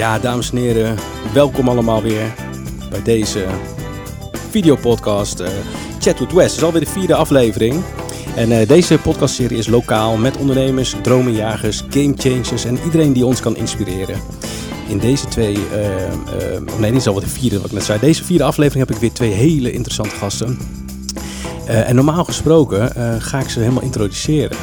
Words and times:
Ja, 0.00 0.18
dames 0.18 0.50
en 0.50 0.56
heren, 0.56 0.96
welkom 1.32 1.68
allemaal 1.68 2.02
weer 2.02 2.34
bij 2.90 3.02
deze 3.02 3.46
videopodcast 4.50 5.40
uh, 5.40 5.48
Chat 5.98 6.18
with 6.18 6.32
West. 6.32 6.50
Het 6.50 6.56
is 6.56 6.62
alweer 6.62 6.80
de 6.80 6.90
vierde 6.90 7.14
aflevering. 7.14 7.82
En 8.36 8.50
uh, 8.50 8.68
deze 8.68 8.98
podcastserie 8.98 9.58
is 9.58 9.66
lokaal 9.66 10.16
met 10.16 10.36
ondernemers, 10.36 10.94
dromenjagers, 11.02 11.84
gamechangers 11.90 12.64
en 12.64 12.78
iedereen 12.84 13.12
die 13.12 13.26
ons 13.26 13.40
kan 13.40 13.56
inspireren. 13.56 14.20
In 14.88 14.98
deze 14.98 15.26
twee, 15.26 15.54
uh, 15.54 16.78
nee, 16.78 16.90
dit 16.90 17.00
is 17.00 17.06
alweer 17.06 17.24
de 17.24 17.30
vierde 17.30 17.56
wat 17.56 17.66
ik 17.66 17.72
net 17.72 17.84
zei. 17.84 17.98
Deze 18.00 18.24
vierde 18.24 18.44
aflevering 18.44 18.86
heb 18.86 18.96
ik 18.96 19.00
weer 19.00 19.12
twee 19.12 19.32
hele 19.32 19.72
interessante 19.72 20.14
gasten. 20.16 20.58
en 21.66 21.94
normaal 21.94 22.24
gesproken 22.24 22.92
ga 23.22 23.38
ik 23.40 23.48
ze 23.48 23.60
helemaal 23.60 23.82
introduceren. 23.82 24.56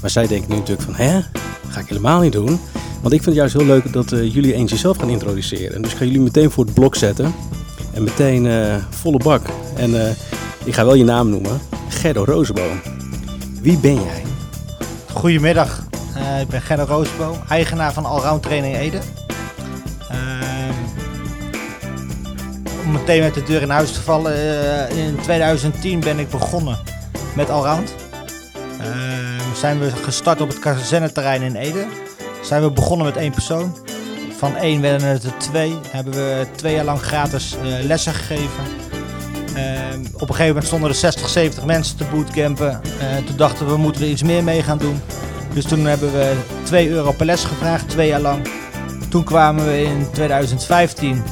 Maar 0.00 0.10
zij 0.10 0.26
denken 0.26 0.50
nu 0.50 0.56
natuurlijk 0.56 0.82
van, 0.82 0.94
hè, 0.94 1.20
ga 1.68 1.80
ik 1.80 1.88
helemaal 1.88 2.20
niet 2.20 2.32
doen. 2.32 2.60
Want 3.00 3.12
ik 3.14 3.22
vind 3.22 3.24
het 3.24 3.34
juist 3.34 3.54
heel 3.54 3.64
leuk 3.64 3.92
dat 3.92 4.12
uh, 4.12 4.34
jullie 4.34 4.54
eens 4.54 4.70
jezelf 4.70 4.96
gaan 4.96 5.08
introduceren. 5.08 5.82
Dus 5.82 5.92
ik 5.92 5.98
ga 5.98 6.04
jullie 6.04 6.20
meteen 6.20 6.50
voor 6.50 6.64
het 6.64 6.74
blok 6.74 6.94
zetten. 6.96 7.34
En 7.92 8.02
meteen 8.02 8.44
uh, 8.44 8.74
volle 8.90 9.18
bak. 9.18 9.46
En 9.76 9.90
uh, 9.90 10.10
ik 10.64 10.74
ga 10.74 10.84
wel 10.84 10.94
je 10.94 11.04
naam 11.04 11.30
noemen. 11.30 11.60
Gerdo 11.88 12.24
Rozenboom. 12.24 12.80
Wie 13.62 13.78
ben 13.78 13.94
jij? 13.94 14.22
Goedemiddag. 15.12 15.86
ik 16.40 16.48
ben 16.48 16.62
Gerdo 16.62 16.84
Rozenboom. 16.84 17.36
Eigenaar 17.48 17.92
van 17.92 18.04
Allround 18.04 18.42
Training 18.42 18.76
Ede. 18.76 18.98
Om 22.84 22.92
meteen 22.92 23.20
met 23.20 23.34
de 23.34 23.42
deur 23.42 23.62
in 23.62 23.70
huis 23.70 23.92
te 23.92 24.00
vallen. 24.00 24.34
in 24.90 25.16
2010 25.22 26.00
ben 26.00 26.18
ik 26.18 26.30
begonnen 26.30 26.78
met 27.34 27.50
Allround. 27.50 27.94
Zijn 29.54 29.78
we 29.80 29.90
gestart 29.90 30.40
op 30.40 30.48
het 30.48 30.58
kazerneterrein 30.58 31.42
in 31.42 31.54
Ede 31.54 31.86
zijn 32.48 32.62
we 32.62 32.70
begonnen 32.70 33.06
met 33.06 33.16
één 33.16 33.32
persoon. 33.32 33.76
Van 34.38 34.56
één 34.56 34.80
werden 34.80 35.08
het 35.08 35.24
er 35.24 35.38
twee. 35.38 35.74
Hebben 35.88 36.12
we 36.12 36.46
twee 36.56 36.74
jaar 36.74 36.84
lang 36.84 37.00
gratis 37.00 37.56
uh, 37.62 37.84
lessen 37.84 38.14
gegeven. 38.14 38.64
Uh, 39.56 39.62
op 40.14 40.20
een 40.20 40.26
gegeven 40.26 40.46
moment 40.46 40.66
stonden 40.66 40.88
er 40.88 40.94
60, 40.94 41.28
70 41.28 41.64
mensen 41.64 41.96
te 41.96 42.04
bootcampen. 42.04 42.70
Uh, 42.70 43.26
toen 43.26 43.36
dachten 43.36 43.66
we, 43.66 43.76
moeten 43.76 44.02
we 44.02 44.08
iets 44.08 44.22
meer 44.22 44.44
mee 44.44 44.62
gaan 44.62 44.78
doen. 44.78 45.00
Dus 45.54 45.64
toen 45.64 45.84
hebben 45.84 46.12
we 46.12 46.36
2 46.62 46.88
euro 46.88 47.12
per 47.12 47.26
les 47.26 47.44
gevraagd, 47.44 47.88
twee 47.88 48.08
jaar 48.08 48.20
lang. 48.20 48.48
Toen 49.08 49.24
kwamen 49.24 49.66
we 49.66 49.82
in 49.82 50.06
2015, 50.12 51.22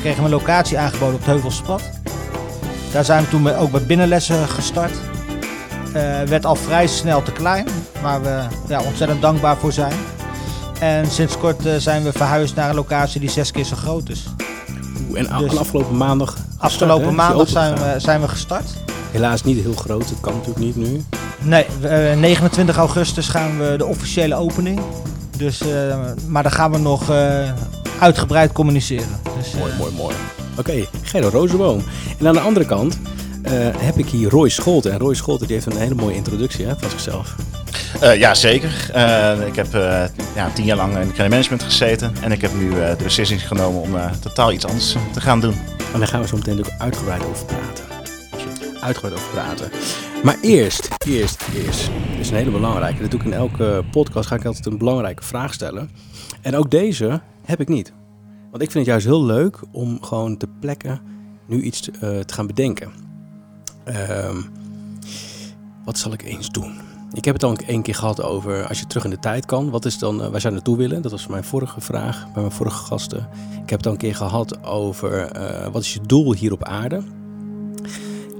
kregen 0.00 0.16
we 0.16 0.24
een 0.24 0.30
locatie 0.30 0.78
aangeboden 0.78 1.14
op 1.14 1.20
het 1.20 1.30
Heuvelspad. 1.30 1.82
Daar 2.92 3.04
zijn 3.04 3.22
we 3.22 3.28
toen 3.28 3.54
ook 3.54 3.70
met 3.70 3.86
binnenlessen 3.86 4.48
gestart. 4.48 4.92
werd 6.24 6.46
al 6.46 6.54
vrij 6.54 6.86
snel 6.86 7.22
te 7.22 7.32
klein, 7.32 7.66
waar 8.02 8.22
we 8.22 8.42
ja, 8.68 8.82
ontzettend 8.82 9.22
dankbaar 9.22 9.56
voor 9.56 9.72
zijn. 9.72 9.94
En 10.80 11.10
sinds 11.10 11.38
kort 11.38 11.66
uh, 11.66 11.74
zijn 11.76 12.02
we 12.02 12.12
verhuisd 12.12 12.54
naar 12.54 12.68
een 12.68 12.74
locatie 12.74 13.20
die 13.20 13.30
zes 13.30 13.50
keer 13.50 13.64
zo 13.64 13.76
groot 13.76 14.08
is. 14.08 14.24
En 15.14 15.38
dus 15.38 15.56
afgelopen 15.56 15.96
maandag? 15.96 16.36
Afgelopen 16.58 17.14
maandag 17.14 17.48
zijn 17.48 17.74
we, 17.74 17.94
zijn 17.96 18.20
we 18.20 18.28
gestart. 18.28 18.70
Helaas 19.10 19.44
niet 19.44 19.62
heel 19.62 19.74
groot, 19.74 20.08
dat 20.08 20.20
kan 20.20 20.32
natuurlijk 20.32 20.58
niet 20.58 20.76
nu. 20.76 21.04
Nee, 21.40 21.66
uh, 21.82 22.20
29 22.20 22.76
augustus 22.76 23.28
gaan 23.28 23.58
we 23.58 23.74
de 23.76 23.86
officiële 23.86 24.34
opening. 24.34 24.80
Dus, 25.36 25.62
uh, 25.62 25.96
maar 26.26 26.42
dan 26.42 26.52
gaan 26.52 26.72
we 26.72 26.78
nog 26.78 27.10
uitgebreid 27.98 28.52
communiceren. 28.52 29.20
Dus, 29.38 29.52
mooi, 29.52 29.72
mooi, 29.78 29.92
mooi. 29.92 30.14
Oké, 30.50 30.60
okay, 30.60 30.88
Gerdo 31.02 31.28
Rozenboom. 31.28 31.82
En 32.18 32.26
aan 32.26 32.34
de 32.34 32.40
andere 32.40 32.66
kant 32.66 32.98
heb 33.76 33.98
ik 33.98 34.06
hier 34.06 34.30
Roy 34.30 34.48
Scholten. 34.48 34.92
En 34.92 34.98
Roy 34.98 35.14
Scholten 35.14 35.46
die 35.46 35.56
heeft 35.56 35.72
een 35.72 35.80
hele 35.80 35.94
mooie 35.94 36.14
introductie 36.14 36.66
hè, 36.66 36.74
van 36.78 36.90
zichzelf. 36.90 37.34
Uh, 38.02 38.16
ja, 38.16 38.34
zeker. 38.34 38.90
Uh, 38.96 39.46
ik 39.46 39.56
heb 39.56 39.74
uh, 39.74 40.04
ja, 40.34 40.50
tien 40.54 40.64
jaar 40.64 40.76
lang 40.76 40.96
in 40.96 41.08
de 41.08 41.28
management 41.28 41.62
gezeten. 41.62 42.12
En 42.22 42.32
ik 42.32 42.40
heb 42.40 42.54
nu 42.54 42.70
de 42.70 42.96
beslissing 43.02 43.48
genomen 43.48 43.80
om 43.80 43.96
totaal 44.20 44.52
iets 44.52 44.66
anders 44.66 44.96
te 45.12 45.20
gaan 45.20 45.40
doen. 45.40 45.54
En 45.92 45.98
daar 45.98 46.08
gaan 46.08 46.20
we 46.20 46.26
zo 46.26 46.36
meteen 46.36 46.58
ook 46.58 46.70
uitgebreid 46.78 47.24
over 47.24 47.46
praten. 47.46 47.84
Uitgebreid 48.80 49.14
over 49.14 49.30
praten. 49.30 49.70
Maar 50.22 50.36
eerst, 50.42 50.88
eerst, 51.06 51.44
eerst. 51.54 51.90
Dit 52.10 52.20
is 52.20 52.30
een 52.30 52.36
hele 52.36 52.50
belangrijke. 52.50 53.00
Dat 53.00 53.10
doe 53.10 53.20
ik 53.20 53.26
in 53.26 53.32
elke 53.32 53.84
podcast. 53.90 54.28
Ga 54.28 54.34
ik 54.34 54.44
altijd 54.44 54.66
een 54.66 54.78
belangrijke 54.78 55.24
vraag 55.24 55.54
stellen. 55.54 55.90
En 56.42 56.56
ook 56.56 56.70
deze 56.70 57.20
heb 57.44 57.60
ik 57.60 57.68
niet. 57.68 57.92
Want 58.50 58.62
ik 58.62 58.70
vind 58.70 58.86
het 58.86 58.86
juist 58.86 59.06
heel 59.06 59.24
leuk 59.24 59.60
om 59.72 60.02
gewoon 60.02 60.36
te 60.36 60.48
plekken 60.60 61.00
nu 61.46 61.62
iets 61.62 61.80
te, 61.80 62.22
te 62.26 62.34
gaan 62.34 62.46
bedenken. 62.46 62.92
Ehm, 63.84 64.36
wat 65.84 65.98
zal 65.98 66.12
ik 66.12 66.22
eens 66.22 66.48
doen? 66.48 66.87
Ik 67.12 67.24
heb 67.24 67.34
het 67.34 67.42
al 67.42 67.56
een 67.66 67.82
keer 67.82 67.94
gehad 67.94 68.22
over 68.22 68.66
als 68.66 68.78
je 68.78 68.86
terug 68.86 69.04
in 69.04 69.10
de 69.10 69.18
tijd 69.18 69.46
kan. 69.46 69.70
Wat 69.70 69.84
is 69.84 69.98
dan 69.98 70.20
uh, 70.20 70.28
waar 70.28 70.40
zij 70.40 70.50
naartoe 70.50 70.76
willen? 70.76 71.02
Dat 71.02 71.10
was 71.10 71.26
mijn 71.26 71.44
vorige 71.44 71.80
vraag 71.80 72.24
bij 72.32 72.42
mijn 72.42 72.54
vorige 72.54 72.84
gasten. 72.84 73.28
Ik 73.62 73.70
heb 73.70 73.78
het 73.78 73.86
al 73.86 73.92
een 73.92 73.98
keer 73.98 74.14
gehad 74.14 74.64
over 74.64 75.36
uh, 75.36 75.66
wat 75.66 75.82
is 75.82 75.94
je 75.94 76.00
doel 76.00 76.34
hier 76.34 76.52
op 76.52 76.64
aarde? 76.64 77.02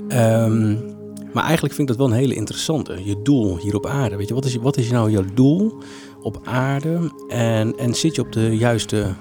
Um, 0.09 0.97
maar 1.33 1.45
eigenlijk 1.45 1.75
vind 1.75 1.91
ik 1.91 1.97
dat 1.97 2.06
wel 2.06 2.06
een 2.06 2.23
hele 2.23 2.34
interessante. 2.34 3.05
Je 3.05 3.23
doel 3.23 3.59
hier 3.59 3.75
op 3.75 3.87
aarde. 3.87 4.17
Weet 4.17 4.29
je, 4.29 4.34
wat 4.34 4.45
is, 4.45 4.56
wat 4.56 4.77
is 4.77 4.91
nou 4.91 5.11
jouw 5.11 5.25
doel 5.35 5.83
op 6.23 6.41
aarde? 6.45 7.12
En, 7.29 7.77
en 7.77 7.95
zit 7.95 8.15
je 8.15 8.23
op 8.23 8.33
de 8.33 8.56
juiste 8.56 9.15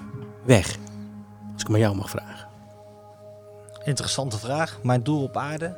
weg? 0.45 0.77
Als 1.53 1.61
ik 1.61 1.69
maar 1.69 1.79
jou 1.79 1.95
mag 1.95 2.09
vragen. 2.09 2.47
Interessante 3.83 4.37
vraag. 4.37 4.79
Mijn 4.83 5.03
doel 5.03 5.23
op 5.23 5.37
aarde. 5.37 5.77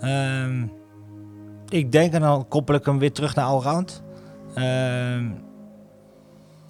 Um 0.00 0.77
ik 1.68 1.92
denk, 1.92 2.12
en 2.12 2.20
dan 2.20 2.48
koppel 2.48 2.74
ik 2.74 2.84
hem 2.84 2.98
weer 2.98 3.12
terug 3.12 3.34
naar 3.34 3.44
Allround. 3.44 4.02
Uh, 4.54 5.30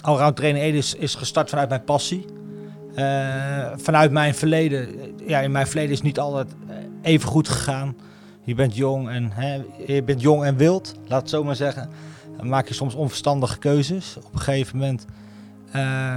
Allround 0.00 0.36
Trainen 0.36 0.62
Ede 0.62 0.76
is, 0.76 0.94
is, 0.94 1.14
gestart 1.14 1.50
vanuit 1.50 1.69
mijn 1.69 1.84
passie. 1.84 2.25
Uh, 2.94 3.66
vanuit 3.76 4.10
mijn 4.10 4.34
verleden. 4.34 4.88
Ja, 5.26 5.41
in 5.41 5.53
mijn 5.53 5.66
verleden 5.66 5.92
is 5.92 6.03
niet 6.03 6.19
altijd 6.19 6.48
even 7.03 7.28
goed 7.28 7.48
gegaan. 7.48 7.97
Je 8.42 8.54
bent 8.54 8.76
jong 8.76 9.09
en, 9.09 9.31
hè, 9.32 9.62
je 9.86 10.03
bent 10.03 10.20
jong 10.20 10.44
en 10.44 10.56
wild, 10.56 10.94
laat 11.06 11.20
het 11.20 11.30
zo 11.30 11.44
maar 11.44 11.56
zeggen. 11.56 11.91
Dan 12.36 12.48
maak 12.48 12.69
je 12.69 12.75
soms 12.75 12.94
onverstandige 12.94 13.59
keuzes. 13.59 14.16
Op 14.16 14.34
een 14.34 14.41
gegeven 14.41 14.78
moment... 14.78 15.06
Uh, 15.75 16.16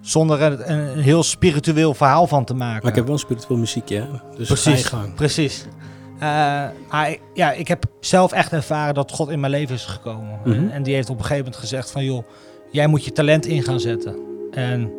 zonder 0.00 0.42
er 0.42 0.70
een, 0.70 0.78
een, 0.78 1.02
heel 1.02 1.22
spiritueel 1.22 1.94
verhaal 1.94 2.26
van 2.26 2.44
te 2.44 2.54
maken. 2.54 2.82
Maar 2.82 2.90
ik 2.90 2.96
heb 2.96 3.04
wel 3.04 3.14
een 3.14 3.20
spiritueel 3.20 3.58
muziekje, 3.58 4.06
dus 4.36 4.46
precies, 4.46 4.92
precies. 5.14 5.66
Uh, 6.16 6.22
maar 6.90 7.16
ja, 7.34 7.52
ik 7.52 7.68
heb 7.68 7.84
zelf 8.00 8.32
echt 8.32 8.52
ervaren 8.52 8.94
dat 8.94 9.12
God 9.12 9.28
in 9.28 9.40
mijn 9.40 9.52
leven 9.52 9.74
is 9.74 9.84
gekomen. 9.84 10.38
Mhm. 10.44 10.68
en, 10.68 10.82
die 10.82 10.94
heeft 10.94 11.10
op 11.10 11.16
een 11.16 11.22
gegeven 11.22 11.44
moment 11.44 11.60
gezegd 11.60 11.90
van... 11.90 12.04
joh, 12.04 12.26
jij 12.70 12.86
moet 12.86 13.04
je 13.04 13.12
talent 13.12 13.46
in 13.46 13.62
gaan 13.62 13.80
zetten. 13.80 14.16
En 14.50 14.92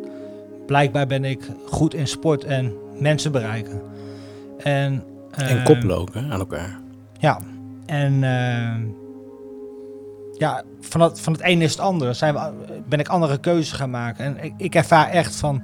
blijkbaar 0.66 1.06
ben 1.06 1.24
ik 1.24 1.50
goed 1.66 1.94
in 1.94 2.06
sport 2.06 2.44
en 2.44 2.72
mensen 2.98 3.32
bereiken. 3.32 3.82
En, 4.58 5.04
uh, 5.40 5.50
en 5.50 5.64
koppelen 5.64 5.96
ook 5.96 6.14
hè, 6.14 6.20
aan 6.20 6.38
elkaar. 6.38 6.80
Ja, 7.18 7.40
en 7.86 8.12
uh, 8.12 8.74
ja, 10.38 10.62
van 10.80 11.00
het, 11.00 11.20
van 11.20 11.32
het 11.32 11.42
ene 11.42 11.64
is 11.64 11.70
het 11.70 11.80
andere. 11.80 12.12
Zijn 12.12 12.34
we, 12.34 12.52
ben 12.88 12.98
ik 12.98 13.08
andere 13.08 13.38
keuzes 13.38 13.72
gaan 13.72 13.90
maken. 13.90 14.24
En 14.24 14.44
ik, 14.44 14.52
ik 14.56 14.74
ervaar 14.74 15.08
echt 15.08 15.36
van... 15.36 15.62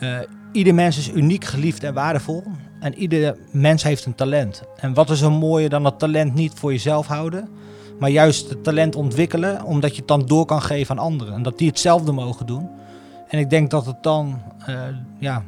Uh, 0.00 0.18
ieder 0.52 0.74
mens 0.74 0.98
is 0.98 1.12
uniek, 1.12 1.44
geliefd 1.44 1.84
en 1.84 1.94
waardevol. 1.94 2.44
En 2.84 2.94
ieder 2.94 3.36
mens 3.50 3.82
heeft 3.82 4.04
een 4.04 4.14
talent. 4.14 4.62
En 4.76 4.94
wat 4.94 5.10
is 5.10 5.20
er 5.20 5.32
mooier 5.32 5.68
dan 5.68 5.82
dat 5.82 5.98
talent 5.98 6.34
niet 6.34 6.52
voor 6.54 6.72
jezelf 6.72 7.06
houden, 7.06 7.48
maar 7.98 8.10
juist 8.10 8.48
het 8.48 8.64
talent 8.64 8.96
ontwikkelen, 8.96 9.62
omdat 9.62 9.90
je 9.90 9.98
het 9.98 10.08
dan 10.08 10.26
door 10.26 10.46
kan 10.46 10.62
geven 10.62 10.98
aan 10.98 11.04
anderen. 11.04 11.34
En 11.34 11.42
dat 11.42 11.58
die 11.58 11.68
hetzelfde 11.68 12.12
mogen 12.12 12.46
doen. 12.46 12.68
En 13.28 13.38
ik 13.38 13.50
denk 13.50 13.70
dat 13.70 13.86
het 13.86 14.02
dan 14.02 14.42
uh, 14.68 14.82
ja, 15.18 15.44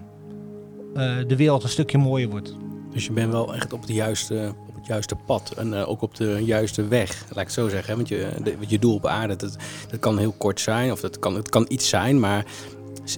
uh, 0.94 1.16
de 1.26 1.36
wereld 1.36 1.62
een 1.62 1.68
stukje 1.68 1.98
mooier 1.98 2.28
wordt. 2.28 2.54
Dus 2.92 3.06
je 3.06 3.12
bent 3.12 3.32
wel 3.32 3.54
echt 3.54 3.72
op 3.72 3.80
het 3.80 3.90
juiste, 3.90 4.54
op 4.68 4.74
het 4.74 4.86
juiste 4.86 5.16
pad 5.26 5.52
en 5.56 5.72
uh, 5.72 5.88
ook 5.88 6.02
op 6.02 6.14
de 6.14 6.44
juiste 6.44 6.88
weg, 6.88 7.24
laat 7.28 7.38
ik 7.38 7.44
het 7.44 7.52
zo 7.52 7.68
zeggen. 7.68 7.96
Want 7.96 8.08
je, 8.08 8.28
de, 8.42 8.56
je 8.66 8.78
doel 8.78 8.94
op 8.94 9.06
aarde, 9.06 9.36
dat, 9.36 9.56
dat 9.90 10.00
kan 10.00 10.18
heel 10.18 10.34
kort 10.38 10.60
zijn 10.60 10.92
of 10.92 11.00
dat 11.00 11.18
kan, 11.18 11.34
het 11.34 11.48
kan 11.48 11.64
iets 11.68 11.88
zijn, 11.88 12.20
maar 12.20 12.44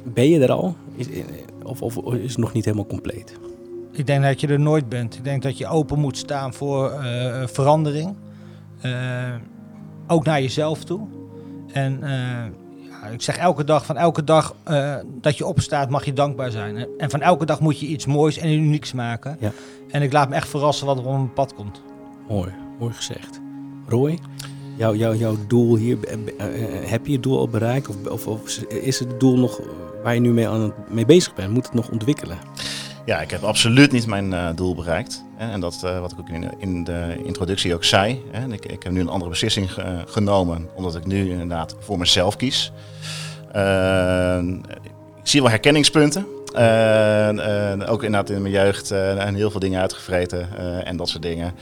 ben 0.04 0.28
je 0.28 0.40
er 0.40 0.52
al? 0.52 0.76
Of, 1.62 1.82
of 1.82 2.14
is 2.14 2.30
het 2.30 2.38
nog 2.38 2.52
niet 2.52 2.64
helemaal 2.64 2.86
compleet? 2.86 3.38
Ik 3.98 4.06
denk 4.06 4.22
dat 4.22 4.40
je 4.40 4.46
er 4.46 4.60
nooit 4.60 4.88
bent. 4.88 5.14
Ik 5.14 5.24
denk 5.24 5.42
dat 5.42 5.58
je 5.58 5.66
open 5.66 5.98
moet 5.98 6.16
staan 6.16 6.54
voor 6.54 6.92
uh, 6.92 7.46
verandering. 7.46 8.16
Uh, 8.84 9.34
ook 10.06 10.24
naar 10.24 10.42
jezelf 10.42 10.84
toe. 10.84 11.06
En 11.72 11.98
uh, 12.02 12.08
ja, 12.90 13.06
ik 13.12 13.22
zeg 13.22 13.36
elke 13.36 13.64
dag, 13.64 13.86
van 13.86 13.96
elke 13.96 14.24
dag 14.24 14.54
dat 15.20 15.36
je 15.36 15.46
opstaat 15.46 15.90
mag 15.90 16.04
je 16.04 16.12
dankbaar 16.12 16.50
zijn. 16.50 16.86
En 16.98 17.10
van 17.10 17.20
elke 17.20 17.46
dag 17.46 17.60
moet 17.60 17.80
je 17.80 17.86
iets 17.86 18.06
moois 18.06 18.38
en 18.38 18.52
unieks 18.52 18.92
maken. 18.92 19.36
Ja. 19.40 19.52
En 19.90 20.02
ik 20.02 20.12
laat 20.12 20.28
me 20.28 20.34
echt 20.34 20.48
verrassen 20.48 20.86
wat 20.86 20.98
er 20.98 21.04
op 21.04 21.12
mijn 21.12 21.32
pad 21.32 21.54
komt. 21.54 21.82
Mooi, 22.28 22.52
mooi 22.78 22.92
gezegd. 22.92 23.40
Roy, 23.86 24.18
jouw 24.76 24.94
jou, 24.94 25.16
jouw 25.16 25.36
doel 25.46 25.76
hier, 25.76 25.98
heb 26.84 27.06
je 27.06 27.12
je 27.12 27.20
doel 27.20 27.38
al 27.38 27.48
bereikt? 27.48 27.88
Of, 27.88 28.06
of, 28.06 28.26
of 28.26 28.58
is 28.68 28.98
het 28.98 29.20
doel 29.20 29.38
nog 29.38 29.60
waar 30.02 30.14
je 30.14 30.20
nu 30.20 30.32
mee, 30.32 30.48
aan, 30.48 30.72
mee 30.88 31.06
bezig 31.06 31.34
bent? 31.34 31.52
Moet 31.52 31.64
het 31.64 31.74
nog 31.74 31.90
ontwikkelen? 31.90 32.38
Ja, 33.08 33.20
ik 33.20 33.30
heb 33.30 33.42
absoluut 33.42 33.92
niet 33.92 34.06
mijn 34.06 34.32
uh, 34.32 34.48
doel 34.54 34.74
bereikt. 34.74 35.24
En 35.36 35.60
dat 35.60 35.80
uh, 35.84 36.00
wat 36.00 36.12
ik 36.12 36.18
ook 36.18 36.28
in, 36.28 36.50
in, 36.58 36.84
de 36.84 37.22
introductie 37.24 37.74
ook 37.74 37.84
zei. 37.84 38.22
Hè, 38.30 38.52
ik, 38.52 38.64
ik 38.64 38.82
heb 38.82 38.92
nu 38.92 39.00
een 39.00 39.08
andere 39.08 39.30
beslissing 39.30 39.72
ge, 39.72 40.02
genomen, 40.06 40.68
omdat 40.74 40.96
ik 40.96 41.06
nu 41.06 41.30
inderdaad 41.30 41.76
voor 41.78 41.98
mezelf 41.98 42.36
kies. 42.36 42.72
Eh, 43.52 44.38
ik 45.22 45.28
zie 45.28 45.40
wel 45.40 45.50
herkenningspunten. 45.50 46.26
Eh, 46.54 47.72
eh, 47.72 47.92
ook 47.92 48.02
inderdaad 48.02 48.30
in 48.30 48.42
mijn 48.42 48.54
jeugd 48.54 48.90
eh, 48.90 49.26
en 49.26 49.34
heel 49.34 49.50
veel 49.50 49.60
dingen 49.60 49.80
uitgevreten 49.80 50.48
eh, 50.58 50.88
en 50.88 50.96
dat 50.96 51.08
soort 51.08 51.22
dingen. 51.22 51.52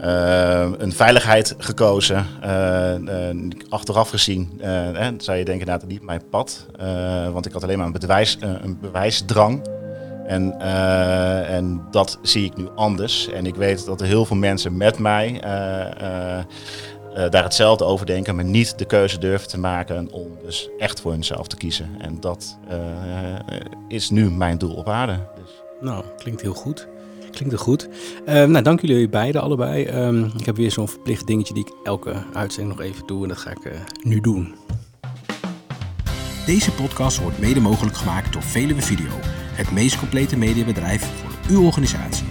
Eh, 0.00 0.68
een 0.78 0.92
veiligheid 0.92 1.54
gekozen. 1.58 2.26
Eh, 2.40 2.94
eh, 2.94 3.36
achteraf 3.68 4.10
gezien 4.10 4.58
eh, 4.60 5.06
eh, 5.06 5.14
zou 5.18 5.38
je 5.38 5.44
denken, 5.44 5.66
nou, 5.66 5.80
dat 5.80 5.88
niet 5.88 6.02
mijn 6.02 6.22
pad. 6.30 6.66
Eh, 6.78 7.30
want 7.30 7.46
ik 7.46 7.52
had 7.52 7.62
alleen 7.62 7.78
maar 7.78 7.86
een, 7.86 8.08
eh, 8.08 8.50
een 8.62 8.78
bewijsdrang. 8.80 9.78
En, 10.30 10.60
eh, 10.60 11.54
en 11.56 11.86
dat 11.90 12.18
zie 12.22 12.44
ik 12.44 12.56
nu 12.56 12.68
anders. 12.74 13.28
En 13.28 13.46
ik 13.46 13.54
weet 13.54 13.86
dat 13.86 14.00
er 14.00 14.06
heel 14.06 14.24
veel 14.24 14.36
mensen 14.36 14.76
met 14.76 14.98
mij 14.98 15.40
eh, 15.40 16.38
eh, 17.14 17.30
daar 17.30 17.42
hetzelfde 17.42 17.84
over 17.84 18.06
denken, 18.06 18.34
maar 18.34 18.44
niet 18.44 18.78
de 18.78 18.84
keuze 18.84 19.18
durven 19.18 19.48
te 19.48 19.58
maken 19.58 20.12
om 20.12 20.26
dus 20.44 20.68
echt 20.78 21.00
voor 21.00 21.12
hunzelf 21.12 21.46
te 21.46 21.56
kiezen. 21.56 21.90
En 21.98 22.20
dat 22.20 22.58
eh, 22.68 22.78
is 23.88 24.10
nu 24.10 24.30
mijn 24.30 24.58
doel 24.58 24.74
op 24.74 24.88
aarde. 24.88 25.18
Dus. 25.34 25.50
Nou, 25.80 26.04
klinkt 26.16 26.40
heel 26.40 26.54
goed. 26.54 26.88
Klinkt 27.30 27.54
heel 27.54 27.64
goed. 27.64 27.88
Eh, 28.24 28.44
nou, 28.44 28.62
dank 28.62 28.80
jullie 28.80 29.08
beiden 29.08 29.42
allebei. 29.42 29.84
Ehm, 29.84 30.24
ik 30.24 30.46
heb 30.46 30.56
weer 30.56 30.70
zo'n 30.70 30.88
verplicht 30.88 31.26
dingetje 31.26 31.54
die 31.54 31.66
ik 31.66 31.72
elke 31.84 32.14
uitzending 32.32 32.76
nog 32.76 32.86
even 32.86 33.06
doe. 33.06 33.22
En 33.22 33.28
dat 33.28 33.38
ga 33.38 33.50
ik 33.50 33.64
eh, 33.64 33.72
nu 34.02 34.20
doen. 34.20 34.54
Deze 36.46 36.72
podcast 36.72 37.20
wordt 37.20 37.38
mede 37.38 37.60
mogelijk 37.60 37.96
gemaakt 37.96 38.32
door 38.32 38.42
Veluwe 38.42 38.82
Video. 38.82 39.10
Het 39.52 39.70
meest 39.70 39.98
complete 39.98 40.36
mediabedrijf 40.36 41.02
voor 41.02 41.30
uw 41.48 41.64
organisatie. 41.64 42.26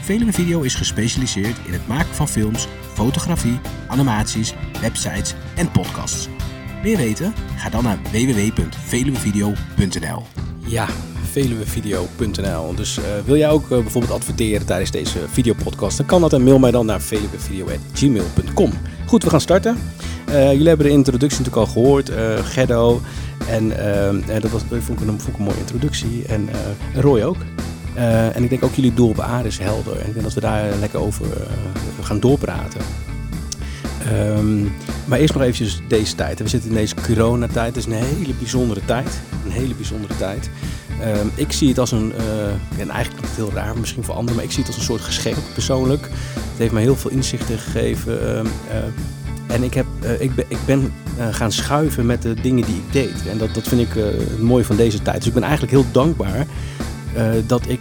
Veluwe 0.00 0.32
Video 0.32 0.60
is 0.60 0.74
gespecialiseerd 0.74 1.56
in 1.66 1.72
het 1.72 1.86
maken 1.86 2.14
van 2.14 2.28
films, 2.28 2.66
fotografie, 2.92 3.60
animaties, 3.86 4.54
websites 4.80 5.34
en 5.56 5.70
podcasts. 5.70 6.28
Meer 6.82 6.96
weten? 6.96 7.34
Ga 7.56 7.70
dan 7.70 7.82
naar 7.82 7.98
www.veluwevideo.nl 8.02 10.22
Ja, 10.66 10.86
veluwevideo.nl. 11.30 12.74
Dus 12.74 12.98
eh, 12.98 13.04
wil 13.24 13.36
jij 13.36 13.50
ook 13.50 13.62
eh, 13.62 13.68
bijvoorbeeld 13.68 14.14
adverteren 14.14 14.66
tijdens 14.66 14.90
deze 14.90 15.18
videopodcast, 15.28 15.96
dan 15.96 16.06
kan 16.06 16.20
dat 16.20 16.32
en 16.32 16.42
mail 16.42 16.58
mij 16.58 16.70
dan 16.70 16.86
naar 16.86 17.00
veluwevideo.gmail.com. 17.00 18.72
Goed, 19.06 19.24
we 19.24 19.30
gaan 19.30 19.40
starten. 19.40 19.78
Eh, 20.26 20.52
jullie 20.52 20.68
hebben 20.68 20.86
de 20.86 20.92
introductie 20.92 21.38
natuurlijk 21.38 21.66
al 21.66 21.72
gehoord, 21.72 22.08
eh 22.08 22.38
Geddo. 22.42 23.00
En 23.48 23.78
eh, 23.78 24.08
eh, 24.08 24.42
dat, 24.42 24.50
was, 24.50 24.62
dat 24.68 24.78
vond, 24.82 25.00
ik 25.00 25.08
een, 25.08 25.18
een 25.36 25.42
mooie 25.44 25.58
introductie. 25.58 26.24
En 26.26 26.48
eh, 26.48 27.00
Roy 27.00 27.22
ook. 27.22 27.36
Eh, 27.94 28.36
en 28.36 28.42
ik 28.42 28.50
denk 28.50 28.64
ook 28.64 28.74
jullie 28.74 28.94
doel 28.94 29.08
op 29.08 29.20
aarde 29.20 29.48
is 29.48 29.58
helder. 29.58 29.98
En 29.98 30.06
ik 30.06 30.12
denk 30.12 30.24
dat 30.24 30.34
we 30.34 30.40
daar 30.40 30.76
lekker 30.80 31.00
over 31.00 31.26
gaan 32.02 32.20
doorpraten. 32.20 32.80
Ehm, 34.06 34.62
maar 35.04 35.18
eerst 35.18 35.34
nog 35.34 35.42
eventjes 35.42 35.80
deze 35.88 36.14
tijd. 36.14 36.38
We 36.38 36.48
zitten 36.48 36.70
in 36.70 36.76
deze 36.76 36.94
coronatijd. 37.06 37.74
Het 37.74 37.76
is 37.76 37.92
een 37.92 38.02
hele 38.02 38.34
bijzondere 38.34 38.80
tijd. 38.84 39.20
Een 39.44 39.50
hele 39.50 39.74
bijzondere 39.74 40.16
tijd. 40.16 40.50
Ehm, 41.00 41.26
ik 41.34 41.52
zie 41.52 41.68
het 41.68 41.78
als 41.78 41.92
een, 41.92 42.12
eh, 42.16 42.80
en 42.80 42.90
eigenlijk 42.90 43.22
is 43.22 43.28
het 43.28 43.36
heel 43.36 43.52
raar 43.52 43.78
misschien 43.78 44.04
voor 44.04 44.14
anderen, 44.14 44.34
maar 44.34 44.44
ik 44.44 44.50
zie 44.50 44.60
het 44.60 44.68
als 44.68 44.76
een 44.76 44.84
soort 44.84 45.00
geschenk 45.00 45.36
persoonlijk. 45.52 46.02
Het 46.34 46.58
heeft 46.58 46.72
mij 46.72 46.82
heel 46.82 46.96
veel 46.96 47.10
inzichten 47.10 47.58
gegeven. 47.58 48.20
ehm, 48.20 48.46
en 49.52 49.62
ik, 49.62 49.74
heb, 49.74 49.86
eh, 50.00 50.20
ik 50.20 50.34
ben, 50.34 50.44
ik 50.48 50.58
ben 50.66 50.92
eh, 51.18 51.26
gaan 51.30 51.52
schuiven 51.52 52.06
met 52.06 52.22
de 52.22 52.34
dingen 52.34 52.64
die 52.64 52.76
ik 52.76 52.92
deed. 52.92 53.28
En 53.28 53.38
dat, 53.38 53.54
dat 53.54 53.68
vind 53.68 53.80
ik 53.80 53.92
het 53.94 54.42
mooie 54.42 54.64
van 54.64 54.76
deze 54.76 55.02
tijd. 55.02 55.16
Dus 55.16 55.26
ik 55.26 55.34
ben 55.34 55.42
eigenlijk 55.42 55.72
heel 55.72 55.86
dankbaar 55.92 56.46
dat 57.46 57.68
ik 57.68 57.80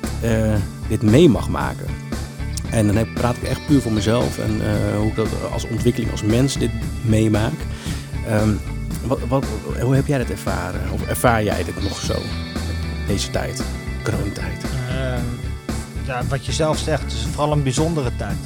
dit 0.88 1.02
mee 1.02 1.30
mag 1.30 1.50
maken. 1.50 1.86
En 2.70 2.88
dan 2.88 2.96
heb, 2.96 3.08
praat 3.14 3.38
ik 3.38 3.44
echt 3.44 3.66
puur 3.66 3.82
voor 3.82 3.92
mezelf 3.92 4.38
en 4.38 4.62
hoe 4.98 5.08
ik 5.08 5.16
dat 5.16 5.28
als 5.52 5.68
ontwikkeling 5.68 6.12
als 6.12 6.24
mens 6.24 6.58
dit 6.58 6.72
meemaak. 7.02 7.54
Ehm, 8.28 8.50
wat, 9.06 9.20
wat, 9.28 9.46
hoe 9.82 9.96
heb 9.96 10.08
jij 10.08 10.18
dat 10.18 10.30
ervaren? 10.30 10.82
Of 10.92 11.08
ervaar 11.08 11.44
jij 11.44 11.64
dit 11.64 11.84
nog 11.84 12.00
zo? 12.00 12.16
Deze 13.08 13.30
tijd, 13.30 13.64
coronatijd. 14.04 14.64
Ehm, 14.90 15.24
ja, 16.06 16.24
wat 16.30 16.46
je 16.46 16.52
zelf 16.52 16.78
zegt, 16.78 17.12
is 17.12 17.28
vooral 17.32 17.52
een 17.52 17.64
bijzondere 17.64 18.12
tijd. 18.16 18.38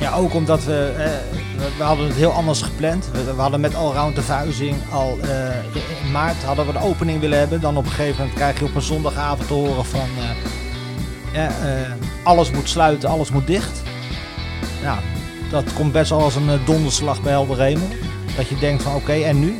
Ja, 0.00 0.12
ook 0.14 0.34
omdat 0.34 0.64
we, 0.64 0.92
eh, 0.96 1.04
we, 1.58 1.68
we 1.78 1.82
hadden 1.82 2.06
het 2.06 2.16
heel 2.16 2.30
anders 2.32 2.62
gepland. 2.62 3.08
We, 3.12 3.24
we 3.34 3.40
hadden 3.40 3.60
met 3.60 3.74
Allround 3.74 4.14
de 4.14 4.22
verhuizing 4.22 4.76
al 4.92 5.18
eh, 5.22 5.28
in- 6.04 6.10
maart 6.12 6.42
hadden 6.44 6.66
we 6.66 6.72
de 6.72 6.78
opening 6.82 7.20
willen 7.20 7.38
hebben. 7.38 7.60
Dan 7.60 7.76
op 7.76 7.84
een 7.84 7.90
gegeven 7.90 8.16
moment 8.18 8.34
krijg 8.36 8.58
je 8.58 8.64
op 8.64 8.74
een 8.74 8.82
zondagavond 8.82 9.46
te 9.48 9.54
horen 9.54 9.84
van 9.84 10.08
eh, 11.32 11.46
alles 12.22 12.50
moet 12.50 12.68
sluiten, 12.68 13.08
alles 13.08 13.30
moet 13.30 13.46
dicht. 13.46 13.82
Ja, 14.82 14.98
dat 15.50 15.72
komt 15.72 15.92
best 15.92 16.10
wel 16.10 16.22
als 16.22 16.34
een 16.34 16.60
donderslag 16.64 17.22
bij 17.22 17.32
helder 17.32 17.60
hemel. 17.60 17.88
Dat 18.36 18.48
je 18.48 18.58
denkt 18.58 18.82
van 18.82 18.94
oké, 18.94 19.12
en 19.12 19.40
nu? 19.40 19.56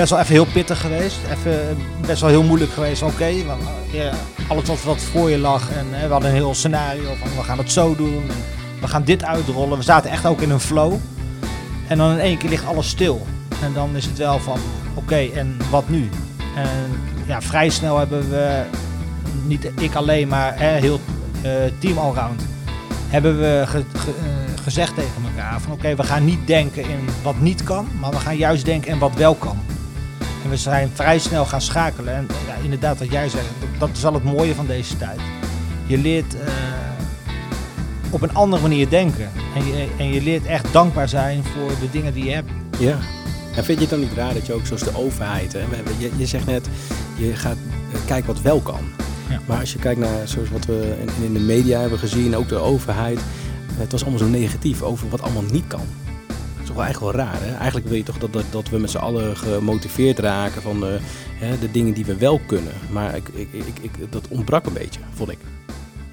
Best 0.00 0.12
wel 0.12 0.20
even 0.20 0.32
heel 0.34 0.52
pittig 0.52 0.80
geweest. 0.80 1.16
Even 1.30 1.76
best 2.06 2.20
wel 2.20 2.30
heel 2.30 2.42
moeilijk 2.42 2.72
geweest. 2.72 3.02
Oké, 3.02 3.24
eh, 3.24 3.44
ja, 3.90 4.10
alles 4.48 4.82
wat, 4.84 5.00
voor 5.00 5.30
je 5.30 5.38
lag. 5.38 5.70
En 5.70 5.86
eh, 5.94 6.06
we 6.06 6.12
hadden 6.12 6.28
een 6.30 6.34
heel 6.36 6.54
scenario 6.54 7.14
van 7.20 7.28
we 7.36 7.42
gaan 7.42 7.58
het 7.58 7.72
zo 7.72 7.96
doen. 7.96 8.22
En 8.28 8.34
we 8.80 8.86
gaan 8.88 9.04
dit 9.04 9.24
uitrollen. 9.24 9.78
We 9.78 9.84
zaten 9.84 10.10
echt 10.10 10.26
ook 10.26 10.40
in 10.40 10.50
een 10.50 10.60
flow. 10.60 10.94
En 11.88 11.98
dan 11.98 12.10
in 12.10 12.18
één 12.18 12.38
keer 12.38 12.48
ligt 12.50 12.66
alles 12.66 12.88
stil. 12.88 13.26
En 13.62 13.72
dan 13.72 13.96
is 13.96 14.04
het 14.04 14.18
wel 14.18 14.38
van 14.38 14.58
oké, 14.94 15.16
en 15.34 15.56
wat 15.70 15.88
nu? 15.88 16.08
En 16.56 16.68
ja, 17.26 17.40
vrij 17.42 17.68
snel 17.68 17.98
hebben 17.98 18.30
we, 18.30 18.62
niet 19.46 19.70
ik 19.80 19.94
alleen, 19.94 20.28
maar 20.28 20.58
hè, 20.58 20.68
heel 20.78 21.00
eh, 21.42 21.50
team 21.78 21.98
allround. 21.98 22.42
Hebben 23.08 23.38
we 23.40 23.62
ge- 23.66 23.84
ge- 23.98 24.10
eh, 24.10 24.62
gezegd 24.62 24.94
tegen 24.94 25.22
elkaar 25.36 25.60
van 25.60 25.72
oké, 25.72 25.94
we 25.96 26.02
gaan 26.02 26.24
niet 26.24 26.46
denken 26.46 26.82
in 26.82 27.08
wat 27.22 27.40
niet 27.40 27.62
kan, 27.62 27.88
maar 28.00 28.10
we 28.10 28.18
gaan 28.20 28.36
juist 28.36 28.64
denken 28.64 28.90
in 28.92 28.98
wat 28.98 29.14
wel 29.14 29.34
kan. 29.34 29.58
En 30.44 30.50
we 30.50 30.56
zijn 30.56 30.90
vrij 30.94 31.18
snel 31.18 31.44
gaan 31.44 31.60
schakelen. 31.60 32.14
En 32.14 32.26
ja, 32.46 32.54
inderdaad, 32.62 32.98
wat 32.98 33.10
jij 33.10 33.28
zegt, 33.28 33.44
dat, 33.60 33.68
dat 33.78 33.96
is 33.96 34.02
wel 34.02 34.14
het 34.14 34.24
mooie 34.24 34.54
van 34.54 34.66
deze 34.66 34.96
tijd. 34.96 35.20
Je 35.86 35.98
leert 35.98 36.34
eh, 36.34 36.52
op 38.10 38.22
een 38.22 38.34
andere 38.34 38.62
manier 38.62 38.88
denken. 38.88 39.30
En 39.54 39.66
je, 39.66 39.88
en 39.98 40.12
je 40.12 40.22
leert 40.22 40.46
echt 40.46 40.72
dankbaar 40.72 41.08
zijn 41.08 41.44
voor 41.44 41.68
de 41.68 41.90
dingen 41.90 42.14
die 42.14 42.24
je 42.24 42.30
hebt. 42.30 42.50
Ja. 42.78 42.98
En 43.56 43.64
vind 43.64 43.78
je 43.78 43.84
het 43.84 43.90
dan 43.90 44.00
niet 44.00 44.12
raar 44.12 44.34
dat 44.34 44.46
je 44.46 44.52
ook 44.52 44.66
zoals 44.66 44.82
de 44.82 44.96
overheid, 44.96 45.52
hè, 45.52 45.60
je, 45.98 46.10
je 46.16 46.26
zegt 46.26 46.46
net, 46.46 46.68
je 47.16 47.36
gaat 47.36 47.56
eh, 47.92 48.00
kijken 48.06 48.26
wat 48.26 48.42
wel 48.42 48.60
kan. 48.60 48.80
Ja. 49.28 49.40
Maar 49.46 49.60
als 49.60 49.72
je 49.72 49.78
kijkt 49.78 50.00
naar 50.00 50.28
zoals 50.28 50.50
wat 50.50 50.64
we 50.64 50.96
in, 51.00 51.24
in 51.24 51.32
de 51.32 51.40
media 51.40 51.80
hebben 51.80 51.98
gezien, 51.98 52.36
ook 52.36 52.48
de 52.48 52.58
overheid, 52.58 53.20
het 53.74 53.92
was 53.92 54.02
allemaal 54.02 54.18
zo 54.18 54.26
negatief 54.28 54.82
over 54.82 55.08
wat 55.08 55.22
allemaal 55.22 55.44
niet 55.50 55.66
kan. 55.66 55.86
Toch 56.70 56.82
eigenlijk 56.82 57.16
wel 57.16 57.24
raar, 57.24 57.40
hè? 57.40 57.54
Eigenlijk 57.56 57.86
wil 57.86 57.96
je 57.96 58.02
toch 58.02 58.18
dat, 58.18 58.32
dat, 58.32 58.44
dat 58.50 58.68
we 58.68 58.78
met 58.78 58.90
z'n 58.90 58.98
allen 58.98 59.36
gemotiveerd 59.36 60.18
raken 60.18 60.62
van 60.62 60.80
de, 60.80 60.98
hè, 61.34 61.58
de 61.58 61.70
dingen 61.70 61.94
die 61.94 62.04
we 62.04 62.16
wel 62.16 62.40
kunnen. 62.46 62.72
Maar 62.90 63.16
ik, 63.16 63.28
ik, 63.28 63.52
ik, 63.52 63.78
ik, 63.80 64.12
dat 64.12 64.28
ontbrak 64.28 64.66
een 64.66 64.72
beetje, 64.72 65.00
vond 65.14 65.30
ik. 65.30 65.38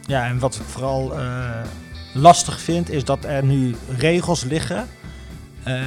Ja, 0.06 0.26
en 0.26 0.40
wat 0.40 0.56
ik 0.56 0.62
vooral 0.62 1.18
eh, 1.18 1.62
lastig 2.14 2.62
vind, 2.62 2.90
is 2.90 3.04
dat 3.04 3.26
er 3.26 3.44
nu 3.44 3.76
regels 3.98 4.44
liggen 4.44 4.88
eh, 5.64 5.82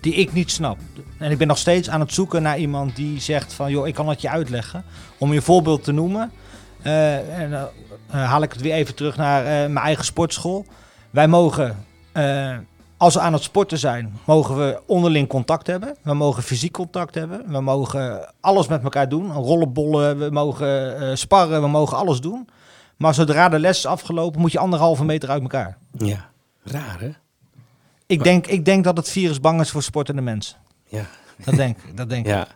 die 0.00 0.14
ik 0.14 0.32
niet 0.32 0.50
snap. 0.50 0.78
En 1.18 1.30
ik 1.30 1.38
ben 1.38 1.46
nog 1.46 1.58
steeds 1.58 1.90
aan 1.90 2.00
het 2.00 2.12
zoeken 2.12 2.42
naar 2.42 2.58
iemand 2.58 2.96
die 2.96 3.20
zegt 3.20 3.52
van, 3.52 3.70
joh, 3.70 3.86
ik 3.86 3.94
kan 3.94 4.08
het 4.08 4.20
je 4.20 4.28
uitleggen. 4.28 4.84
Om 5.18 5.32
je 5.32 5.42
voorbeeld 5.42 5.84
te 5.84 5.92
noemen, 5.92 6.30
eh, 6.82 7.40
en, 7.40 7.52
eh, 7.52 7.62
eh, 8.10 8.28
haal 8.28 8.42
ik 8.42 8.52
het 8.52 8.60
weer 8.60 8.74
even 8.74 8.94
terug 8.94 9.16
naar 9.16 9.40
eh, 9.40 9.46
mijn 9.46 9.84
eigen 9.86 10.04
sportschool. 10.04 10.66
Wij 11.10 11.28
mogen, 11.28 11.84
eh, 12.12 12.56
als 12.98 13.14
we 13.14 13.20
aan 13.20 13.32
het 13.32 13.42
sporten 13.42 13.78
zijn, 13.78 14.18
mogen 14.24 14.56
we 14.56 14.80
onderling 14.86 15.28
contact 15.28 15.66
hebben. 15.66 15.96
We 16.02 16.14
mogen 16.14 16.42
fysiek 16.42 16.72
contact 16.72 17.14
hebben. 17.14 17.52
We 17.52 17.60
mogen 17.60 18.34
alles 18.40 18.66
met 18.66 18.82
elkaar 18.82 19.08
doen. 19.08 19.32
Rollenbollen, 19.32 20.18
we 20.18 20.30
mogen 20.30 21.00
eh, 21.00 21.14
sparren, 21.14 21.62
we 21.62 21.68
mogen 21.68 21.96
alles 21.96 22.20
doen. 22.20 22.48
Maar 22.96 23.14
zodra 23.14 23.48
de 23.48 23.58
les 23.58 23.78
is 23.78 23.86
afgelopen, 23.86 24.40
moet 24.40 24.52
je 24.52 24.58
anderhalve 24.58 25.04
meter 25.04 25.28
uit 25.28 25.42
elkaar. 25.42 25.78
Ja, 25.98 26.30
raar 26.62 27.00
hè? 27.00 27.10
Ik 28.06 28.24
denk, 28.24 28.46
ik 28.46 28.64
denk 28.64 28.84
dat 28.84 28.96
het 28.96 29.08
virus 29.08 29.40
bang 29.40 29.60
is 29.60 29.70
voor 29.70 29.82
sportende 29.82 30.22
mensen. 30.22 30.56
Ja. 30.86 31.06
Dat 31.44 31.54
denk 31.56 31.76
ik. 31.78 31.96
Dat 31.96 32.08
denk 32.08 32.26
ik. 32.26 32.32
Ja. 32.36 32.46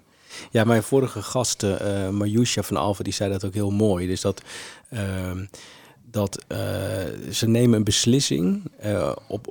Ja, 0.50 0.64
mijn 0.64 0.82
vorige 0.82 1.22
gast, 1.22 1.62
eh 1.62 2.08
Marjoesja 2.08 2.62
van 2.62 2.76
Alva, 2.76 3.02
die 3.02 3.12
zei 3.12 3.30
dat 3.30 3.44
ook 3.44 3.54
heel 3.54 3.70
mooi. 3.70 4.06
Dus 4.06 4.20
dat, 4.20 4.42
ehm, 4.90 5.44
dat 6.12 6.44
eh, 6.48 6.58
ze 7.30 7.48
nemen 7.48 7.76
een 7.76 7.84
beslissing, 7.84 8.70
eh, 8.78 9.12
op 9.28 9.46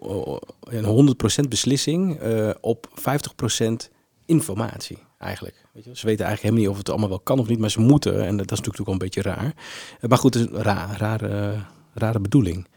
een 0.60 0.84
100% 0.84 1.50
beslissing, 1.50 2.20
eh, 2.20 2.50
op 2.62 2.88
50% 2.94 3.90
informatie 4.26 4.98
eigenlijk. 5.18 5.56
Weet 5.72 5.84
je? 5.84 5.96
Ze 5.96 6.06
weten 6.06 6.26
eigenlijk 6.26 6.42
helemaal 6.42 6.62
niet 6.62 6.70
of 6.70 6.78
het 6.78 6.90
allemaal 6.90 7.10
wel 7.10 7.20
kan 7.20 7.40
of 7.40 7.48
niet, 7.48 7.60
maar 7.60 7.72
ze 7.72 7.80
moeten. 7.80 8.26
En 8.26 8.38
dat 8.38 8.52
is 8.52 8.58
natuurlijk 8.58 8.80
ook 8.80 8.86
wel 8.86 8.94
een 8.94 9.10
beetje 9.10 9.22
raar. 9.22 9.54
Maar 10.08 10.18
goed, 10.18 10.36
een 10.36 10.50
raar, 10.54 10.98
rare, 10.98 11.56
rare 11.94 12.20
bedoeling. 12.20 12.68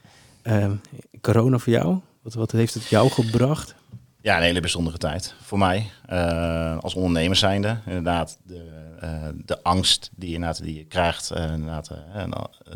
Ehm, 0.43 0.75
corona 1.21 1.59
voor 1.59 1.73
jou? 1.73 1.99
Wat, 2.23 2.35
wat 2.35 2.53
heeft 2.53 2.75
het 2.75 2.87
jou 2.87 3.11
gebracht? 3.11 3.75
Ja, 4.21 4.37
een 4.37 4.43
hele 4.43 4.61
bijzondere 4.61 4.99
tijd 4.99 5.35
voor 5.43 5.59
mij. 5.59 5.91
Als 6.81 6.95
ondernemer 6.95 7.37
zijnde. 7.37 7.79
Inderdaad, 7.87 8.39
de, 8.43 8.84
de 9.45 9.63
angst 9.63 10.11
die, 10.15 10.39
je, 10.39 10.55
die 10.63 10.75
je 10.75 10.85
krijgt 10.85 11.33
uh, 11.37 11.53
inderdaad, 11.53 11.91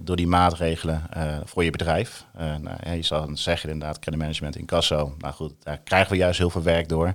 door 0.02 0.16
die 0.16 0.26
maatregelen 0.26 1.02
voor 1.44 1.64
je 1.64 1.70
bedrijf. 1.70 2.25
Nou, 2.37 2.76
ja, 2.82 2.90
je 2.90 3.02
zou 3.02 3.37
zeggen 3.37 3.70
inderdaad, 3.70 3.98
creditmanagement 3.98 4.56
in 4.56 4.66
Casso. 4.66 5.14
Nou 5.18 5.34
goed, 5.34 5.54
daar 5.62 5.78
krijgen 5.78 6.10
we 6.10 6.16
juist 6.16 6.38
heel 6.38 6.50
veel 6.50 6.62
werk 6.62 6.88
door. 6.88 7.14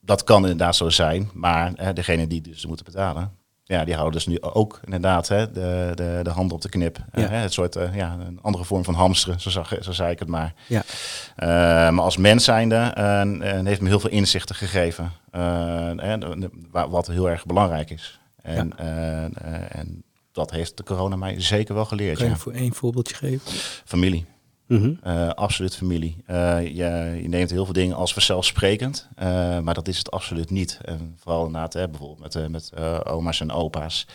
dat 0.00 0.24
kan 0.24 0.42
inderdaad 0.42 0.76
zo 0.76 0.90
zijn, 0.90 1.30
maar 1.32 1.94
degene 1.94 2.26
die 2.26 2.40
dus 2.40 2.66
moeten 2.66 2.84
betalen, 2.84 3.32
ja, 3.66 3.84
die 3.84 3.94
houden 3.94 4.12
dus 4.12 4.26
nu 4.26 4.40
ook 4.40 4.80
inderdaad 4.84 5.28
hè, 5.28 5.52
de, 5.52 5.92
de, 5.94 6.20
de 6.22 6.30
hand 6.30 6.52
op 6.52 6.60
de 6.60 6.68
knip. 6.68 6.98
Ja. 7.12 7.22
Uh, 7.22 7.30
het 7.30 7.52
soort, 7.52 7.76
uh, 7.76 7.94
ja, 7.94 8.16
een 8.26 8.38
andere 8.42 8.64
vorm 8.64 8.84
van 8.84 8.94
hamsteren, 8.94 9.40
zo, 9.40 9.50
zag, 9.50 9.72
zo 9.80 9.92
zei 9.92 10.10
ik 10.10 10.18
het 10.18 10.28
maar. 10.28 10.54
Ja. 10.66 10.82
Uh, 11.36 11.46
maar 11.94 12.04
als 12.04 12.16
mens 12.16 12.44
zijnde 12.44 12.92
heeft 13.64 13.80
me 13.80 13.88
heel 13.88 14.00
veel 14.00 14.10
inzichten 14.10 14.54
gegeven. 14.54 15.12
wat 16.70 17.06
heel 17.06 17.30
erg 17.30 17.46
belangrijk 17.46 17.90
is. 17.90 18.20
En, 18.42 18.72
ja. 18.76 19.28
en 19.68 20.04
dat 20.32 20.50
heeft 20.50 20.76
de 20.76 20.82
corona 20.82 21.16
mij 21.16 21.40
zeker 21.40 21.74
wel 21.74 21.84
geleerd. 21.84 22.16
Kun 22.16 22.26
je 22.26 22.32
ja. 22.32 22.38
voor 22.38 22.52
één 22.52 22.74
voorbeeldje 22.74 23.14
geven? 23.14 23.52
Familie. 23.84 24.26
Mm 24.66 24.98
absoluut 25.34 25.76
familie. 25.76 26.16
Uh, 26.30 26.62
je, 26.62 27.18
je, 27.22 27.28
neemt 27.28 27.50
heel 27.50 27.64
veel 27.64 27.74
dingen 27.74 27.96
als 27.96 28.12
vanzelfsprekend, 28.12 29.08
uh, 29.18 29.24
maar 29.58 29.74
dat 29.74 29.88
is 29.88 29.98
het 29.98 30.10
absoluut 30.10 30.50
niet. 30.50 30.78
En 30.84 31.16
vooral 31.18 31.52
hè, 31.52 31.88
bijvoorbeeld 31.88 32.34
met, 32.34 32.50
met 32.50 32.72
oma's 33.06 33.40
en 33.40 33.52
opa's, 33.52 34.06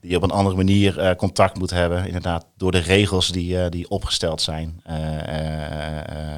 die 0.00 0.16
op 0.16 0.22
een 0.22 0.30
andere 0.30 0.56
manier 0.56 1.16
contact 1.16 1.58
moet 1.58 1.70
hebben. 1.70 2.06
Inderdaad, 2.06 2.46
door 2.56 2.72
de 2.72 2.78
regels 2.78 3.28
die, 3.28 3.68
die 3.68 3.88
opgesteld 3.90 4.40
zijn. 4.40 4.82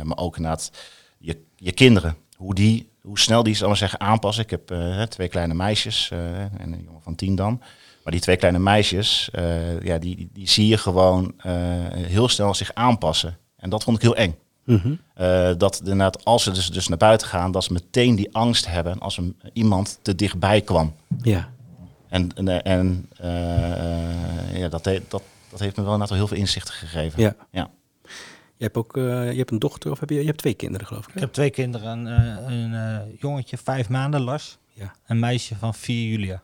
maar 0.02 0.18
ook 0.18 0.37
inderdaad 0.37 0.71
je, 1.18 1.38
je 1.56 1.73
kinderen, 1.73 2.16
hoe, 2.37 2.54
die, 2.54 2.90
hoe 3.02 3.18
snel 3.18 3.42
die, 3.42 3.54
zal 3.54 3.68
maar 3.68 3.76
zeggen, 3.76 4.00
aanpassen. 4.00 4.44
Ik 4.44 4.50
heb 4.50 4.75
twee 5.09 5.28
kleine 5.28 5.54
meisjes 5.54 6.11
en 6.11 6.73
een 6.73 6.83
jongen 6.85 7.02
van 7.02 7.14
tien 7.14 7.35
dan. 7.35 7.62
Maar 8.02 8.12
die 8.12 8.23
twee 8.23 8.37
kleine 8.37 8.59
meisjes, 8.59 9.28
ja, 9.83 9.99
die, 9.99 10.28
die 10.33 10.49
zie 10.49 10.66
je 10.66 10.78
gewoon 10.78 11.35
heel 11.92 12.28
snel 12.28 12.54
zich 12.54 12.75
aanpassen. 12.75 13.38
En 13.64 13.71
dat 13.71 13.85
vond 13.85 13.97
ik 13.97 14.02
heel 14.02 14.16
eng. 14.16 14.37
Mm 14.64 14.99
dat 15.59 15.78
inderdaad, 15.78 16.25
als 16.25 16.42
ze 16.42 16.50
dus, 16.50 16.71
dus 16.71 16.88
naar 16.88 16.99
buiten 16.99 17.28
gaan, 17.28 17.50
dat 17.50 17.64
ze 17.64 17.73
meteen 17.73 18.14
die 18.14 18.35
angst 18.35 18.66
hebben 18.66 18.99
als 18.99 19.16
een, 19.16 19.37
iemand 19.52 19.99
te 20.02 20.14
dichtbij 20.14 20.61
kwam. 20.61 20.94
Ja. 21.23 21.49
En, 22.09 22.30
en, 22.35 22.62
en 22.62 23.09
uh, 23.21 24.59
ja, 24.59 24.68
dat, 24.68 24.85
dat, 24.85 25.23
dat 25.50 25.61
heeft 25.61 25.76
me 25.76 25.83
wel 25.83 25.92
inderdaad 25.92 26.16
heel 26.16 26.26
veel 26.26 26.37
inzichten 26.37 26.75
gegeven. 26.75 27.23
Ja. 27.23 27.35
ja. 27.50 27.71
Je 28.56 28.64
hebt 28.64 28.76
ook 28.76 28.97
uh, 28.97 29.30
je 29.33 29.38
hebt 29.38 29.50
een 29.50 29.59
dochter 29.59 29.90
of 29.90 30.00
heb 30.00 30.11
je, 30.11 30.18
je 30.18 30.26
hebt 30.26 30.38
twee 30.38 30.54
kinderen 30.54 30.87
geloof 30.87 31.02
ik? 31.02 31.09
Hè? 31.09 31.14
Ik 31.14 31.21
heb 31.21 31.33
twee 31.33 31.50
kinderen. 31.50 32.06
Een, 32.06 32.73
een 32.73 33.16
jongetje 33.18 33.59
vijf 33.59 33.88
maanden, 33.88 34.21
Lars. 34.21 34.59
Ja. 34.73 34.94
Een 35.06 35.18
meisje 35.18 35.56
van 35.56 35.75
4 35.75 36.11
Julia. 36.11 36.42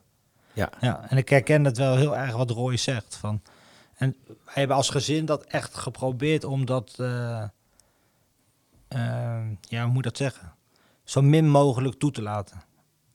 Ja. 0.53 0.71
ja. 0.81 1.07
En 1.09 1.17
ik 1.17 1.29
herken 1.29 1.65
het 1.65 1.79
wel 1.79 1.97
heel 1.97 2.17
erg 2.17 2.37
wat 2.37 2.51
Roy 2.51 2.77
zegt. 2.77 3.17
Van, 3.17 3.43
en 4.01 4.17
wij 4.27 4.55
hebben 4.55 4.77
als 4.77 4.89
gezin 4.89 5.25
dat 5.25 5.45
echt 5.45 5.75
geprobeerd 5.75 6.45
om 6.45 6.65
dat, 6.65 6.97
uh, 7.01 7.45
uh, 8.97 9.41
ja, 9.61 9.83
hoe 9.85 9.93
moet 9.93 10.03
dat 10.03 10.17
zeggen? 10.17 10.55
Zo 11.05 11.23
min 11.23 11.51
mogelijk 11.51 11.99
toe 11.99 12.11
te 12.11 12.23
laten. 12.23 12.63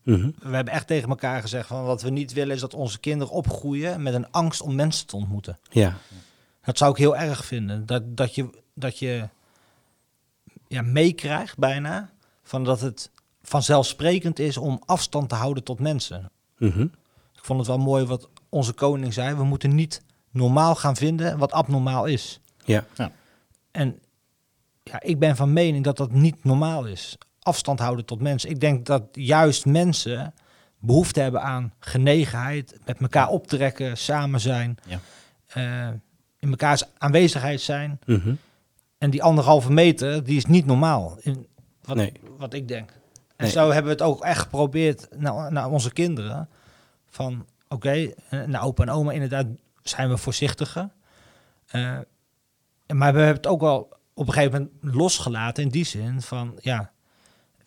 -hmm. 0.03 0.35
We 0.39 0.55
hebben 0.55 0.73
echt 0.73 0.87
tegen 0.87 1.09
elkaar 1.09 1.41
gezegd 1.41 1.67
van 1.67 1.83
wat 1.85 2.01
we 2.01 2.09
niet 2.09 2.33
willen 2.33 2.55
is 2.55 2.61
dat 2.61 2.73
onze 2.73 2.99
kinderen 2.99 3.33
opgroeien 3.33 4.03
met 4.03 4.13
een 4.13 4.31
angst 4.31 4.61
om 4.61 4.75
mensen 4.75 5.07
te 5.07 5.15
ontmoeten. 5.15 5.59
Ja. 5.69 5.97
Dat 6.63 6.77
zou 6.77 6.91
ik 6.91 6.97
heel 6.97 7.17
erg 7.17 7.45
vinden. 7.45 7.85
Dat, 7.85 8.17
dat 8.17 8.35
je, 8.35 8.49
dat 8.73 8.99
je 8.99 9.29
ja, 10.67 10.81
meekrijgt 10.81 11.57
bijna 11.57 12.09
van 12.43 12.63
dat 12.63 12.81
het 12.81 13.11
vanzelfsprekend 13.41 14.39
is 14.39 14.57
om 14.57 14.81
afstand 14.85 15.29
te 15.29 15.35
houden 15.35 15.63
tot 15.63 15.79
mensen. 15.79 16.31
-hmm. 16.57 16.91
Ik 17.33 17.43
vond 17.43 17.59
het 17.59 17.67
wel 17.67 17.77
mooi 17.77 18.05
wat 18.05 18.29
onze 18.49 18.73
koning 18.73 19.13
zei. 19.13 19.35
We 19.35 19.43
moeten 19.43 19.75
niet 19.75 20.03
normaal 20.35 20.75
gaan 20.75 20.95
vinden 20.95 21.37
wat 21.37 21.51
abnormaal 21.51 22.05
is. 22.05 22.39
Ja. 22.63 22.85
ja. 22.95 23.11
En 23.71 23.99
ja, 24.83 25.01
ik 25.01 25.19
ben 25.19 25.35
van 25.35 25.53
mening 25.53 25.83
dat 25.83 25.97
dat 25.97 26.11
niet 26.11 26.43
normaal 26.43 26.85
is. 26.85 27.17
Afstand 27.39 27.79
houden 27.79 28.05
tot 28.05 28.21
mensen. 28.21 28.49
Ik 28.49 28.59
denk 28.59 28.85
dat 28.85 29.03
juist 29.11 29.65
mensen 29.65 30.33
behoefte 30.79 31.19
hebben 31.19 31.41
aan 31.41 31.73
genegenheid, 31.79 32.79
met 32.85 33.01
elkaar 33.01 33.29
optrekken, 33.29 33.97
samen 33.97 34.39
zijn, 34.39 34.77
ja. 34.85 34.99
uh, 35.57 35.93
in 36.39 36.49
mekaars 36.49 36.83
aanwezigheid 36.97 37.61
zijn. 37.61 37.99
Mm 38.05 38.19
-hmm. 38.19 38.37
En 38.97 39.09
die 39.09 39.23
anderhalve 39.23 39.71
meter, 39.71 40.23
die 40.23 40.37
is 40.37 40.45
niet 40.45 40.65
normaal. 40.65 41.17
In 41.21 41.47
wat, 41.81 41.95
nee. 41.95 42.11
wat 42.37 42.53
ik 42.53 42.67
denk. 42.67 42.89
En 43.35 43.43
nee. 43.43 43.51
zo 43.51 43.65
hebben 43.65 43.83
we 43.83 44.03
het 44.03 44.13
ook 44.13 44.23
echt 44.23 44.39
geprobeerd 44.39 45.07
naar, 45.17 45.51
naar 45.51 45.69
onze 45.69 45.93
kinderen. 45.93 46.49
Van 47.09 47.45
oké, 47.67 48.13
okay, 48.29 48.45
naar 48.45 48.63
opa 48.63 48.83
en 48.83 48.89
oma 48.89 49.11
inderdaad 49.11 49.45
zijn 49.89 50.09
we 50.09 50.17
voorzichtiger. 50.17 50.89
Uh, 51.75 51.99
maar 52.87 53.13
we 53.13 53.19
hebben 53.19 53.35
het 53.35 53.47
ook 53.47 53.61
wel 53.61 53.97
op 54.13 54.27
een 54.27 54.33
gegeven 54.33 54.71
moment 54.81 54.95
losgelaten 54.95 55.63
in 55.63 55.69
die 55.69 55.85
zin 55.85 56.21
van, 56.21 56.57
ja, 56.61 56.91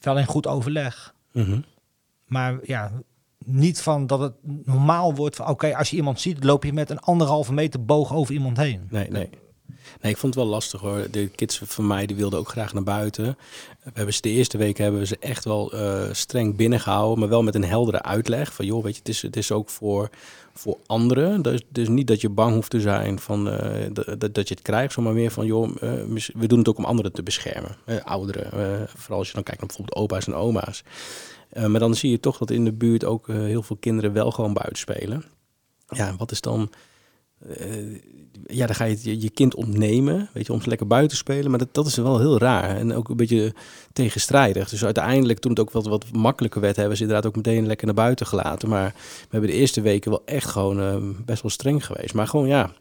wel 0.00 0.18
in 0.18 0.26
goed 0.26 0.46
overleg. 0.46 1.14
Mm 1.32 1.44
-hmm. 1.44 1.64
Maar 2.25 2.58
ja, 2.62 2.92
niet 3.44 3.82
van 3.82 4.06
dat 4.06 4.20
het 4.20 4.34
normaal 4.42 5.14
wordt 5.14 5.37
van, 5.37 5.44
oké, 5.44 5.54
okay, 5.54 5.78
als 5.78 5.90
je 5.90 5.96
iemand 5.96 6.20
ziet, 6.20 6.44
loop 6.44 6.64
je 6.64 6.72
met 6.72 6.90
een 6.90 7.00
anderhalve 7.00 7.52
meter 7.52 7.84
boog 7.84 8.12
over 8.12 8.34
iemand 8.34 8.56
heen. 8.56 8.87
Nee, 8.90 9.10
nee. 9.10 9.30
Nee, 10.00 10.12
ik 10.12 10.19
vond 10.19 10.35
het 10.35 10.43
wel 10.43 10.52
lastig 10.52 10.81
hoor. 10.81 11.07
De 11.11 11.28
kids 11.28 11.61
van 11.64 11.87
mij 11.87 12.07
die 12.07 12.17
wilden 12.17 12.38
ook 12.38 12.49
graag 12.49 12.73
naar 12.73 12.83
buiten. 12.83 13.37
We 13.83 13.90
hebben 13.95 14.14
ze 14.14 14.21
de 14.21 14.28
eerste 14.28 14.59
week 14.59 14.78
hebben 14.78 15.00
we 15.00 15.07
ze 15.07 15.17
echt 15.21 15.45
wel 15.45 15.75
uh, 15.75 16.02
streng 16.12 16.57
binnengehouden, 16.57 17.19
maar 17.19 17.28
wel 17.28 17.43
met 17.43 17.55
een 17.55 17.64
heldere 17.64 18.02
uitleg. 18.02 18.55
Van 18.55 18.67
joh, 18.67 18.83
weet 18.83 18.93
je, 18.93 18.99
het 18.99 19.09
is, 19.09 19.23
het 19.23 19.37
is 19.37 19.52
ook 19.52 19.71
voor, 19.71 20.11
voor 20.55 20.76
anderen. 20.87 21.43
Dus, 21.43 21.62
dus 21.69 21.88
niet 21.88 22.07
dat 22.07 22.21
je 22.21 22.28
bang 22.28 22.55
hoeft 22.55 22.71
te 22.71 22.81
zijn 22.81 23.19
van, 23.19 23.49
uh, 23.49 23.87
dat, 23.93 24.35
dat 24.35 24.49
je 24.49 24.55
het 24.55 24.62
krijgt, 24.62 24.97
maar 24.97 25.12
meer 25.12 25.31
van 25.31 25.47
joh, 25.47 25.69
uh, 25.83 25.93
we 26.35 26.47
doen 26.47 26.59
het 26.59 26.69
ook 26.69 26.78
om 26.78 26.85
anderen 26.85 27.12
te 27.12 27.23
beschermen. 27.23 27.76
ouderen, 28.05 28.88
vooral 28.97 29.19
als 29.19 29.28
je 29.28 29.35
dan 29.35 29.43
kijkt 29.43 29.61
naar 29.61 29.69
bijvoorbeeld 29.69 29.97
opa's 29.97 30.26
en 30.26 30.35
oma's. 30.35 30.83
maar 31.67 31.81
dan 31.81 31.95
zie 31.95 32.11
je 32.11 32.21
toch 32.21 32.38
dat 32.38 32.50
in 32.50 32.64
de 32.64 32.73
buurt 32.73 33.05
ook 33.05 33.26
heel 33.26 33.62
veel 33.62 33.76
kinderen 33.81 34.12
wel 34.12 34.31
gewoon 34.31 34.52
buiten 34.52 34.78
spelen. 34.78 35.25
Ja, 35.88 36.17
wat 36.17 36.31
is 36.31 36.40
dan 36.40 36.71
uh, 37.47 37.99
ja, 38.47 38.66
dan 38.66 38.75
ga 38.75 38.85
je 38.85 39.21
je, 39.21 39.30
kind 39.30 39.54
ontnemen, 39.54 40.28
weet 40.33 40.47
je, 40.47 40.52
om 40.52 40.62
ze 40.62 40.68
lekker 40.68 40.87
buiten 40.87 41.11
te 41.11 41.16
spelen. 41.16 41.50
Maar 41.50 41.59
dat, 41.59 41.75
dat 41.75 41.87
is 41.87 41.97
wel 41.97 42.18
heel 42.18 42.38
raar 42.38 42.76
en 42.76 42.95
ook 42.95 43.09
een 43.09 43.16
beetje 43.16 43.54
tegenstrijdig. 43.92 44.68
Dus 44.68 44.85
uiteindelijk, 44.85 45.38
toen 45.38 45.50
het 45.50 45.61
ook 45.61 45.71
wat, 45.71 45.87
wat 45.87 46.12
makkelijker 46.12 46.61
werd, 46.61 46.76
hebben 46.76 46.97
ze 46.97 47.02
inderdaad 47.02 47.26
ook 47.26 47.37
meteen 47.37 47.66
lekker 47.66 47.87
naar 47.87 47.95
buiten 47.95 48.26
gelaten. 48.26 48.68
Maar 48.68 48.95
we 48.95 49.28
hebben 49.30 49.50
de 49.50 49.57
eerste 49.57 49.80
weken 49.80 50.11
wel 50.11 50.23
echt 50.25 50.50
gewoon 50.50 50.80
uh, 50.80 50.97
best 51.25 51.42
wel 51.42 51.50
streng 51.50 51.87
geweest. 51.87 52.14
Maar 52.14 52.26
gewoon, 52.26 52.47
ja, 52.47 52.73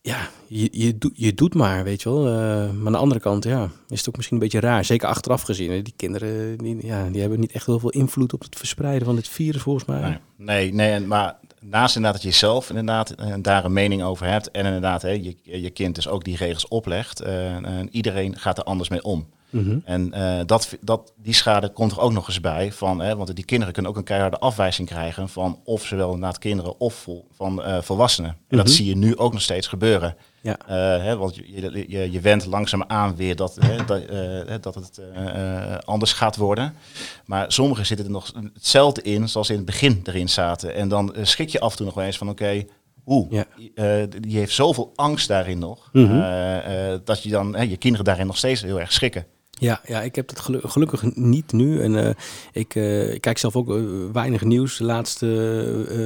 ja 0.00 0.28
je, 0.46 0.68
je, 0.72 0.98
doet, 0.98 1.12
je 1.14 1.34
doet 1.34 1.54
maar, 1.54 1.84
weet 1.84 2.02
je 2.02 2.08
wel. 2.08 2.26
Uh, 2.26 2.34
maar 2.72 2.86
aan 2.86 2.92
de 2.92 2.98
andere 2.98 3.20
kant, 3.20 3.44
ja, 3.44 3.70
is 3.88 3.98
het 3.98 4.08
ook 4.08 4.16
misschien 4.16 4.36
een 4.36 4.42
beetje 4.42 4.60
raar. 4.60 4.84
Zeker 4.84 5.08
achteraf 5.08 5.42
gezien. 5.42 5.82
Die 5.82 5.94
kinderen, 5.96 6.58
die, 6.58 6.86
ja, 6.86 7.08
die 7.08 7.20
hebben 7.20 7.40
niet 7.40 7.52
echt 7.52 7.66
heel 7.66 7.78
veel 7.78 7.90
invloed 7.90 8.32
op 8.32 8.40
het 8.42 8.56
verspreiden 8.56 9.06
van 9.06 9.16
dit 9.16 9.28
virus, 9.28 9.62
volgens 9.62 9.84
mij. 9.84 10.00
Nee, 10.00 10.18
nee, 10.36 10.72
nee 10.72 11.00
maar 11.00 11.38
naast 11.62 11.96
inderdaad 11.96 12.22
dat 12.22 12.32
je 12.32 12.38
zelf 12.38 12.68
inderdaad 12.68 13.14
daar 13.38 13.64
een 13.64 13.72
mening 13.72 14.02
over 14.02 14.26
hebt 14.26 14.50
en 14.50 14.64
inderdaad 14.66 15.02
hè, 15.02 15.10
je, 15.10 15.36
je 15.42 15.70
kind 15.70 15.94
dus 15.94 16.08
ook 16.08 16.24
die 16.24 16.36
regels 16.36 16.68
oplegt, 16.68 17.22
uh, 17.22 17.54
en 17.54 17.88
iedereen 17.90 18.38
gaat 18.38 18.58
er 18.58 18.64
anders 18.64 18.88
mee 18.88 19.02
om. 19.02 19.26
Mm 19.52 19.64
-hmm. 19.64 19.82
En 19.84 20.12
uh, 20.14 20.40
dat, 20.46 20.76
dat, 20.80 21.12
die 21.16 21.34
schade 21.34 21.68
komt 21.68 21.92
er 21.92 22.00
ook 22.00 22.12
nog 22.12 22.28
eens 22.28 22.40
bij, 22.40 22.72
van, 22.72 23.00
hè, 23.00 23.16
want 23.16 23.34
die 23.34 23.44
kinderen 23.44 23.72
kunnen 23.72 23.90
ook 23.90 23.96
een 23.98 24.04
keiharde 24.04 24.38
afwijzing 24.38 24.88
krijgen 24.88 25.28
van 25.28 25.60
of 25.64 25.86
zowel 25.86 26.12
inderdaad 26.12 26.38
kinderen 26.38 26.80
of 26.80 26.94
vol, 26.94 27.28
van 27.32 27.68
uh, 27.68 27.80
volwassenen. 27.80 28.30
En 28.30 28.36
mm 28.36 28.44
-hmm. 28.48 28.58
dat 28.58 28.70
zie 28.70 28.86
je 28.86 28.96
nu 28.96 29.16
ook 29.16 29.32
nog 29.32 29.42
steeds 29.42 29.66
gebeuren. 29.66 30.16
Ja. 30.40 30.56
Uh, 30.62 31.04
hè, 31.04 31.16
want 31.16 31.36
je, 31.36 31.84
je, 31.88 32.10
je 32.10 32.20
went 32.20 32.46
langzaam 32.46 32.84
aan 32.86 33.16
weer 33.16 33.36
dat, 33.36 33.56
hè, 33.60 33.84
dat, 33.84 34.62
dat 34.62 34.74
het 34.74 35.00
anders 35.84 36.12
gaat 36.12 36.36
worden. 36.36 36.74
Maar 37.24 37.52
sommigen 37.52 37.86
zitten 37.86 38.06
er 38.06 38.12
nog 38.12 38.32
hetzelfde 38.54 39.02
in 39.02 39.28
zoals 39.28 39.50
in 39.50 39.56
het 39.56 39.64
begin 39.64 40.00
erin 40.04 40.28
zaten. 40.28 40.74
En 40.74 40.88
dan 40.88 41.14
schrik 41.22 41.48
je 41.48 41.60
af 41.60 41.70
en 41.70 41.76
toe 41.76 41.86
nog 41.86 41.94
wel 41.94 42.04
eens 42.04 42.18
van 42.18 42.28
oké, 42.28 42.42
okay, 42.42 42.68
hoe? 43.02 43.26
Ja. 43.30 43.44
Uh, 43.74 44.04
die 44.20 44.38
heeft 44.38 44.54
zoveel 44.54 44.92
angst 44.94 45.28
daarin 45.28 45.58
nog. 45.58 45.88
Mm 45.92 46.06
-hmm. 46.06 46.20
uh, 46.20 46.90
uh, 46.92 46.98
dat 47.04 47.22
je 47.22 47.30
dan 47.30 47.68
je 47.68 47.76
kinderen 47.76 48.04
daarin 48.04 48.26
nog 48.26 48.36
steeds 48.36 48.62
heel 48.62 48.80
erg 48.80 48.92
schrikken. 48.92 49.26
Ja, 49.62 49.80
ja, 49.86 50.02
ik 50.02 50.14
heb 50.14 50.28
het 50.28 50.40
gelu 50.40 50.60
gelukkig 50.62 51.14
niet 51.14 51.52
nu. 51.52 51.82
En 51.82 52.16
ik, 52.52 52.74
ik, 52.74 53.20
kijk 53.20 53.38
zelf 53.38 53.56
ook 53.56 53.78
weinig 54.12 54.44
nieuws 54.44 54.76
de 54.76 54.84
laatste 54.84 55.26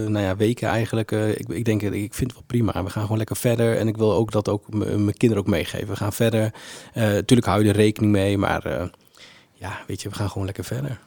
nou 0.08 0.24
ja, 0.24 0.36
weken 0.36 0.68
eigenlijk. 0.68 1.10
ik, 1.10 1.48
ik 1.48 1.64
denk, 1.64 1.82
ik 1.82 2.14
vind 2.14 2.30
het 2.30 2.32
wel 2.32 2.42
prima. 2.46 2.84
We 2.84 2.90
gaan 2.90 3.02
gewoon 3.02 3.18
lekker 3.18 3.36
verder. 3.36 3.76
En 3.76 3.88
ik 3.88 3.96
wil 3.96 4.12
ook 4.12 4.32
dat 4.32 4.48
ook 4.48 4.74
mijn 4.74 5.16
kinderen 5.16 5.44
ook 5.44 5.50
meegeven. 5.50 5.88
We 5.88 5.96
gaan 5.96 6.12
verder. 6.12 6.54
natuurlijk 6.94 7.46
hou 7.46 7.62
je 7.62 7.68
er 7.68 7.76
rekening 7.76 8.12
mee. 8.12 8.38
Maar 8.38 8.90
ja, 9.52 9.80
weet 9.86 10.02
je, 10.02 10.08
we 10.08 10.14
gaan 10.14 10.30
gewoon 10.30 10.46
lekker 10.46 10.64
verder. 10.64 11.00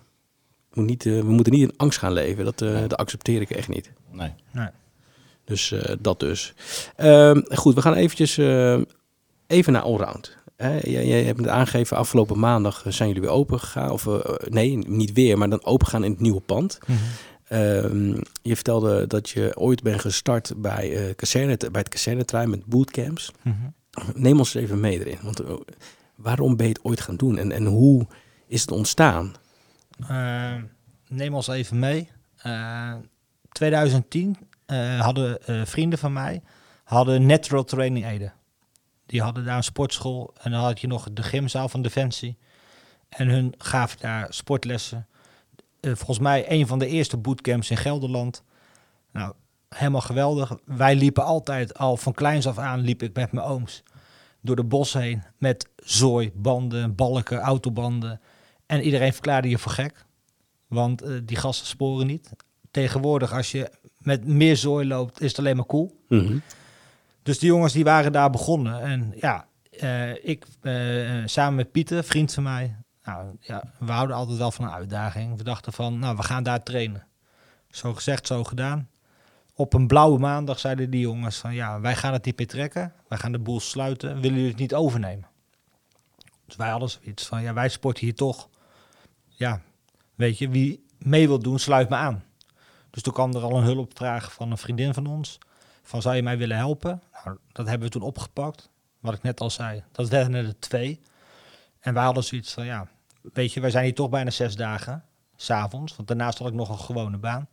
Moet 0.74 0.86
niet, 0.86 1.04
we 1.04 1.24
moeten 1.24 1.54
niet 1.54 1.70
in 1.70 1.78
angst 1.78 2.00
gaan 2.00 2.14
leven. 2.14 2.46
Dat, 2.46 2.60
Nee. 2.60 2.88
dat 2.88 2.98
accepteer 2.98 3.42
ik 3.42 3.50
echt 3.50 3.68
niet. 3.68 3.92
Nee. 4.12 4.34
Nee. 4.52 4.70
Dus 5.50 5.72
uh, 5.72 5.82
dat 6.00 6.20
dus. 6.20 6.54
Uh, 6.98 7.38
goed, 7.50 7.76
we 7.76 7.82
gaan 7.82 7.94
eventjes 7.94 8.38
uh, 8.38 8.82
even 9.48 9.74
naar 9.74 9.82
allround. 9.82 10.38
Jij, 10.82 11.24
hebt 11.24 11.40
het 11.40 11.48
aangegeven, 11.48 11.98
afgelopen 11.98 12.40
maandag 12.40 12.84
zijn 12.88 13.08
jullie 13.08 13.24
weer 13.24 13.32
open 13.32 13.60
gegaan. 13.60 13.92
Of 13.92 14.08
eh, 14.08 14.20
nee, 14.50 14.78
niet 14.78 15.14
weer, 15.14 15.38
maar 15.38 15.50
dan 15.50 15.66
open 15.66 15.88
gaan 15.88 16.04
in 16.04 16.12
het 16.12 16.20
nieuwe 16.20 16.42
pand. 16.42 16.80
Ehm, 17.48 18.18
je 18.42 18.56
vertelde 18.56 19.08
dat 19.08 19.30
je 19.30 19.58
ooit 19.58 19.84
bent 19.84 20.00
gestart 20.00 20.54
bij, 20.58 20.96
eh 20.96 21.16
kazerne, 21.16 21.58
bij 21.58 21.82
het 21.82 21.90
kazernetrein 21.90 22.50
met 22.50 22.66
bootcamps. 22.66 23.32
Mhm. 23.42 23.56
Neem 24.14 24.38
ons 24.38 24.56
er 24.56 24.62
even 24.62 24.80
mee 24.80 25.00
erin. 25.00 25.18
Want 25.22 25.40
eh, 25.40 25.54
waarom 26.16 26.56
ben 26.56 26.66
je 26.66 26.72
het 26.72 26.84
ooit 26.84 27.02
gaan 27.02 27.16
doen 27.16 27.38
en, 27.38 27.52
en 27.52 27.66
hoe 27.66 28.08
is 28.48 28.62
het 28.62 28.72
ontstaan? 28.72 29.34
Eh, 30.08 30.54
neem 31.08 31.34
ons 31.34 31.48
even 31.48 31.80
mee. 31.80 32.10
Eh, 32.38 32.94
2010 33.52 34.38
eh, 34.66 35.00
hadden 35.00 35.46
eh, 35.46 35.62
vrienden 35.66 36.00
van 36.00 36.14
mij 36.14 36.42
hadden 36.84 37.26
Natural 37.26 37.64
Training 37.64 38.06
Ede. 38.06 38.32
Die 39.10 39.22
hadden 39.22 39.46
daar 39.46 39.58
een 39.58 39.64
sportschool 39.64 40.34
en 40.42 40.52
dan 40.52 40.62
had 40.62 40.82
je 40.82 40.88
nog 40.88 41.08
de 41.12 41.24
gymzaal 41.24 41.70
van 41.70 41.82
Defensie. 41.82 42.38
En 43.10 43.28
hun 43.28 43.54
gaven 43.58 44.00
daar 44.00 44.28
sportlessen. 44.34 45.08
Eh, 45.80 45.92
volgens 45.96 46.20
mij 46.20 46.52
een 46.52 46.68
van 46.68 46.80
de 46.80 46.88
eerste 46.88 47.18
bootcamps 47.18 47.70
in 47.70 47.78
Gelderland. 47.78 48.44
Nou, 49.12 49.34
helemaal 49.70 50.02
geweldig. 50.02 50.58
Wij 50.66 50.96
liepen 50.96 51.24
altijd, 51.24 51.78
al 51.78 51.98
van 51.98 52.14
kleins 52.14 52.48
af 52.48 52.58
aan, 52.58 52.80
liep 52.80 53.04
ik 53.04 53.16
met 53.16 53.32
mijn 53.32 53.46
ooms 53.46 53.84
door 54.42 54.56
de 54.56 54.64
bos 54.64 54.94
heen 54.94 55.24
met 55.38 55.70
zooi, 55.76 56.32
banden, 56.36 56.96
balken, 56.96 57.40
autobanden. 57.40 58.22
En 58.66 58.82
iedereen 58.82 59.14
verklaarde 59.14 59.50
je 59.50 59.58
voor 59.58 59.72
gek. 59.72 60.06
Want 60.68 61.02
eh, 61.02 61.14
die 61.24 61.38
gasten 61.38 61.68
sporen 61.68 62.08
niet. 62.08 62.30
Tegenwoordig, 62.72 63.34
als 63.34 63.52
je 63.52 63.72
met 63.98 64.26
meer 64.26 64.58
zooi 64.58 64.88
loopt, 64.88 65.22
is 65.22 65.30
het 65.30 65.40
alleen 65.40 65.56
maar 65.56 65.66
cool. 65.66 66.04
Dus 67.30 67.40
die 67.40 67.50
jongens 67.50 67.74
die 67.74 67.84
waren 67.84 68.12
daar 68.12 68.30
begonnen. 68.30 68.82
En 68.82 69.14
ja, 69.16 69.48
eh, 69.72 70.26
ik 70.26 70.46
eh, 70.62 71.22
samen 71.26 71.56
met 71.56 71.72
Pieter, 71.72 72.04
vriend 72.04 72.34
van 72.34 72.44
mij. 72.44 72.76
Nou, 73.04 73.36
ja, 73.40 73.64
we 73.80 73.92
houden 73.92 74.16
altijd 74.16 74.38
wel 74.38 74.52
van 74.52 74.66
een 74.66 74.72
uitdaging. 74.72 75.38
We 75.38 75.44
dachten 75.44 75.74
van, 75.74 76.00
nou, 76.00 76.16
we 76.16 76.24
gaan 76.24 76.44
daar 76.44 76.64
trainen. 76.64 77.08
Zo 77.70 77.94
gezegd, 77.94 78.28
zo 78.28 78.44
gedaan. 78.44 78.90
Op 79.54 79.74
een 79.74 79.88
blauwe 79.88 80.20
maandag 80.20 80.60
zeiden 80.60 80.90
die 80.90 81.02
jongens 81.02 81.38
van, 81.38 81.54
ja, 81.54 81.80
wij 81.80 81.96
gaan 81.96 82.14
het 82.14 82.38
meer 82.38 82.48
trekken. 82.48 82.94
Wij 83.08 83.18
gaan 83.18 83.32
de 83.32 83.40
boel 83.40 83.60
sluiten. 83.60 84.14
Willen 84.16 84.38
jullie 84.38 84.50
het 84.50 84.60
niet 84.60 84.76
overnemen? 84.76 85.28
Dus 86.46 86.56
wij 86.56 86.70
hadden 86.70 86.90
zoiets 86.90 87.26
van, 87.26 87.42
ja, 87.42 87.54
wij 87.54 87.70
sporten 87.70 88.04
hier 88.04 88.16
toch. 88.16 88.50
Ja, 89.26 89.62
weet 90.16 90.38
je, 90.38 90.50
wie 90.50 90.86
mee 90.98 91.28
wil 91.28 91.40
doen, 91.40 91.60
sluit 91.60 91.90
me 91.90 91.96
aan. 91.96 92.24
Dus 92.90 93.02
toen 93.02 93.14
kwam 93.14 93.34
er 93.34 93.42
al 93.42 93.58
een 93.58 93.64
hulpvraag 93.64 94.34
van 94.34 94.52
een 94.52 94.58
vriendin 94.58 94.94
van 94.94 95.06
ons. 95.06 95.40
Van, 95.90 96.02
zou 96.02 96.16
je 96.16 96.24
mij 96.24 96.38
willen 96.38 96.58
helpen? 96.58 97.02
Nou, 97.24 97.38
dat 97.52 97.68
hebben 97.68 97.88
we 97.88 97.94
toen 97.94 98.02
opgepakt. 98.02 98.70
Wat 99.00 99.14
ik 99.14 99.22
net 99.22 99.40
al 99.40 99.50
zei, 99.50 99.84
dat 99.92 100.10
werden 100.10 100.34
er 100.34 100.60
twee. 100.60 101.02
En 101.80 101.94
wij 101.94 102.04
hadden 102.04 102.24
zoiets 102.24 102.54
van, 102.54 102.66
ja, 102.66 102.88
weet 103.34 103.54
je, 103.54 103.60
wij 103.60 103.70
zijn 103.70 103.84
hier 103.84 103.94
toch 103.94 104.10
bijna 104.10 104.30
zes 104.30 104.56
dagen, 104.56 105.04
s'avonds. 105.36 105.96
Want 105.96 106.08
daarnaast 106.08 106.38
had 106.38 106.48
ik 106.48 106.54
nog 106.54 106.70
een 106.70 106.80
gewone 106.80 107.18
baan. 107.18 107.48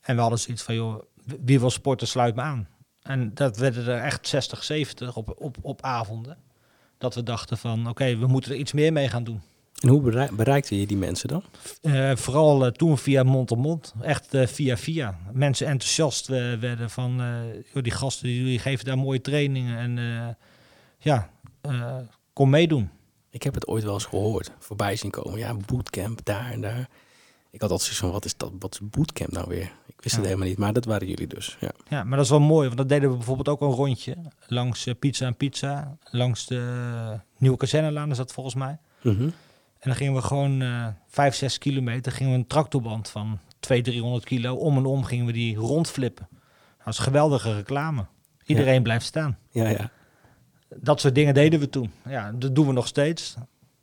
En 0.00 0.14
we 0.14 0.20
hadden 0.20 0.38
zoiets 0.38 0.62
van, 0.62 0.74
joh, 0.74 1.02
wie 1.24 1.60
wil 1.60 1.70
sporten, 1.70 2.06
sluit 2.06 2.34
me 2.34 2.42
aan. 2.42 2.68
En 3.02 3.34
dat 3.34 3.56
werden 3.56 3.86
er 3.86 4.02
echt 4.02 4.28
60, 4.28 4.64
70 4.64 5.16
op, 5.16 5.34
op, 5.40 5.56
op 5.60 5.82
avonden. 5.82 6.38
Dat 6.98 7.14
we 7.14 7.22
dachten 7.22 7.58
van, 7.58 7.88
oké, 7.88 8.16
we 8.16 8.26
moeten 8.26 8.52
er 8.52 8.58
iets 8.58 8.72
meer 8.72 8.92
mee 8.92 9.08
gaan 9.08 9.24
doen. 9.24 9.42
En 9.82 9.88
hoe 9.88 10.00
berei- 10.00 10.30
bereikte 10.32 10.80
je 10.80 10.86
die 10.86 10.96
mensen 10.96 11.28
dan? 11.28 11.42
Eh, 11.82 12.16
vooral 12.16 12.64
eh, 12.66 12.70
toen 12.72 12.98
via 12.98 13.22
mond 13.22 13.50
op 13.50 13.58
mond. 13.58 13.94
Echt 14.00 14.34
eh, 14.34 14.46
via 14.46 14.76
via. 14.76 15.18
Mensen 15.32 15.66
enthousiast 15.66 16.26
werden 16.26 16.90
van 16.90 17.16
joh, 17.74 17.82
die 17.82 17.92
gasten 17.92 18.26
die, 18.26 18.44
die 18.44 18.58
geven 18.58 18.84
daar 18.84 18.98
mooie 18.98 19.20
trainingen. 19.20 19.78
En 19.78 20.36
ja, 20.98 21.30
kom 22.32 22.50
meedoen. 22.50 22.90
Ik 23.30 23.42
heb 23.42 23.54
het 23.54 23.66
ooit 23.66 23.84
wel 23.84 23.94
eens 23.94 24.04
gehoord, 24.04 24.50
voorbij 24.58 24.96
zien 24.96 25.10
komen. 25.10 25.38
Ja, 25.38 25.54
bootcamp 25.66 26.20
daar 26.24 26.50
en 26.52 26.60
daar. 26.60 26.88
Ik 27.50 27.60
had 27.60 27.70
altijd 27.70 27.80
zoiets 27.80 27.98
van, 27.98 28.10
wat 28.10 28.24
is 28.24 28.36
dat? 28.36 28.52
Wat 28.58 28.74
is 28.74 28.80
bootcamp 28.90 29.30
nou 29.32 29.48
weer? 29.48 29.72
Ik 29.86 30.02
wist 30.02 30.14
Ja. 30.14 30.16
het 30.20 30.26
helemaal 30.26 30.48
niet, 30.48 30.58
maar 30.58 30.72
dat 30.72 30.84
waren 30.84 31.08
jullie 31.08 31.26
dus. 31.26 31.56
Ja. 31.60 31.70
Ja, 31.88 32.04
maar 32.04 32.16
dat 32.16 32.24
is 32.24 32.30
wel 32.30 32.40
mooi, 32.40 32.64
want 32.66 32.78
dat 32.78 32.88
deden 32.88 33.10
we 33.10 33.16
bijvoorbeeld 33.16 33.48
ook 33.48 33.60
een 33.60 33.70
rondje. 33.76 34.16
Langs 34.46 34.88
Pizza 34.98 35.26
en 35.26 35.36
Pizza. 35.36 35.96
Langs 36.10 36.46
de 36.46 37.20
Nieuwe 37.38 37.56
Kazernelaan 37.56 38.10
is 38.10 38.16
dat 38.16 38.32
volgens 38.32 38.54
mij. 38.54 38.78
Mhm. 39.02 39.28
En 39.78 39.92
dan 39.92 39.94
gingen 39.94 40.14
we 40.14 40.22
gewoon 40.22 40.62
eh 40.62 40.86
5, 41.06 41.34
6 41.34 41.58
kilometer. 41.58 42.12
Gingen 42.12 42.32
we 42.32 42.38
een 42.38 42.46
tractorband 42.46 43.08
van 43.08 43.38
200, 43.60 43.96
300 43.96 44.24
kilo. 44.24 44.54
Om 44.54 44.76
en 44.76 44.84
om 44.84 45.04
gingen 45.04 45.26
we 45.26 45.32
die 45.32 45.56
rondflippen. 45.56 46.28
Dat 46.84 46.94
is 46.94 46.98
geweldige 46.98 47.54
reclame. 47.54 48.06
Iedereen 48.44 48.82
blijft 48.82 49.06
staan. 49.06 49.38
ja, 49.50 49.68
ja. 49.68 49.90
Dat 50.76 51.00
soort 51.00 51.14
dingen 51.14 51.34
deden 51.34 51.60
we 51.60 51.68
toen. 51.70 51.92
Ja, 52.08 52.32
dat 52.32 52.54
doen 52.54 52.66
we 52.66 52.72
nog 52.72 52.86
steeds. 52.86 53.34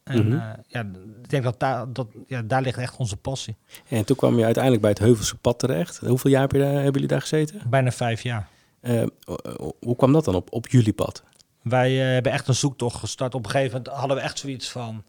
En 0.04 0.28
Mhm. 0.28 0.38
eh, 0.38 0.50
ja, 0.68 0.82
ik 1.22 1.30
denk 1.30 1.44
dat 1.44 1.60
daar, 1.60 1.94
dat, 1.94 2.08
ja, 2.28 2.42
daar 2.42 2.62
ligt 2.62 2.78
echt 2.78 2.98
onze 2.98 3.18
passie. 3.18 3.56
En 3.88 4.06
toen 4.06 4.16
kwam 4.16 4.38
je 4.38 4.44
uiteindelijk 4.44 4.82
bij 4.82 4.92
het 4.92 5.00
Heuvelse 5.00 5.36
pad 5.38 5.60
terecht. 5.60 5.98
Hoeveel 5.98 6.32
jaar 6.32 6.42
heb 6.42 6.52
je 6.52 6.58
daar, 6.60 6.74
hebben 6.74 6.92
jullie 6.92 7.08
daar 7.08 7.22
gezeten? 7.22 7.62
Bijna 7.70 7.92
vijf 7.92 8.22
jaar. 8.24 8.48
Eh, 8.82 9.04
hoe 9.80 9.96
kwam 9.96 10.14
dat 10.14 10.26
dan 10.26 10.36
op, 10.36 10.52
op 10.54 10.68
jullie 10.68 10.94
pad? 10.94 11.24
Wij 11.62 11.94
hebben 11.94 12.32
echt 12.32 12.48
een 12.48 12.56
zoektocht 12.56 12.96
gestart. 13.00 13.36
Op 13.36 13.46
een 13.46 13.52
gegeven 13.52 13.78
moment 13.78 13.96
hadden 14.00 14.18
we 14.18 14.24
echt 14.24 14.40
zoiets 14.40 14.70
van... 14.72 15.04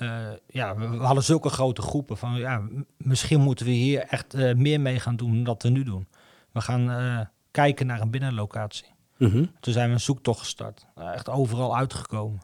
eh, 0.00 0.18
ja, 0.46 0.76
we, 0.76 0.88
we 0.88 1.04
hadden 1.04 1.24
zulke 1.24 1.48
grote 1.48 1.82
groepen 1.82 2.16
van... 2.16 2.34
Ja, 2.34 2.62
misschien 2.96 3.40
moeten 3.40 3.66
we 3.66 3.72
hier 3.72 4.00
echt 4.00 4.34
eh, 4.34 4.54
meer 4.54 4.80
mee 4.80 5.00
gaan 5.00 5.16
doen 5.16 5.34
dan 5.34 5.44
dat 5.44 5.62
we 5.62 5.68
nu 5.68 5.82
doen. 5.82 6.08
We 6.52 6.60
gaan 6.60 6.90
eh, 6.90 7.20
kijken 7.50 7.86
naar 7.86 8.00
een 8.00 8.10
binnenlocatie. 8.10 8.86
Mhm. 9.16 9.44
Toen 9.60 9.72
zijn 9.72 9.88
we 9.88 9.94
een 9.94 10.00
zoektocht 10.00 10.38
gestart. 10.38 10.86
Nou, 10.94 11.12
echt 11.12 11.28
overal 11.28 11.76
uitgekomen. 11.76 12.40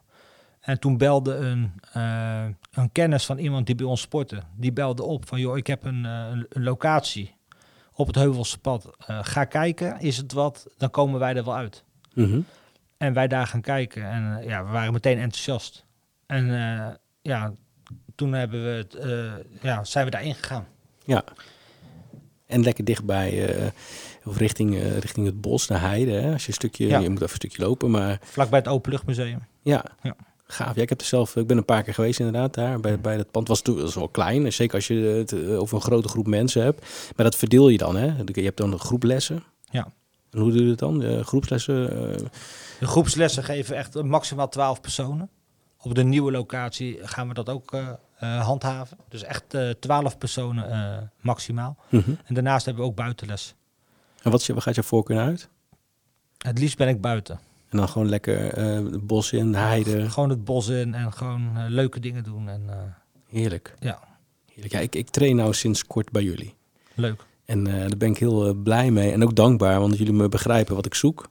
En 0.61 0.81
toen 0.81 0.97
belde 0.99 1.35
een, 1.35 1.73
een 2.73 2.92
kennis 2.92 3.27
van 3.27 3.38
iemand 3.38 3.66
die 3.66 3.75
bij 3.75 3.87
ons 3.87 4.01
sportte. 4.01 4.42
Die 4.57 4.73
belde 4.73 5.03
op 5.03 5.29
van, 5.29 5.40
joh, 5.40 5.57
ik 5.57 5.66
heb 5.66 5.85
een, 5.85 6.05
een- 6.05 6.47
locatie 6.51 7.35
op 7.92 8.07
het 8.07 8.16
Heuvelse 8.16 8.59
pad. 8.59 8.90
Ga 9.07 9.45
kijken, 9.45 10.01
is 10.01 10.16
het 10.16 10.33
wat? 10.33 10.66
Dan 10.79 10.90
komen 10.90 11.21
wij 11.21 11.35
er 11.37 11.45
wel 11.45 11.55
uit. 11.55 11.85
Mhm. 12.14 12.40
En 12.97 13.12
wij 13.12 13.29
daar 13.29 13.47
gaan 13.47 13.61
kijken. 13.61 14.11
En 14.11 14.42
ja, 14.47 14.64
we 14.64 14.71
waren 14.71 14.92
meteen 14.92 15.19
enthousiast. 15.19 15.85
En 16.27 16.47
ja, 17.26 17.52
toen 18.14 18.32
hebben 18.32 18.62
we 18.64 18.68
het, 18.70 18.94
eh, 18.94 19.32
ja, 19.62 19.84
zijn 19.84 20.04
we 20.04 20.10
daarin 20.10 20.34
gegaan. 20.34 20.66
Ja. 21.04 21.24
En 22.46 22.62
lekker 22.62 22.84
dichtbij, 22.84 23.54
eh, 23.56 23.66
of 24.24 24.38
richting, 24.38 24.74
eh, 24.74 24.98
richting 24.98 25.26
het 25.26 25.40
bos, 25.40 25.66
de 25.66 25.74
heide. 25.76 26.10
Hè? 26.12 26.32
Als 26.32 26.42
je 26.42 26.48
een 26.48 26.54
stukje, 26.54 26.86
Ja. 26.86 26.98
je 26.98 27.08
moet 27.08 27.20
even 27.20 27.30
een 27.30 27.34
stukje 27.36 27.62
lopen, 27.62 27.90
maar 27.90 28.18
Vlakbij 28.22 28.58
het 28.58 28.68
Openluchtmuseum. 28.68 29.46
ja. 29.62 29.84
Ja. 30.02 30.16
Gaaf. 30.48 30.74
Ja, 30.76 30.82
ik 30.82 30.88
heb 30.88 31.00
er 31.00 31.06
zelf, 31.06 31.36
ik 31.36 31.46
ben 31.46 31.56
een 31.56 31.64
paar 31.64 31.82
keer 31.82 31.94
geweest 31.94 32.18
inderdaad 32.18 32.54
daar 32.54 32.80
bij, 32.80 33.00
bij 33.00 33.16
dat 33.16 33.30
pand. 33.30 33.48
Was 33.48 33.62
was 33.62 33.94
wel 33.94 34.08
klein, 34.08 34.52
zeker 34.52 34.74
als 34.74 34.86
je 34.86 34.94
het 34.94 35.34
over 35.48 35.76
een 35.76 35.82
grote 35.82 36.08
groep 36.08 36.26
mensen 36.26 36.62
hebt. 36.62 36.80
Maar 37.16 37.24
dat 37.24 37.36
verdeel 37.36 37.68
je 37.68 37.78
dan, 37.78 37.96
hè? 37.96 38.06
Je 38.24 38.42
hebt 38.42 38.56
dan 38.56 38.72
een 38.72 38.78
groep 38.78 39.02
lessen. 39.02 39.42
Ja. 39.70 39.88
En 40.30 40.38
hoe 40.40 40.52
doe 40.52 40.62
je 40.62 40.70
het 40.70 40.78
dan? 40.78 40.98
De 40.98 41.24
groepslessen? 41.24 41.86
De 42.78 42.86
groepslessen 42.86 43.44
geven 43.44 43.76
echt 43.76 44.02
maximaal 44.02 44.48
12 44.48 44.80
personen. 44.80 45.28
Op 45.87 45.94
de 45.94 46.05
nieuwe 46.05 46.31
locatie 46.31 46.99
gaan 47.03 47.29
we 47.29 47.35
dat 47.35 47.49
ook 47.49 47.72
eh, 47.72 47.88
eh, 48.18 48.44
handhaven. 48.44 48.96
Dus 49.09 49.22
echt 49.22 49.55
eh 49.55 49.70
12 49.70 50.18
personen 50.18 51.11
maximaal. 51.20 51.77
mhm. 51.88 52.11
En 52.25 52.35
daarnaast 52.35 52.64
hebben 52.64 52.83
we 52.85 52.90
ook 52.90 52.96
buitenles. 52.96 53.55
En 54.22 54.31
wat, 54.31 54.40
is 54.40 54.46
je- 54.46 54.55
wat 54.55 54.62
gaat 54.62 54.75
je 54.75 54.83
voorkeur 54.83 55.18
uit? 55.18 55.49
Het 56.38 56.59
liefst 56.59 56.77
ben 56.77 56.88
ik 56.88 57.01
buiten. 57.01 57.38
En 57.68 57.79
dan 57.79 57.88
gewoon 57.88 58.09
lekker 58.09 58.59
het 58.61 59.07
bos 59.07 59.33
in, 59.33 59.53
de 59.53 59.59
heide. 59.59 60.11
Gewoon 60.11 60.31
het 60.31 60.44
bos 60.44 60.68
in 60.68 60.94
en 60.94 61.12
gewoon 61.12 61.68
leuke 61.68 62.01
dingen 62.01 62.25
doen. 62.25 62.49
En 62.49 62.94
Heerlijk. 63.29 63.75
ja, 63.81 64.01
Heerlijk. 64.53 64.72
Ja, 64.75 64.81
ik, 64.81 64.94
ik 64.94 65.09
train 65.11 65.37
nou 65.37 65.55
sinds 65.55 65.85
kort 65.87 66.11
bij 66.11 66.22
jullie. 66.22 66.55
leuk. 66.94 67.25
En 67.44 67.64
daar 67.64 67.96
ben 67.99 68.11
ik 68.11 68.18
heel 68.18 68.55
blij 68.55 68.90
mee 68.90 69.12
en 69.12 69.22
ook 69.22 69.35
dankbaar, 69.35 69.81
want 69.81 69.99
jullie 69.99 70.12
me 70.12 70.29
begrijpen 70.29 70.75
wat 70.75 70.87
ik 70.87 70.94
zoek. 70.94 71.29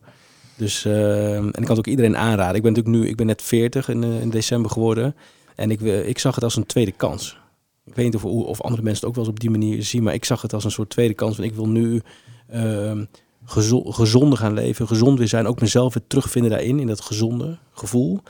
Dus, 0.58 0.86
eh, 0.86 1.36
en 1.36 1.48
ik 1.48 1.54
kan 1.54 1.68
het 1.68 1.78
ook 1.78 1.88
iedereen 1.88 2.18
aanraden. 2.18 2.56
Ik 2.56 2.62
ben 2.62 2.74
natuurlijk 2.74 3.04
nu, 3.04 3.10
ik 3.10 3.16
ben 3.16 3.26
net 3.26 3.42
40 3.42 3.90
in, 3.90 4.04
eh, 4.04 4.22
in 4.22 4.30
december 4.30 4.72
geworden. 4.72 5.16
En 5.56 5.72
ik, 5.72 5.82
eh, 5.82 6.08
ik 6.08 6.20
zag 6.20 6.36
het 6.36 6.44
als 6.44 6.56
een 6.56 6.66
tweede 6.66 6.92
kans. 6.92 7.38
Ik 7.86 7.96
weet 7.96 8.06
niet 8.06 8.16
of, 8.16 8.26
of 8.26 8.62
andere 8.62 8.84
mensen 8.84 9.00
het 9.00 9.10
ook 9.10 9.16
wel 9.16 9.24
eens 9.24 9.34
op 9.34 9.40
die 9.40 9.50
manier 9.50 9.84
zien, 9.84 10.04
maar 10.04 10.14
ik 10.14 10.26
zag 10.26 10.42
het 10.42 10.54
als 10.54 10.64
een 10.64 10.72
soort 10.72 10.90
tweede 10.90 11.14
kans. 11.14 11.38
Want 11.38 11.50
ik 11.50 11.56
wil 11.56 11.68
nu 11.68 12.02
ehm, 12.50 13.06
gezo- 13.46 13.92
gezonder 13.92 14.38
gaan 14.38 14.54
leven, 14.54 14.88
gezond 14.88 15.18
weer 15.18 15.28
zijn. 15.28 15.48
Ook 15.48 15.62
mezelf 15.62 15.94
weer 15.94 16.04
terugvinden 16.08 16.52
daarin, 16.52 16.80
in 16.80 16.88
dat 16.88 17.02
gezonde 17.02 17.58
gevoel. 17.72 18.22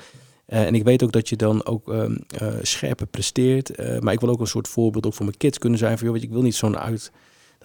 Eh, 0.45 0.65
en 0.65 0.75
ik 0.75 0.83
weet 0.83 1.03
ook 1.03 1.11
dat 1.11 1.29
je 1.29 1.35
dan 1.35 1.65
ook 1.65 1.91
ehm, 1.91 2.15
eh, 2.27 2.47
scherper 2.61 3.07
presteert. 3.07 4.01
Maar 4.01 4.13
ik 4.13 4.19
wil 4.19 4.29
ook 4.29 4.39
een 4.39 4.47
soort 4.47 4.67
voorbeeld 4.67 5.05
ook 5.05 5.13
voor 5.13 5.25
mijn 5.25 5.37
kids 5.37 5.57
kunnen 5.57 5.79
zijn. 5.79 5.97
Van, 5.97 6.05
joh, 6.07 6.15
weet 6.15 6.25
ik 6.25 6.31
wil 6.31 6.41
niet 6.41 6.55
zo'n 6.55 6.77
uit, 6.77 7.11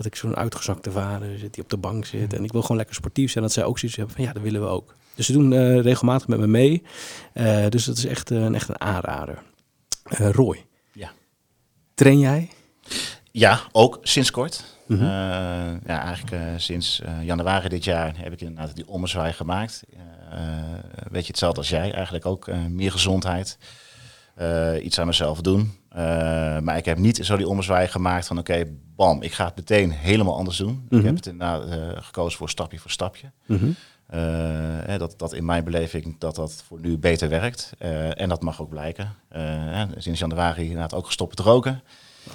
dat 0.02 0.12
ik 0.12 0.18
zo'n 0.18 0.36
uitgezakte 0.36 0.90
vader 0.90 1.38
zit 1.38 1.54
die 1.54 1.62
op 1.62 1.70
de 1.70 1.76
bank 1.76 2.04
zit. 2.04 2.32
En 2.32 2.44
ik 2.44 2.52
wil 2.52 2.60
gewoon 2.60 2.76
lekker 2.76 2.94
sportief 2.94 3.30
zijn. 3.30 3.44
Dat 3.44 3.52
zij 3.52 3.64
ook 3.64 3.78
zoiets 3.78 3.96
hebben 3.96 4.16
van 4.16 4.24
ja, 4.24 4.32
dat 4.32 4.42
willen 4.42 4.60
we 4.60 4.66
ook. 4.66 4.94
Dus 5.14 5.26
ze 5.26 5.32
doen 5.32 5.52
eh, 5.52 5.80
regelmatig 5.80 6.28
met 6.28 6.38
me 6.38 6.46
mee. 6.46 6.82
Eh, 7.32 7.66
dus 7.68 7.84
dat 7.84 7.96
is 7.96 8.04
echt, 8.04 8.30
eh, 8.30 8.42
een 8.42 8.54
echt 8.54 8.68
een 8.68 8.80
aanrader. 8.80 9.42
Roy. 10.04 10.64
Ja. 10.92 11.10
Train 11.94 12.18
jij? 12.18 12.50
Ja, 13.30 13.60
ook 13.72 13.98
sinds 14.02 14.30
kort. 14.30 14.64
Mhm. 14.86 15.04
Ja, 15.04 16.02
eigenlijk 16.02 16.60
sinds 16.60 17.02
januari 17.22 17.68
dit 17.68 17.84
jaar 17.84 18.12
heb 18.16 18.32
ik 18.32 18.40
inderdaad 18.40 18.74
die 18.74 18.88
ommezwaai 18.88 19.32
gemaakt. 19.32 19.82
Weet 21.10 21.22
je, 21.22 21.28
hetzelfde 21.28 21.58
als 21.58 21.68
jij. 21.68 21.92
Eigenlijk 21.92 22.26
ook 22.26 22.50
meer 22.68 22.92
gezondheid. 22.92 23.58
Iets 24.82 24.98
aan 24.98 25.06
mezelf 25.06 25.40
doen. 25.40 25.79
Eh, 25.90 26.58
maar 26.58 26.76
ik 26.76 26.84
heb 26.84 26.98
niet 26.98 27.16
zo 27.16 27.36
die 27.36 27.48
ommezwaai 27.48 27.88
gemaakt 27.88 28.26
van 28.26 28.38
oké, 28.38 28.64
bam, 28.96 29.22
ik 29.22 29.32
ga 29.32 29.44
het 29.44 29.56
meteen 29.56 29.90
helemaal 29.90 30.36
anders 30.36 30.56
doen. 30.56 30.86
Mhm. 30.88 30.98
Ik 30.98 31.04
heb 31.04 31.16
het 31.16 31.26
inderdaad 31.26 31.64
eh, 31.64 32.02
gekozen 32.02 32.38
voor 32.38 32.48
stapje 32.48 32.78
voor 32.78 32.90
stapje. 32.90 33.30
Mhm. 33.46 33.70
Eh, 34.06 34.98
dat, 34.98 35.14
dat 35.18 35.32
in 35.32 35.44
mijn 35.44 35.64
beleving 35.64 36.18
dat 36.18 36.34
dat 36.34 36.62
voor 36.66 36.80
nu 36.80 36.98
beter 36.98 37.28
werkt. 37.28 37.72
En 38.14 38.28
dat 38.28 38.42
mag 38.42 38.60
ook 38.60 38.68
blijken. 38.68 39.14
Sinds 39.96 40.20
januari 40.20 40.62
inderdaad 40.62 40.94
ook 40.94 41.06
gestopt 41.06 41.36
met 41.36 41.46
roken. 41.46 41.82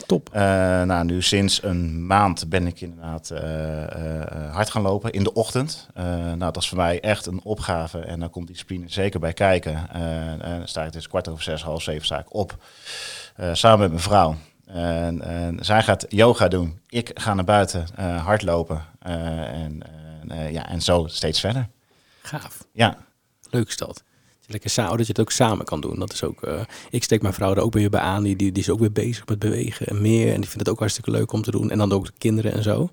Top. 0.06 0.30
Eh, 0.32 0.42
nou, 0.82 1.06
nu 1.06 1.22
sinds 1.22 1.64
een 1.64 2.08
maand 2.08 2.50
ben 2.50 2.68
ik 2.68 2.82
inderdaad 2.82 3.30
eh, 3.30 3.84
eh, 3.84 4.54
hard 4.54 4.70
gaan 4.70 4.82
lopen 4.82 5.12
in 5.12 5.24
de 5.24 5.34
ochtend. 5.34 5.88
Nou, 5.94 6.38
dat 6.38 6.58
is 6.58 6.70
voor 6.70 6.78
mij 6.78 7.02
echt 7.02 7.26
een 7.26 7.42
opgave 7.44 8.00
en 8.00 8.20
dan 8.20 8.30
komt 8.30 8.48
discipline 8.48 8.90
zeker 8.90 9.20
bij 9.20 9.34
kijken. 9.34 9.90
En 9.90 10.40
dan 10.60 10.68
sta 10.68 10.84
ik 10.84 10.92
dus 10.92 11.08
kwart 11.08 11.28
over 11.28 11.44
zes, 11.44 11.64
half 11.64 11.82
zeven 11.82 12.06
sta 12.06 12.20
ik 12.20 12.34
op, 12.34 12.58
samen 13.52 13.80
met 13.80 13.90
mijn 13.90 14.02
vrouw. 14.02 14.36
En, 14.66 15.22
en 15.22 15.66
zij 15.66 15.84
gaat 15.84 16.06
yoga 16.10 16.48
doen, 16.48 16.80
ik 16.88 17.12
ga 17.14 17.34
naar 17.34 17.46
buiten 17.46 17.86
eh, 17.96 18.26
hardlopen 18.26 18.84
en, 19.00 19.82
ja, 20.52 20.70
en 20.70 20.82
zo 20.82 21.08
steeds 21.08 21.40
verder. 21.40 21.68
Gaaf. 22.22 22.66
Ja, 22.72 22.98
Leuk 23.56 23.68
is 23.68 23.78
dat. 23.78 24.04
Het 24.46 24.54
Lekker 24.54 24.70
samen, 24.70 24.98
dat 24.98 25.08
je 25.08 25.12
het 25.12 25.22
ook 25.22 25.32
samen 25.32 25.66
kan 25.66 25.82
doen. 25.82 26.00
Dat 26.00 26.14
is 26.14 26.24
ook, 26.24 26.44
eh, 26.44 26.60
ik 26.90 27.04
steek 27.04 27.22
mijn 27.22 27.34
vrouw 27.34 27.56
er 27.56 27.62
ook 27.62 27.74
weer 27.74 27.90
bij 27.90 28.00
aan. 28.00 28.24
Die, 28.24 28.36
die, 28.36 28.52
die 28.52 28.64
is 28.64 28.70
ook 28.70 28.80
weer 28.80 28.92
bezig 28.92 29.28
met 29.28 29.40
bewegen 29.40 29.86
en 29.86 30.02
meer. 30.02 30.34
En 30.34 30.42
die 30.42 30.50
vindt 30.50 30.60
het 30.60 30.70
ook 30.70 30.80
hartstikke 30.80 31.12
leuk 31.12 31.32
om 31.32 31.42
te 31.42 31.52
doen. 31.52 31.72
En 31.72 31.78
dan 31.78 31.92
ook 31.92 32.06
de 32.06 32.12
kinderen 32.18 32.54
en 32.54 32.64
zo. 32.64 32.90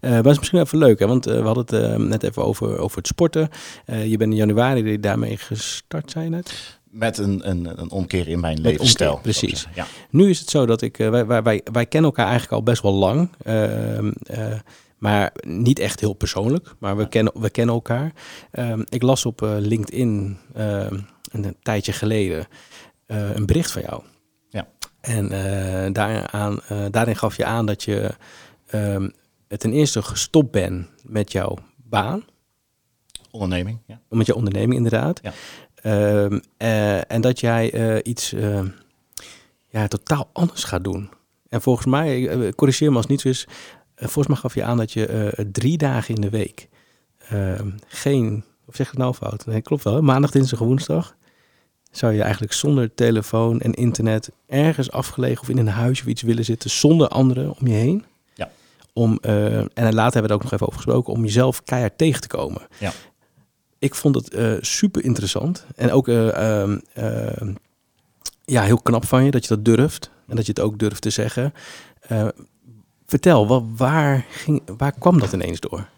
Eh, 0.00 0.10
maar 0.10 0.16
het 0.16 0.26
is 0.26 0.38
misschien 0.38 0.60
even 0.60 0.78
leuk, 0.78 0.98
hè? 0.98 1.06
want 1.06 1.26
eh, 1.26 1.34
we 1.34 1.46
hadden 1.46 1.76
het 1.76 1.98
net 1.98 2.22
even 2.22 2.44
over, 2.44 2.78
over 2.78 2.96
het 2.96 3.06
sporten. 3.06 3.48
Je 3.86 4.16
bent 4.16 4.30
in 4.30 4.36
januari 4.36 5.00
daarmee 5.00 5.36
gestart, 5.36 6.10
zei 6.10 6.24
je 6.24 6.30
net? 6.30 6.78
met 6.90 7.18
een, 7.18 7.50
een, 7.50 7.80
een 7.80 7.90
omkeer 7.90 8.28
in 8.28 8.40
mijn 8.40 8.60
levensstijl. 8.60 9.18
precies. 9.22 9.66
Ja. 9.74 9.86
Nu 10.10 10.30
is 10.30 10.38
het 10.40 10.50
zo 10.50 10.66
dat 10.66 10.82
ik, 10.82 10.96
wij, 10.96 11.26
wij, 11.26 11.42
wij, 11.42 11.60
wij 11.72 11.86
kennen 11.86 12.10
elkaar 12.10 12.26
eigenlijk 12.26 12.54
al 12.54 12.62
best 12.62 12.82
wel 12.82 12.92
lang. 12.92 13.30
Ehm, 13.42 14.10
eh, 14.22 14.52
maar 14.98 15.32
niet 15.46 15.78
echt 15.78 16.00
heel 16.00 16.12
persoonlijk. 16.12 16.74
Maar 16.78 16.96
we, 16.96 17.08
kennen, 17.08 17.40
we 17.40 17.50
kennen 17.50 17.74
elkaar. 17.74 18.12
Ehm, 18.50 18.82
ik 18.88 19.02
las 19.02 19.26
op 19.26 19.42
eh, 19.42 19.56
LinkedIn 19.58 20.38
ehm, 20.54 21.00
een 21.30 21.56
tijdje 21.62 21.92
geleden 21.92 22.46
eh, 23.06 23.34
een 23.34 23.46
bericht 23.46 23.70
van 23.70 23.82
jou. 23.82 24.02
Ja. 24.48 24.68
En 25.00 25.30
eh, 25.30 25.92
daaraan, 25.92 26.60
daarin 26.90 27.16
gaf 27.16 27.36
je 27.36 27.44
aan 27.44 27.66
dat 27.66 27.82
je 27.82 28.14
ehm, 28.66 29.08
ten 29.48 29.72
eerste 29.72 30.02
gestopt 30.02 30.50
bent 30.50 30.86
met 31.02 31.32
jouw 31.32 31.58
baan. 31.76 32.24
Onderneming, 33.30 33.78
ja. 33.86 34.00
Met 34.08 34.26
je 34.26 34.34
onderneming 34.34 34.74
inderdaad. 34.74 35.20
Ja. 35.22 35.32
En 37.06 37.20
dat 37.20 37.40
jij 37.40 38.02
iets 38.02 38.34
ja, 39.68 39.88
totaal 39.88 40.30
anders 40.32 40.64
gaat 40.64 40.84
doen. 40.84 41.10
En 41.48 41.62
volgens 41.62 41.86
mij, 41.86 42.52
corrigeer 42.54 42.90
me 42.90 42.96
als 42.96 43.04
het 43.04 43.12
niet 43.12 43.20
zo 43.20 43.28
is, 43.28 43.46
volgens 43.96 44.26
mij 44.26 44.36
gaf 44.36 44.54
je 44.54 44.64
aan 44.64 44.76
dat 44.76 44.92
je 44.92 45.06
eh, 45.06 45.44
drie 45.52 45.78
dagen 45.78 46.14
in 46.14 46.20
de 46.20 46.30
week 46.30 46.68
ehm, 47.28 47.70
geen, 47.86 48.44
of 48.66 48.76
zeg 48.76 48.86
ik 48.86 48.92
het 48.92 49.02
nou 49.02 49.14
fout? 49.14 49.46
Nee, 49.46 49.62
klopt 49.62 49.84
wel. 49.84 50.02
Maandag, 50.02 50.30
dinsdag 50.30 50.60
en 50.60 50.66
woensdag 50.66 51.16
zou 51.96 52.12
je 52.12 52.22
eigenlijk 52.22 52.52
zonder 52.52 52.94
telefoon 52.94 53.60
en 53.60 53.72
internet 53.72 54.30
ergens 54.46 54.90
afgelegen 54.90 55.42
of 55.42 55.48
in 55.48 55.58
een 55.58 55.68
huisje 55.68 56.02
of 56.02 56.08
iets 56.08 56.22
willen 56.22 56.44
zitten 56.44 56.70
zonder 56.70 57.08
anderen 57.08 57.54
om 57.58 57.66
je 57.66 57.74
heen. 57.74 58.04
Ja. 58.34 58.50
Om, 58.92 59.18
eh, 59.20 59.58
en 59.58 59.94
later 59.94 60.12
hebben 60.12 60.22
we 60.22 60.28
er 60.28 60.34
ook 60.34 60.42
nog 60.42 60.52
even 60.52 60.66
over 60.66 60.80
gesproken, 60.80 61.12
om 61.12 61.22
jezelf 61.22 61.62
keihard 61.62 61.98
tegen 61.98 62.20
te 62.20 62.28
komen. 62.28 62.62
Ja. 62.78 62.92
Ik 63.78 63.94
vond 63.94 64.14
het 64.14 64.34
eh, 64.34 64.52
super 64.60 65.04
interessant. 65.04 65.66
En 65.76 65.92
ook 65.92 66.08
eh, 66.08 66.60
ehm, 66.60 66.78
ehm, 66.92 67.54
ja, 68.44 68.62
heel 68.62 68.82
knap 68.82 69.06
van 69.06 69.24
je 69.24 69.30
dat 69.30 69.42
je 69.46 69.54
dat 69.54 69.64
durft. 69.64 70.10
En 70.28 70.36
dat 70.36 70.46
je 70.46 70.52
het 70.52 70.60
ook 70.60 70.78
durft 70.78 71.02
te 71.02 71.10
zeggen. 71.10 71.52
Eh, 73.06 73.12
vertel, 73.12 73.46
wa- 73.46 73.62
waar, 73.76 74.24
ging, 74.28 74.62
waar 74.76 74.92
kwam 74.92 75.18
dat 75.18 75.32
ineens 75.32 75.60
door? 75.60 75.88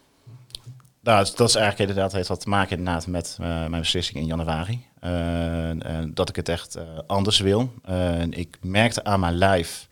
Nou, 1.00 1.24
dat 1.36 1.48
is- 1.48 1.54
eigenlijk 1.54 1.78
inderdaad, 1.90 2.12
heeft 2.12 2.28
wat 2.28 2.40
te 2.40 2.48
maken 2.48 2.78
inderdaad 2.78 3.06
met 3.06 3.36
eh, 3.40 3.46
mijn 3.46 3.70
beslissing 3.80 4.18
in 4.18 4.26
januari. 4.26 4.86
Eh, 5.00 5.68
en 5.86 6.10
dat 6.14 6.28
ik 6.28 6.36
het 6.36 6.48
echt 6.48 6.74
eh, 6.74 6.82
anders 7.06 7.38
wil. 7.38 7.72
Eh, 7.84 8.20
ik 8.30 8.58
merkte 8.62 9.04
aan 9.04 9.20
mijn 9.20 9.34
lijf 9.34 9.88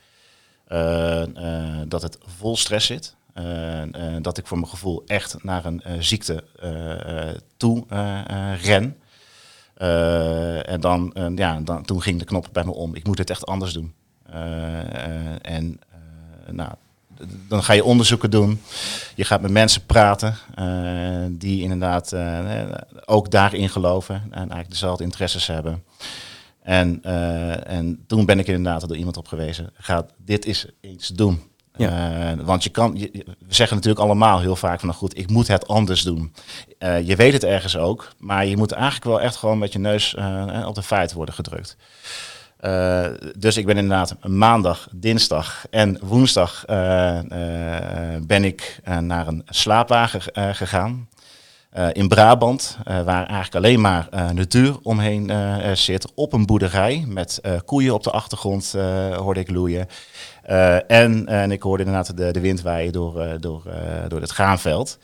eh, 0.67 1.23
eh, 1.23 1.83
dat 1.89 2.03
het 2.03 2.19
vol 2.39 2.57
stress 2.57 2.87
zit. 2.87 3.17
Eh, 3.35 3.83
eh, 3.83 4.23
dat 4.23 4.39
ik 4.39 4.47
voor 4.47 4.59
mijn 4.59 4.71
gevoel 4.71 5.03
echt 5.07 5.43
naar 5.45 5.65
een 5.65 5.83
eh, 5.83 5.93
ziekte 6.01 6.45
eh, 6.61 7.29
eh, 7.31 7.37
toe 7.57 7.85
eh, 7.89 8.53
eh, 8.53 8.63
ren. 8.65 8.97
Eh, 9.75 10.69
en 10.71 10.81
dan, 10.81 11.13
eh, 11.13 11.27
ja, 11.35 11.61
dan, 11.61 11.83
toen 11.85 12.03
ging 12.03 12.19
de 12.19 12.25
knop 12.25 12.49
bij 12.53 12.65
me 12.65 12.73
om. 12.75 12.95
Ik 12.95 13.07
moet 13.07 13.19
het 13.19 13.31
echt 13.31 13.47
anders 13.47 13.73
doen. 13.73 13.95
Eh, 14.23 14.81
eh, 15.05 15.37
en 15.43 15.79
eh, 16.47 16.53
nou, 16.53 16.73
dan 17.49 17.63
ga 17.63 17.73
je 17.73 17.85
onderzoeken 17.85 18.31
doen. 18.31 18.63
Je 19.15 19.25
gaat 19.25 19.41
met 19.41 19.51
mensen 19.51 19.87
praten 19.87 20.37
eh, 20.55 20.67
die 21.31 21.63
inderdaad 21.63 22.13
eh, 22.13 22.63
ook 23.05 23.31
daarin 23.31 23.69
geloven 23.69 24.15
en 24.31 24.39
eigenlijk 24.39 24.71
dezelfde 24.71 25.05
interesses 25.05 25.47
hebben. 25.47 25.83
En, 26.63 26.99
eh, 27.03 27.71
en 27.71 28.05
toen 28.07 28.27
ben 28.27 28.39
ik 28.39 28.47
inderdaad 28.47 28.89
door 28.89 28.97
iemand 28.97 29.17
op 29.17 29.29
gewezen. 29.29 29.71
Ga 29.75 30.07
dit 30.25 30.47
is 30.47 30.67
eens 30.81 31.09
doen. 31.09 31.43
Want 32.45 32.65
je 32.65 32.71
kan, 32.71 32.93
je- 32.97 33.11
we 33.47 33.55
zeggen 33.55 33.77
natuurlijk 33.77 34.05
allemaal 34.05 34.41
heel 34.41 34.57
vaak 34.57 34.79
van, 34.81 34.89
nou 34.89 35.01
goed, 35.01 35.19
ik 35.19 35.31
moet 35.31 35.49
het 35.49 35.69
anders 35.69 36.03
doen. 36.03 36.33
Je 37.05 37.17
weet 37.17 37.33
het 37.33 37.45
ergens 37.45 37.77
ook, 37.77 38.13
maar 38.19 38.47
je 38.47 38.57
moet 38.57 38.73
eigenlijk 38.73 39.05
wel 39.05 39.21
echt 39.21 39.37
gewoon 39.37 39.59
met 39.59 39.73
je 39.73 39.79
neus 39.79 40.15
op 40.67 40.75
de 40.75 40.83
feiten 40.83 41.17
worden 41.17 41.35
gedrukt. 41.35 41.77
Eh, 42.67 43.07
dus 43.39 43.57
ik 43.57 43.67
ben 43.67 43.77
inderdaad 43.77 44.27
maandag, 44.27 44.89
dinsdag 44.93 45.67
en 45.71 45.99
woensdag 46.03 46.65
eh, 46.65 47.19
eh, 47.19 48.23
ben 48.23 48.45
ik 48.45 48.81
naar 49.01 49.27
een 49.27 49.43
slaapwagen 49.47 50.21
gegaan. 50.55 51.09
In 51.93 52.09
Brabant, 52.09 52.79
waar 52.85 53.27
eigenlijk 53.27 53.55
alleen 53.55 53.81
maar 53.81 54.09
natuur 54.35 54.77
omheen 54.83 55.31
zit. 55.77 56.13
Op 56.15 56.33
een 56.33 56.47
boerderij 56.47 57.05
met 57.09 57.41
koeien 57.65 57.95
op 57.95 58.03
de 58.03 58.11
achtergrond 58.11 58.73
hoorde 59.17 59.41
ik 59.41 59.51
loeien. 59.51 59.87
En, 60.87 61.27
en 61.27 61.51
ik 61.51 61.63
hoorde 61.63 61.85
inderdaad 61.85 62.17
de, 62.17 62.31
de 62.31 62.41
wind 62.41 62.63
waaien 62.63 62.93
door, 62.93 63.41
door, 63.41 63.63
door 64.09 64.21
het 64.21 64.31
graanveld. 64.31 64.99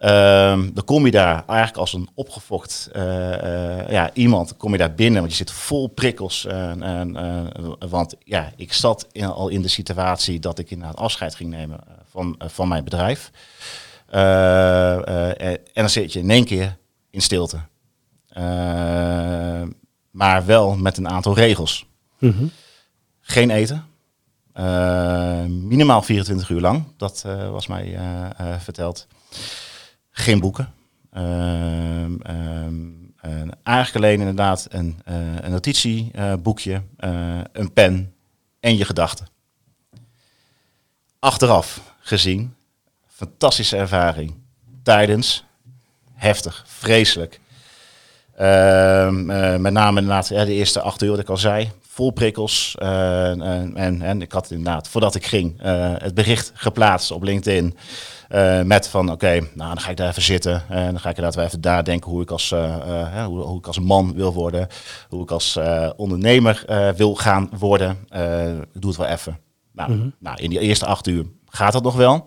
Ehm, 0.00 0.70
dan 0.72 0.84
kom 0.84 1.04
je 1.04 1.10
daar 1.10 1.44
eigenlijk 1.46 1.78
als 1.78 1.92
een 1.92 2.08
opgefokt 2.14 2.88
eh, 2.92 3.78
eh, 3.80 3.90
ja, 3.90 4.10
iemand, 4.12 4.56
kom 4.56 4.72
je 4.72 4.78
daar 4.78 4.94
binnen, 4.94 5.20
want 5.20 5.30
je 5.32 5.36
zit 5.38 5.50
vol 5.50 5.86
prikkels. 5.88 6.44
en 6.46 6.82
en, 6.82 7.16
eh, 7.16 7.88
want 7.88 8.14
ja, 8.24 8.52
ik 8.56 8.72
zat 8.72 9.06
in- 9.12 9.24
al 9.26 9.48
in 9.48 9.62
de 9.62 9.68
situatie 9.68 10.38
dat 10.40 10.58
ik 10.58 10.70
inderdaad 10.70 10.96
afscheid 10.96 11.34
ging 11.34 11.50
nemen 11.50 11.80
van, 12.10 12.34
van 12.38 12.68
mijn 12.68 12.84
bedrijf. 12.84 13.30
En 14.06 15.54
dan 15.72 15.90
zit 15.90 16.12
je 16.12 16.18
in 16.18 16.30
één 16.30 16.44
keer 16.44 16.76
in 17.10 17.20
stilte. 17.22 17.58
Eh, 18.28 19.62
maar 20.10 20.44
wel 20.46 20.76
met 20.76 20.96
een 20.96 21.08
aantal 21.08 21.34
regels. 21.34 21.86
Geen 23.20 23.50
eten. 23.50 23.84
Eh, 24.52 25.44
minimaal 25.44 26.02
24 26.02 26.48
uur 26.48 26.60
lang. 26.60 26.84
Dat 26.96 27.24
was 27.50 27.66
mij 27.66 27.98
verteld. 28.58 29.06
Geen 30.10 30.40
boeken. 30.40 30.72
Ehm, 31.10 32.16
en 33.20 33.58
eigenlijk 33.62 34.04
alleen 34.04 34.18
inderdaad 34.18 34.66
een, 34.70 35.00
eh, 35.04 35.34
een 35.40 35.50
notitieboekje, 35.50 36.82
eh, 36.96 37.40
een 37.52 37.72
pen 37.72 38.14
en 38.60 38.76
je 38.76 38.84
gedachten. 38.84 39.26
Achteraf 41.18 41.94
gezien, 42.00 42.54
fantastische 43.06 43.76
ervaring. 43.76 44.34
Tijdens, 44.82 45.44
heftig, 46.12 46.64
vreselijk. 46.66 47.40
Ehm, 48.40 49.30
eh, 49.30 49.56
met 49.56 49.72
name 49.72 50.00
inderdaad 50.00 50.28
ja, 50.28 50.44
de 50.44 50.52
eerste 50.52 50.80
acht 50.80 51.02
uur, 51.02 51.10
wat 51.10 51.18
ik 51.18 51.28
al 51.28 51.36
zei. 51.36 51.70
Vol 51.88 52.10
prikkels. 52.10 52.74
eh, 52.78 53.28
en, 53.30 53.76
en, 53.76 54.02
en 54.02 54.22
ik 54.22 54.32
had 54.32 54.50
inderdaad, 54.50 54.88
voordat 54.88 55.14
ik 55.14 55.26
ging, 55.26 55.60
eh, 55.62 55.92
het 55.98 56.14
bericht 56.14 56.52
geplaatst 56.54 57.10
op 57.10 57.22
LinkedIn. 57.22 57.76
eh, 58.28 58.62
met 58.62 58.88
van, 58.88 59.10
oké, 59.10 59.30
nou 59.32 59.48
dan 59.54 59.80
ga 59.80 59.90
ik 59.90 59.96
daar 59.96 60.08
even 60.08 60.22
zitten. 60.22 60.62
En 60.68 60.90
dan 60.90 61.00
ga 61.00 61.08
ik 61.08 61.16
inderdaad 61.16 61.34
wel 61.34 61.44
even 61.44 61.60
nadenken 61.60 62.10
hoe 62.10 62.22
ik 62.22 62.30
als, 62.30 62.50
hoe, 63.26 63.40
hoe 63.40 63.58
ik 63.58 63.66
als 63.66 63.78
man 63.78 64.14
wil 64.14 64.32
worden. 64.32 64.66
Hoe 65.08 65.22
ik 65.22 65.30
als 65.30 65.58
ondernemer 65.96 66.64
wil 66.96 67.14
gaan 67.14 67.50
worden. 67.58 67.90
Ik 68.72 68.80
doe 68.80 68.90
het 68.90 68.96
wel 68.96 69.06
even. 69.06 69.38
Nou, 69.72 70.12
nou, 70.18 70.42
in 70.42 70.50
die 70.50 70.58
eerste 70.60 70.86
acht 70.86 71.06
uur 71.06 71.24
gaat 71.48 71.72
dat 71.72 71.82
nog 71.82 71.96
wel. 71.96 72.26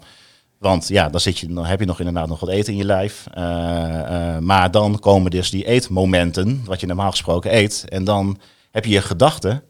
Want 0.63 0.87
ja, 0.87 1.09
dan, 1.09 1.19
zit 1.19 1.39
je, 1.39 1.47
dan 1.47 1.65
heb 1.65 1.79
je 1.79 1.85
nog 1.85 1.99
inderdaad 1.99 2.27
nog 2.27 2.39
wat 2.39 2.49
eten 2.49 2.73
in 2.73 2.79
je 2.79 2.85
lijf. 2.85 3.25
Eh, 3.33 4.35
eh, 4.35 4.41
maar 4.41 4.71
dan 4.71 4.99
komen 4.99 5.31
dus 5.31 5.49
die 5.49 5.65
eetmomenten, 5.65 6.61
wat 6.65 6.79
je 6.79 6.87
normaal 6.87 7.11
gesproken 7.11 7.55
eet. 7.55 7.85
En 7.87 8.03
dan 8.03 8.39
heb 8.71 8.85
je 8.85 8.91
je 8.91 9.01
gedachten 9.01 9.63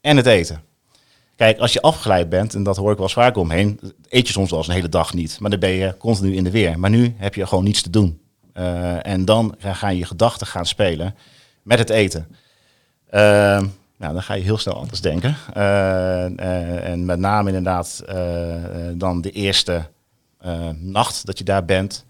en 0.00 0.16
het 0.16 0.26
eten. 0.26 0.62
Kijk, 1.36 1.58
als 1.58 1.72
je 1.72 1.80
afgeleid 1.80 2.28
bent, 2.28 2.54
en 2.54 2.62
dat 2.62 2.76
hoor 2.76 2.90
ik 2.90 2.96
wel 2.96 3.06
eens 3.06 3.14
vaak 3.14 3.36
omheen, 3.36 3.80
eet 4.08 4.26
je 4.26 4.32
soms 4.32 4.50
wel 4.50 4.58
eens 4.58 4.68
een 4.68 4.74
hele 4.74 4.88
dag 4.88 5.14
niet. 5.14 5.40
Maar 5.40 5.50
dan 5.50 5.58
ben 5.60 5.70
je 5.70 5.96
continu 5.96 6.34
in 6.34 6.44
de 6.44 6.50
weer. 6.50 6.78
Maar 6.78 6.90
nu 6.90 7.14
heb 7.16 7.34
je 7.34 7.46
gewoon 7.46 7.64
niets 7.64 7.82
te 7.82 7.90
doen. 7.90 8.20
Uh, 8.54 9.06
en 9.06 9.24
dan 9.24 9.54
gaan 9.58 9.96
je 9.96 10.04
gedachten 10.04 10.46
gaan 10.46 10.66
spelen 10.66 11.14
met 11.62 11.78
het 11.78 11.90
eten. 11.90 12.26
Nou, 13.98 14.12
dan 14.12 14.22
ga 14.22 14.34
je 14.34 14.42
heel 14.42 14.58
snel 14.58 14.74
anders 14.74 15.00
denken. 15.00 15.36
En 16.86 17.04
met 17.04 17.18
name 17.18 17.48
inderdaad 17.48 18.04
dan 18.96 19.20
de 19.20 19.30
eerste 19.30 19.90
nacht 20.74 21.26
dat 21.26 21.38
je 21.38 21.44
daar 21.44 21.64
bent. 21.64 22.04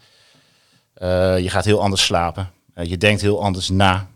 je 1.39 1.47
gaat 1.49 1.65
heel 1.65 1.83
anders 1.83 2.05
slapen. 2.05 2.51
je 2.83 2.99
denkt 2.99 3.21
heel 3.21 3.43
anders 3.43 3.69
na. 3.69 4.07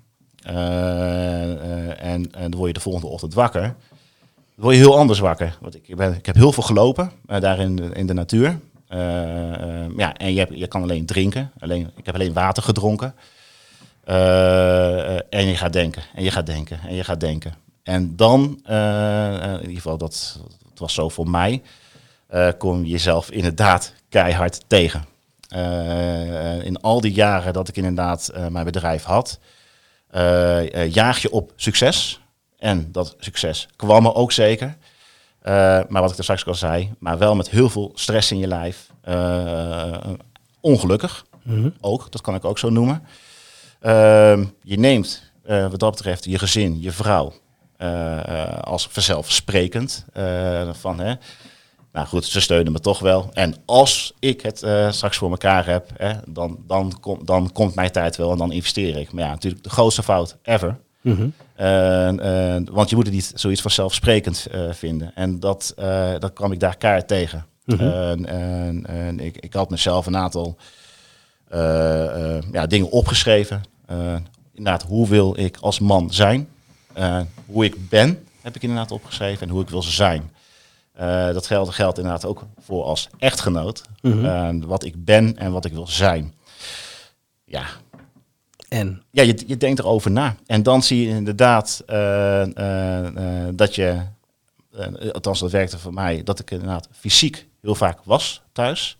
en, 0.42 2.32
en 2.32 2.50
dan 2.50 2.54
word 2.54 2.66
je 2.66 2.72
de 2.72 2.80
volgende 2.80 3.06
ochtend 3.06 3.34
wakker 3.34 3.74
word 4.56 4.74
je 4.74 4.80
heel 4.80 4.98
anders 4.98 5.18
wakker. 5.18 5.58
Want 5.60 5.74
ik, 5.74 5.88
ik 6.16 6.26
heb 6.26 6.34
heel 6.34 6.52
veel 6.52 6.62
gelopen 6.62 7.12
daar 7.24 7.58
in 7.58 7.76
de, 7.76 7.88
in 7.92 8.06
de 8.06 8.12
natuur. 8.12 8.58
Ja, 9.96 10.14
en 10.14 10.32
je, 10.32 10.38
hebt, 10.38 10.58
je 10.58 10.66
kan 10.66 10.82
alleen 10.82 11.06
drinken. 11.06 11.50
Alleen, 11.58 11.90
ik 11.96 12.06
heb 12.06 12.14
alleen 12.14 12.32
water 12.32 12.62
gedronken. 12.62 13.14
en 15.30 15.46
je 15.46 15.56
gaat 15.56 15.72
denken, 15.72 16.02
en 16.14 16.22
je 16.24 16.30
gaat 16.30 16.46
denken, 16.46 16.80
en 16.88 16.94
je 16.94 17.04
gaat 17.04 17.20
denken. 17.20 17.54
En 17.82 18.16
dan, 18.16 18.42
in 18.42 19.60
ieder 19.60 19.74
geval, 19.74 19.98
dat, 19.98 20.40
dat, 20.68 20.78
was 20.78 20.94
zo 20.94 21.08
voor 21.08 21.28
mij, 21.28 21.62
kom 22.58 22.84
je 22.84 22.90
jezelf 22.90 23.30
inderdaad 23.30 23.92
keihard 24.16 24.64
tegen. 24.66 25.04
in 26.62 26.80
al 26.80 27.00
die 27.00 27.12
jaren 27.12 27.52
dat 27.52 27.68
ik 27.68 27.76
inderdaad 27.76 28.32
mijn 28.50 28.64
bedrijf 28.64 29.02
had, 29.02 29.38
jaag 30.88 31.18
je 31.18 31.30
op 31.30 31.52
succes. 31.56 32.20
En 32.58 32.92
dat 32.92 33.16
succes 33.18 33.68
kwam 33.76 34.06
er 34.06 34.14
ook 34.14 34.32
zeker. 34.32 34.76
Maar 35.88 36.00
wat 36.00 36.10
ik 36.10 36.16
er 36.16 36.22
straks 36.22 36.46
al 36.46 36.54
zei, 36.54 36.92
maar 36.98 37.18
wel 37.18 37.34
met 37.34 37.50
heel 37.50 37.70
veel 37.70 37.92
stress 37.94 38.30
in 38.30 38.38
je 38.38 38.46
lijf. 38.46 38.90
Ongelukkig, 40.60 41.24
mm 41.42 41.74
ook, 41.80 42.12
dat 42.12 42.20
kan 42.20 42.34
ik 42.34 42.44
ook 42.44 42.58
zo 42.58 42.70
noemen. 42.70 43.02
Je 44.62 44.78
neemt 44.78 45.22
wat 45.46 45.80
dat 45.80 45.90
betreft 45.90 46.24
je 46.24 46.38
gezin, 46.38 46.80
je 46.80 46.92
vrouw, 46.92 47.32
als 48.60 48.88
vanzelfsprekend. 48.90 50.04
van, 50.72 51.00
hè, 51.00 51.14
nou 51.96 52.08
goed, 52.08 52.24
ze 52.24 52.40
steunen 52.40 52.72
me 52.72 52.80
toch 52.80 52.98
wel. 52.98 53.30
En 53.32 53.54
als 53.64 54.14
ik 54.18 54.40
het 54.40 54.58
straks 54.90 55.16
voor 55.16 55.30
elkaar 55.30 55.66
heb, 55.66 55.90
hè, 55.96 56.12
dan, 56.26 56.58
dan, 56.66 57.00
kom, 57.00 57.24
dan 57.24 57.52
komt 57.52 57.74
mijn 57.74 57.90
tijd 57.90 58.16
wel 58.16 58.32
en 58.32 58.38
dan 58.38 58.52
investeer 58.52 58.96
ik. 58.96 59.12
Maar 59.12 59.24
ja, 59.24 59.30
natuurlijk 59.30 59.62
de 59.64 59.70
grootste 59.70 60.02
fout 60.02 60.36
ever 60.42 60.76
Mhm. 61.06 61.28
want 62.72 62.90
je 62.90 62.96
moet 62.96 63.04
het 63.04 63.14
niet 63.14 63.32
zoiets 63.34 63.60
vanzelfsprekend 63.60 64.46
vinden. 64.70 65.12
En 65.14 65.40
dat, 65.40 65.74
dat 66.18 66.32
kwam 66.32 66.52
ik 66.52 66.60
daar 66.60 66.76
kaart 66.76 67.08
tegen. 67.08 67.46
Mhm. 67.64 67.82
en, 68.24 68.86
en 68.86 69.20
ik, 69.20 69.36
ik 69.36 69.52
had 69.52 69.70
mezelf 69.70 70.06
een 70.06 70.16
aantal 70.16 70.56
ja, 72.52 72.66
dingen 72.68 72.90
opgeschreven. 72.90 73.62
inderdaad, 74.54 74.82
hoe 74.82 75.08
wil 75.08 75.38
ik 75.38 75.56
als 75.60 75.78
man 75.78 76.12
zijn? 76.12 76.48
hoe 77.46 77.64
ik 77.64 77.88
ben, 77.88 78.24
heb 78.42 78.56
ik 78.56 78.62
inderdaad 78.62 78.92
opgeschreven. 78.92 79.46
En 79.46 79.52
hoe 79.52 79.62
ik 79.62 79.68
wil 79.68 79.82
zijn. 79.82 80.30
Dat 81.32 81.46
geldt, 81.46 81.74
geldt 81.74 81.98
inderdaad 81.98 82.24
ook 82.24 82.42
voor 82.58 82.84
als 82.84 83.08
echtgenoot. 83.18 83.82
Mhm. 84.00 84.66
wat 84.66 84.84
ik 84.84 85.04
ben 85.04 85.36
en 85.38 85.52
wat 85.52 85.64
ik 85.64 85.72
wil 85.72 85.86
zijn. 85.86 86.34
Ja, 87.44 87.66
en? 88.68 89.02
Ja, 89.10 89.22
je, 89.22 89.42
je 89.46 89.56
denkt 89.56 89.78
erover 89.78 90.10
na. 90.10 90.36
En 90.46 90.62
dan 90.62 90.82
zie 90.82 91.06
je 91.06 91.08
inderdaad 91.08 91.82
uh, 91.86 92.44
dat 93.54 93.74
je, 93.74 94.02
althans 95.12 95.40
dat 95.40 95.50
werkte 95.50 95.78
voor 95.78 95.94
mij, 95.94 96.22
dat 96.22 96.38
ik 96.38 96.50
inderdaad 96.50 96.88
fysiek 96.92 97.46
heel 97.60 97.74
vaak 97.74 97.98
was 98.04 98.42
thuis. 98.52 98.96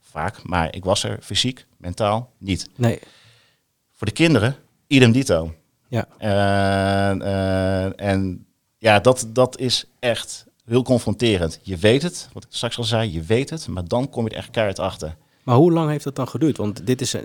Vaak, 0.00 0.42
maar 0.42 0.74
ik 0.74 0.84
was 0.84 1.04
er 1.04 1.18
fysiek, 1.22 1.66
mentaal 1.76 2.30
niet. 2.38 2.68
Nee. 2.76 2.98
Voor 3.92 4.06
de 4.06 4.12
kinderen, 4.12 4.56
idem 4.86 5.12
dito. 5.12 5.54
Ja. 5.88 6.06
en 7.96 8.46
ja, 8.78 9.00
dat, 9.00 9.26
dat 9.28 9.58
is 9.58 9.84
echt 9.98 10.46
heel 10.68 10.82
confronterend. 10.82 11.60
Je 11.62 11.76
weet 11.76 12.02
het, 12.02 12.28
wat 12.32 12.44
ik 12.44 12.50
straks 12.52 12.78
al 12.78 12.84
zei, 12.84 13.12
je 13.12 13.22
weet 13.22 13.50
het, 13.50 13.68
maar 13.68 13.88
dan 13.88 14.10
kom 14.10 14.24
je 14.24 14.30
er 14.30 14.36
echt 14.36 14.50
keihard 14.50 14.78
achter. 14.78 15.16
Maar 15.48 15.56
hoe 15.56 15.72
lang 15.72 15.90
heeft 15.90 16.04
dat 16.04 16.16
dan 16.16 16.28
geduurd? 16.28 16.56
Want 16.56 16.86
dit 16.86 17.00
is. 17.00 17.14
Uh, 17.14 17.22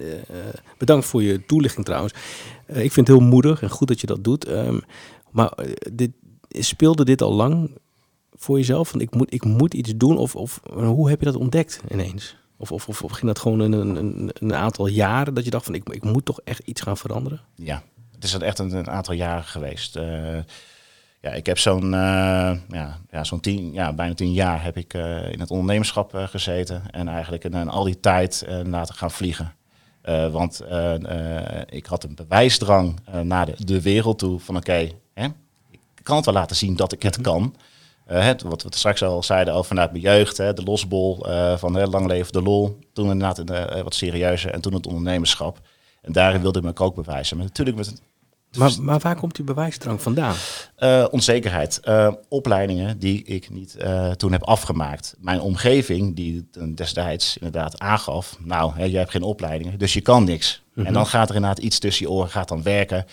bedankt 0.77 1.05
voor 1.05 1.23
je 1.23 1.45
toelichting 1.45 1.85
trouwens. 1.85 2.13
Uh, 2.67 2.83
ik 2.83 2.91
vind 2.91 3.07
het 3.07 3.17
heel 3.17 3.27
moedig 3.27 3.61
en 3.61 3.69
goed 3.69 3.87
dat 3.87 4.01
je 4.01 4.07
dat 4.07 4.23
doet. 4.23 4.49
Um, 4.49 4.81
maar 5.31 5.53
dit, 5.93 6.11
speelde 6.47 7.05
dit 7.05 7.21
al 7.21 7.33
lang 7.33 7.77
voor 8.33 8.57
jezelf? 8.57 8.89
Van 8.89 9.01
ik 9.01 9.15
moet, 9.15 9.33
ik 9.33 9.43
moet 9.43 9.73
iets 9.73 9.93
doen? 9.95 10.17
Of, 10.17 10.35
of 10.35 10.59
hoe 10.73 11.09
heb 11.09 11.19
je 11.19 11.25
dat 11.25 11.35
ontdekt 11.35 11.81
ineens? 11.91 12.35
Of, 12.57 12.71
of, 12.71 12.87
of, 12.87 13.03
of 13.03 13.11
ging 13.11 13.25
dat 13.25 13.39
gewoon 13.39 13.59
een, 13.59 13.73
een, 13.73 14.31
een, 14.33 14.53
aantal 14.53 14.87
jaren 14.87 15.33
dat 15.33 15.43
je 15.43 15.49
dacht 15.49 15.65
van 15.65 15.75
ik, 15.75 15.89
ik 15.89 16.03
moet 16.03 16.25
toch 16.25 16.39
echt 16.43 16.61
iets 16.65 16.81
gaan 16.81 16.97
veranderen? 16.97 17.41
Ja, 17.55 17.83
het 18.11 18.23
is 18.23 18.33
echt 18.33 18.59
een, 18.59 18.71
een 18.71 18.89
aantal 18.89 19.13
jaren 19.13 19.43
geweest. 19.43 19.99
Ja, 21.23 21.31
ik 21.31 21.45
heb 21.45 21.57
zo'n 21.57 21.83
uh, 21.83 22.51
ja, 22.67 22.97
ja, 23.11 23.23
zo'n 23.23 23.39
tien, 23.39 23.73
ja, 23.73 23.93
bijna 23.93 24.13
tien 24.13 24.33
jaar 24.33 24.63
heb 24.63 24.77
ik 24.77 24.93
uh, 24.93 25.31
in 25.31 25.39
het 25.39 25.51
ondernemerschap 25.51 26.15
uh, 26.15 26.27
gezeten. 26.27 26.83
En 26.91 27.07
eigenlijk 27.07 27.43
in, 27.43 27.69
al 27.69 27.83
die 27.83 27.99
tijd 27.99 28.45
laten 28.65 28.95
gaan 28.95 29.11
vliegen. 29.11 29.53
want 30.31 30.61
ik 31.69 31.85
had 31.85 32.03
een 32.03 32.15
bewijsdrang 32.15 32.99
naar 33.23 33.45
de, 33.45 33.65
de 33.65 33.81
wereld 33.81 34.19
toe 34.19 34.39
van 34.39 34.55
oké, 34.55 34.71
okay, 34.71 35.33
ik 35.71 36.03
kan 36.03 36.15
het 36.15 36.25
wel 36.25 36.33
laten 36.33 36.55
zien 36.55 36.75
dat 36.75 36.91
ik 36.91 37.03
het 37.03 37.17
mhm. 37.17 37.23
kan. 37.23 37.55
het, 38.05 38.41
wat 38.41 38.63
we 38.63 38.69
straks 38.71 39.03
al 39.03 39.23
zeiden 39.23 39.53
over 39.53 39.67
vanuit 39.67 39.91
mijn 39.91 40.03
jeugd, 40.03 40.37
hè, 40.37 40.53
de 40.53 40.63
losbol 40.63 41.25
van 41.57 41.75
hè, 41.75 41.85
lang 41.85 42.07
leven 42.07 42.33
de 42.33 42.41
lol. 42.41 42.79
Toen 42.93 43.11
inderdaad 43.11 43.37
in, 43.39 43.83
wat 43.83 43.95
serieuzer 43.95 44.51
en 44.51 44.61
toen 44.61 44.73
het 44.73 44.87
ondernemerschap. 44.87 45.59
En 46.01 46.11
daarin 46.11 46.41
wilde 46.41 46.59
ik 46.59 46.65
me 46.65 46.85
ook 46.85 46.95
bewijzen. 46.95 47.37
Maar 47.37 47.45
natuurlijk 47.45 47.77
met 47.77 48.01
maar, 48.57 48.71
maar, 48.81 48.99
waar 48.99 49.15
komt 49.15 49.35
die 49.35 49.45
bewijsdrang 49.45 50.01
vandaan? 50.01 50.35
Uh, 50.79 51.05
onzekerheid. 51.11 51.79
Uh, 51.83 52.13
opleidingen 52.29 52.99
die 52.99 53.23
ik 53.23 53.49
niet 53.49 53.75
uh, 53.81 54.11
toen 54.11 54.31
heb 54.31 54.43
afgemaakt. 54.43 55.15
Mijn 55.19 55.39
omgeving, 55.39 56.15
die 56.15 56.49
destijds 56.75 57.37
inderdaad 57.37 57.79
aangaf... 57.79 58.37
nou, 58.39 58.73
hè, 58.75 58.83
jij 58.83 58.99
hebt 58.99 59.11
geen 59.11 59.21
opleidingen, 59.23 59.79
dus 59.79 59.93
je 59.93 60.01
kan 60.01 60.23
niks. 60.23 60.63
En 60.75 60.83
mhm. 60.83 60.93
dan 60.93 61.05
gaat 61.05 61.29
er 61.29 61.35
inderdaad 61.35 61.63
iets 61.63 61.79
tussen 61.79 62.05
je 62.05 62.11
oren, 62.11 62.29
gaat 62.29 62.47
dan 62.47 62.63
werken... 62.63 63.05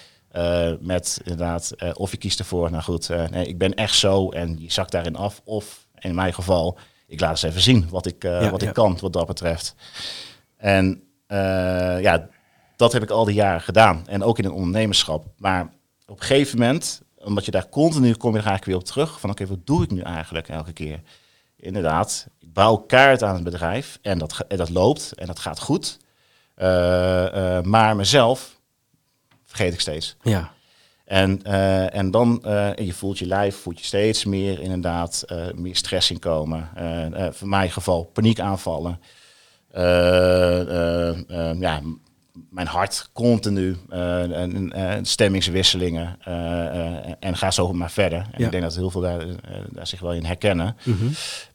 met 0.81 1.21
inderdaad, 1.23 1.75
of 1.95 2.11
je 2.11 2.17
kiest 2.17 2.39
ervoor, 2.39 2.71
nou 2.71 2.83
goed, 2.83 3.09
nee, 3.31 3.47
ik 3.47 3.59
ben 3.59 3.75
echt 3.75 3.95
zo 3.95 4.29
en 4.29 4.57
je 4.59 4.73
zakt 4.73 4.93
daarin 4.93 5.17
af. 5.17 5.41
Of 5.45 5.87
in 5.99 6.15
mijn 6.15 6.35
geval, 6.35 6.79
ik 7.07 7.21
laat 7.21 7.31
eens 7.31 7.43
even 7.43 7.61
zien 7.61 7.87
wat 7.91 8.07
ik, 8.07 8.23
ja, 8.23 8.51
wat 8.51 8.63
ik 8.63 8.73
kan 8.73 8.99
wat 9.01 9.13
dat 9.13 9.27
betreft. 9.27 9.75
En 10.57 11.03
ja, 12.01 12.29
dat 12.81 12.93
heb 12.93 13.03
ik 13.03 13.11
al 13.11 13.25
die 13.25 13.35
jaren 13.35 13.61
gedaan. 13.61 14.03
En 14.07 14.23
ook 14.23 14.39
in 14.39 14.45
het 14.45 14.53
ondernemerschap. 14.53 15.27
Maar 15.37 15.73
op 16.07 16.21
een 16.21 16.27
gegeven 16.27 16.59
moment, 16.59 17.03
omdat 17.19 17.45
je 17.45 17.51
daar 17.51 17.69
continu 17.69 18.15
kom 18.15 18.33
je 18.33 18.39
er 18.39 18.47
eigenlijk 18.47 18.65
weer 18.65 18.77
op 18.77 18.85
terug. 18.85 19.21
Van 19.21 19.31
oké, 19.31 19.47
wat 19.47 19.67
doe 19.67 19.83
ik 19.83 19.91
nu 19.91 20.01
eigenlijk 20.01 20.49
elke 20.49 20.73
keer? 20.73 21.01
Inderdaad, 21.57 22.27
ik 22.39 22.53
bouw 22.53 22.77
kaart 22.77 23.23
aan 23.23 23.35
het 23.35 23.45
bedrijf 23.45 23.99
en 24.03 24.19
dat, 24.19 24.45
en 24.49 24.57
dat 24.57 24.71
loopt 24.71 25.13
en 25.15 25.27
dat 25.27 25.39
gaat 25.39 25.61
goed. 25.61 25.99
Uh, 26.57 26.67
uh, 26.67 27.61
maar 27.61 27.97
mezelf 27.97 28.61
vergeet 29.45 29.73
ik 29.73 29.81
steeds. 29.81 30.17
Ja. 30.23 30.53
En, 31.05 31.41
uh, 31.47 31.95
en 31.95 32.11
dan, 32.11 32.45
en 32.45 32.87
je 32.87 32.93
voelt 32.93 33.19
je 33.19 33.27
lijf, 33.27 33.57
voelt 33.57 33.79
je 33.79 33.85
steeds 33.85 34.25
meer 34.25 34.61
inderdaad, 34.61 35.25
meer 35.55 35.77
stress 35.77 36.11
inkomen. 36.11 36.69
voor 37.33 37.49
mijn 37.49 37.71
geval 37.71 38.05
paniekaanvallen. 38.05 39.01
ja, 41.61 41.81
mijn 42.51 42.67
hart 42.67 43.11
continu, 43.13 43.77
uh, 43.91 44.97
stemmingswisselingen 45.03 46.19
uh, 46.29 47.25
en 47.25 47.37
ga 47.37 47.51
zo 47.51 47.73
maar 47.73 47.91
verder. 47.91 48.27
En 48.33 48.45
ik 48.45 48.51
denk 48.51 48.63
dat 48.63 48.75
heel 48.75 48.91
veel 48.91 49.01
daar, 49.01 49.25
daar 49.71 49.87
zich 49.87 50.01
wel 50.01 50.13
in 50.13 50.25
herkennen. 50.25 50.77
Mhm. 50.83 51.05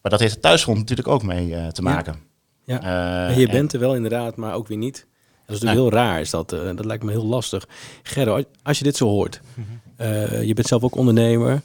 Maar 0.01 0.11
dat 0.11 0.19
heeft 0.19 0.33
het 0.33 0.41
thuisgrond 0.41 0.77
natuurlijk 0.77 1.07
ook 1.07 1.23
mee 1.23 1.71
te 1.71 1.81
maken. 1.81 2.15
Ja, 2.63 2.79
ja. 2.81 3.29
je 3.29 3.47
bent 3.47 3.73
er 3.73 3.79
wel 3.79 3.95
inderdaad, 3.95 4.35
maar 4.35 4.53
ook 4.53 4.67
weer 4.67 4.77
niet. 4.77 5.07
Dat 5.45 5.55
is 5.55 5.61
natuurlijk 5.61 5.93
heel 5.93 6.01
raar, 6.01 6.19
is 6.19 6.29
dat, 6.29 6.49
dat 6.49 6.85
lijkt 6.85 7.03
me 7.03 7.11
heel 7.11 7.25
lastig. 7.25 7.67
Gerro, 8.03 8.43
als 8.63 8.77
je 8.77 8.83
dit 8.83 8.95
zo 8.95 9.07
hoort, 9.07 9.41
mhm. 9.53 10.41
je 10.41 10.53
bent 10.53 10.67
zelf 10.67 10.83
ook 10.83 10.95
ondernemer. 10.95 11.61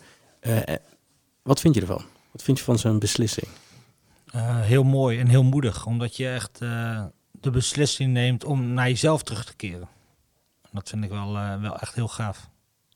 wat 1.42 1.61
vind 1.61 1.75
je 1.75 1.81
ervan? 1.81 2.05
Wat 2.33 2.42
vind 2.42 2.59
je 2.59 2.64
van 2.64 2.79
zo'n 2.79 2.99
beslissing? 2.99 3.49
heel 4.61 4.83
mooi 4.83 5.18
en 5.18 5.29
heel 5.29 5.42
moedig, 5.42 5.87
omdat 5.87 6.16
je 6.16 6.29
echt 6.29 6.61
de 7.40 7.50
beslissing 7.50 8.12
neemt 8.12 8.44
om 8.44 8.72
naar 8.72 8.88
jezelf 8.88 9.22
terug 9.22 9.44
te 9.44 9.57
keren. 9.57 9.88
Dat 10.72 10.88
vind 10.88 11.05
ik 11.05 11.11
wel, 11.11 11.35
uh, 11.35 11.61
wel 11.61 11.79
echt 11.79 11.94
heel 11.94 12.09
gaaf. 12.09 12.48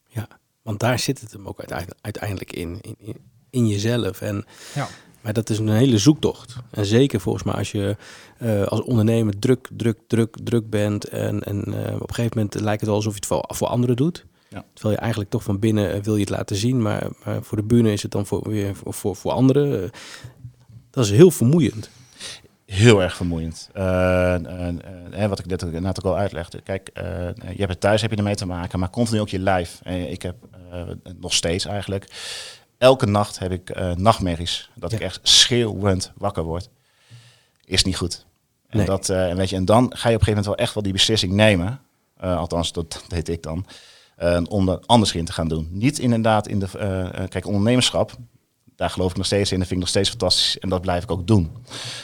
Ja, 0.08 0.28
want 0.62 0.80
daar 0.80 0.98
zit 0.98 1.20
het 1.20 1.32
hem 1.32 1.46
ook 1.46 1.64
uiteindelijk 2.00 2.52
in, 2.52 2.78
in, 2.80 3.16
in 3.50 3.68
jezelf. 3.68 4.20
En, 4.20 4.44
ja. 4.74 4.88
Maar 5.20 5.32
dat 5.32 5.50
is 5.50 5.58
een 5.58 5.68
hele 5.68 5.98
zoektocht. 5.98 6.56
En 6.70 6.86
zeker 6.86 7.20
volgens 7.20 7.44
mij 7.44 7.54
als 7.54 7.72
je 7.72 7.96
uh, 8.42 8.64
als 8.64 8.82
ondernemer 8.82 9.38
druk, 9.38 9.68
druk, 9.72 9.98
druk, 10.06 10.36
druk 10.42 10.70
bent. 10.70 11.04
En, 11.04 11.42
en 11.42 11.64
uh, 11.68 11.94
op 11.94 12.08
een 12.08 12.14
gegeven 12.14 12.36
moment 12.36 12.54
lijkt 12.54 12.80
het 12.80 12.88
wel 12.88 12.98
alsof 12.98 13.12
je 13.12 13.18
het 13.18 13.26
voor, 13.26 13.44
voor 13.46 13.68
anderen 13.68 13.96
doet. 13.96 14.26
Ja. 14.48 14.64
Terwijl 14.72 14.94
je 14.94 15.00
eigenlijk 15.00 15.30
toch 15.30 15.42
van 15.42 15.58
binnen 15.58 15.92
eh, 15.92 16.02
wil 16.02 16.14
je 16.14 16.20
het 16.20 16.30
laten 16.30 16.56
zien, 16.56 16.82
maar, 16.82 17.08
maar 17.24 17.42
voor 17.42 17.56
de 17.56 17.64
bühne 17.64 17.92
is 17.92 18.02
het 18.02 18.10
dan 18.10 18.26
voor, 18.26 18.48
weer 18.48 18.74
voor, 18.74 18.94
voor, 18.94 19.16
voor 19.16 19.32
anderen. 19.32 19.82
eh, 19.82 19.90
dat 20.90 21.04
is 21.04 21.10
heel 21.10 21.30
vermoeiend. 21.30 21.90
Heel 22.74 23.02
erg 23.02 23.16
vermoeiend. 23.16 23.68
Eh, 23.72 23.82
hè, 25.10 25.28
wat 25.28 25.38
ik 25.38 25.46
net, 25.46 25.64
ook- 25.64 26.04
al 26.04 26.16
uitlegde. 26.16 26.60
Kijk, 26.60 26.88
eh, 26.88 27.04
je 27.36 27.56
hebt 27.58 27.68
het 27.70 27.80
thuis 27.80 28.00
heb 28.02 28.10
je 28.10 28.16
ermee 28.16 28.34
te 28.34 28.46
maken, 28.46 28.78
maar 28.78 28.90
continu 28.90 29.20
ook 29.20 29.28
je 29.28 29.38
lijf. 29.38 29.80
Eh, 29.82 30.10
ik 30.10 30.22
heb 30.22 30.36
eh, 30.70 30.82
nog 31.20 31.32
steeds 31.34 31.64
eigenlijk. 31.64 32.06
Elke 32.78 33.06
nacht 33.06 33.38
heb 33.38 33.52
ik 33.52 33.94
nachtmerries. 33.96 34.70
Dat 34.74 34.92
ik 34.92 35.00
echt 35.00 35.20
schreeuwend 35.22 36.12
wakker 36.16 36.42
word. 36.42 36.68
Is 37.64 37.84
niet 37.84 37.96
goed. 37.96 38.26
En, 38.68 38.76
Nee. 38.76 38.86
dat, 38.86 39.08
en 39.08 39.36
weet 39.36 39.50
je, 39.50 39.56
en 39.56 39.64
dan 39.64 39.82
ga 39.96 40.08
je 40.08 40.14
op 40.14 40.20
een 40.20 40.26
gegeven 40.26 40.28
moment 40.28 40.46
wel 40.46 40.56
echt 40.56 40.74
wel 40.74 40.82
die 40.82 40.92
beslissing 40.92 41.32
nemen. 41.32 41.80
Althans, 42.20 42.72
dat 42.72 43.04
deed 43.08 43.28
ik 43.28 43.42
dan. 43.42 43.66
om 44.48 44.68
er 44.68 44.78
anders 44.86 45.12
in 45.14 45.24
te 45.24 45.32
gaan 45.32 45.48
doen. 45.48 45.68
Niet 45.70 45.98
inderdaad 45.98 46.48
in 46.48 46.58
de. 46.58 46.68
kijk, 47.28 47.46
ondernemerschap. 47.46 48.12
Daar 48.76 48.90
geloof 48.90 49.10
ik 49.10 49.16
nog 49.16 49.26
steeds 49.26 49.52
in. 49.52 49.58
Dat 49.58 49.66
vind 49.68 49.80
ik 49.80 49.86
nog 49.86 49.94
steeds 49.94 50.08
fantastisch. 50.08 50.58
En 50.58 50.68
dat 50.68 50.80
blijf 50.80 51.02
ik 51.02 51.10
ook 51.10 51.26
doen. 51.26 51.56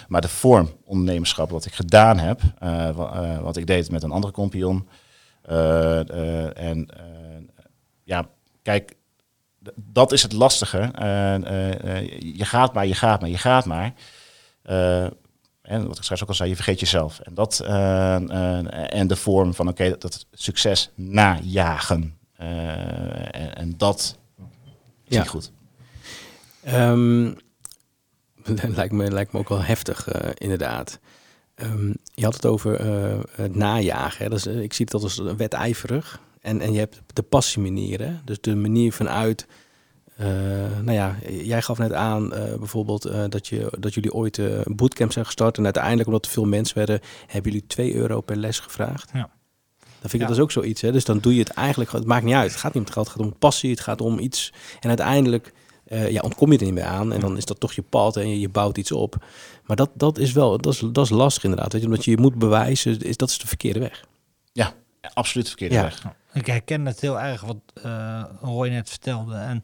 Maar 0.08 0.20
de 0.20 0.28
vorm 0.28 0.70
ondernemerschap, 0.84 1.50
wat 1.50 1.64
ik 1.66 1.74
gedaan 1.74 2.18
heb, 2.18 2.40
eh, 2.58 2.88
eh, 2.88 3.40
wat 3.40 3.56
ik 3.56 3.66
deed 3.66 3.90
met 3.90 4.02
een 4.02 4.10
andere 4.10 4.32
compagnon. 4.32 4.88
eh, 5.42 6.58
en 6.58 6.88
ja, 8.04 8.28
kijk, 8.62 8.96
dat 9.76 10.12
is 10.12 10.22
het 10.22 10.32
lastige. 10.32 10.78
Je 12.18 12.44
gaat 12.44 12.72
maar, 12.72 12.86
je 12.86 12.94
gaat 12.94 13.20
maar, 13.20 13.30
je 13.30 13.38
gaat 13.38 13.64
maar. 13.64 13.92
En 15.62 15.86
wat 15.86 15.96
ik 15.96 16.02
straks 16.02 16.22
ook 16.22 16.28
al 16.28 16.34
zei, 16.34 16.48
je 16.48 16.54
vergeet 16.54 16.80
jezelf. 16.80 17.18
En, 17.20 17.34
dat, 17.34 17.60
en 17.60 19.06
de 19.06 19.16
vorm 19.16 19.54
van, 19.54 19.68
oké, 19.68 19.88
dat, 19.88 20.00
dat 20.02 20.26
succes 20.32 20.90
najagen. 20.94 22.18
En, 22.36 23.54
en 23.56 23.74
dat 23.76 24.18
is 25.04 25.14
Ja. 25.16 25.18
niet 25.20 25.28
goed. 25.28 25.52
Ehm, 26.62 27.32
lijkt, 28.76 28.92
me, 28.92 29.10
lijkt 29.10 29.32
me 29.32 29.38
ook 29.38 29.48
wel 29.48 29.62
heftig, 29.62 30.08
eh, 30.08 30.30
inderdaad. 30.34 30.98
Ehm, 31.54 31.92
je 32.14 32.24
had 32.24 32.34
het 32.34 32.46
over 32.46 32.74
eh, 32.74 33.18
het 33.30 33.54
najagen. 33.54 34.24
Hè? 34.24 34.30
Dat 34.30 34.38
is, 34.38 34.46
eh, 34.46 34.60
ik 34.60 34.72
zie 34.72 34.84
het 34.90 35.02
als 35.02 35.18
wedijverig. 35.36 36.20
En, 36.40 36.60
en 36.60 36.72
je 36.72 36.78
hebt 36.78 37.00
de 37.12 37.22
passiemanier. 37.22 38.00
Hè? 38.00 38.12
Dus 38.24 38.40
de 38.40 38.56
manier 38.56 38.92
vanuit... 38.92 39.46
nou 40.82 40.92
ja, 40.92 41.16
jij 41.28 41.62
gaf 41.62 41.78
net 41.78 41.92
aan 41.92 42.28
bijvoorbeeld 42.58 43.10
dat, 43.28 43.46
je, 43.46 43.72
dat 43.78 43.94
jullie 43.94 44.12
ooit 44.12 44.38
een 44.38 44.76
bootcamp 44.76 45.12
zijn 45.12 45.24
gestart. 45.24 45.58
En 45.58 45.64
uiteindelijk, 45.64 46.06
omdat 46.06 46.24
er 46.24 46.30
veel 46.30 46.44
mensen 46.44 46.76
werden, 46.76 47.00
hebben 47.26 47.52
jullie 47.52 47.66
2 47.66 47.94
euro 47.94 48.20
per 48.20 48.36
les 48.36 48.58
gevraagd. 48.58 49.10
Ja. 49.12 49.30
Dan 49.78 50.10
vind 50.10 50.14
ik 50.14 50.20
Ja. 50.20 50.26
dat 50.26 50.36
is 50.36 50.42
ook 50.42 50.50
zoiets. 50.50 50.80
Hè? 50.80 50.92
Dus 50.92 51.04
dan 51.04 51.18
doe 51.18 51.34
je 51.34 51.40
het 51.40 51.50
eigenlijk, 51.50 51.92
het 51.92 52.04
maakt 52.04 52.24
niet 52.24 52.34
uit. 52.34 52.50
Het 52.50 52.60
gaat 52.60 52.74
niet 52.74 52.82
om 52.82 52.84
het 52.84 52.92
geld, 52.92 53.06
het 53.06 53.16
gaat 53.16 53.26
om 53.26 53.38
passie, 53.38 53.70
het 53.70 53.80
gaat 53.80 54.00
om 54.00 54.18
iets. 54.18 54.52
En 54.80 54.88
uiteindelijk 54.88 55.52
eh, 55.90 56.10
ja, 56.10 56.20
ontkom 56.20 56.52
je 56.52 56.58
er 56.58 56.64
niet 56.64 56.74
meer 56.74 56.84
aan. 56.84 57.12
En 57.12 57.20
dan 57.20 57.36
is 57.36 57.44
dat 57.44 57.60
toch 57.60 57.72
je 57.72 57.82
pad 57.82 58.16
en 58.16 58.28
je, 58.28 58.40
je 58.40 58.48
bouwt 58.48 58.78
iets 58.78 58.92
op. 58.92 59.24
Maar 59.64 59.76
dat, 59.76 59.90
dat 59.94 60.18
is 60.18 60.32
wel, 60.32 60.58
dat 60.58 60.72
is, 60.72 60.78
dat 60.92 61.04
is 61.04 61.10
lastig 61.10 61.44
inderdaad. 61.44 61.72
Weet 61.72 61.80
je, 61.82 61.86
omdat 61.88 62.04
je 62.04 62.10
je 62.10 62.16
moet 62.18 62.38
bewijzen, 62.38 63.00
is, 63.00 63.16
dat 63.16 63.28
is 63.30 63.38
de 63.38 63.46
verkeerde 63.46 63.78
weg. 63.78 64.04
Ja, 64.52 64.72
absoluut 65.14 65.48
verkeerde 65.48 65.74
Ja. 65.74 65.82
weg. 65.82 66.04
Ik 66.32 66.46
herken 66.46 66.86
het 66.86 67.00
heel 67.00 67.20
erg 67.20 67.40
wat 67.40 67.56
eh 67.82 68.24
Roy 68.40 68.68
net 68.68 68.88
vertelde. 68.88 69.34
En 69.34 69.62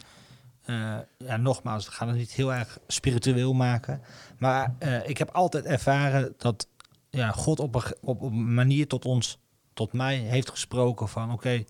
eh, 0.64 0.96
ja, 1.18 1.36
nogmaals, 1.36 1.86
we 1.86 1.92
gaan 1.92 2.08
het 2.08 2.16
niet 2.16 2.32
heel 2.32 2.54
erg 2.54 2.78
spiritueel 2.86 3.52
maken. 3.54 4.00
Maar 4.38 4.74
eh, 4.78 5.08
ik 5.08 5.18
heb 5.18 5.30
altijd 5.32 5.64
ervaren 5.64 6.34
dat 6.38 6.68
ja, 7.10 7.30
God 7.30 7.60
op 7.60 7.74
een, 7.74 7.82
op 8.00 8.20
een 8.22 8.54
manier 8.54 8.86
tot 8.86 9.04
ons, 9.04 9.38
tot 9.74 9.92
mij 9.92 10.16
heeft 10.16 10.50
gesproken 10.50 11.08
van 11.08 11.32
oké, 11.32 11.64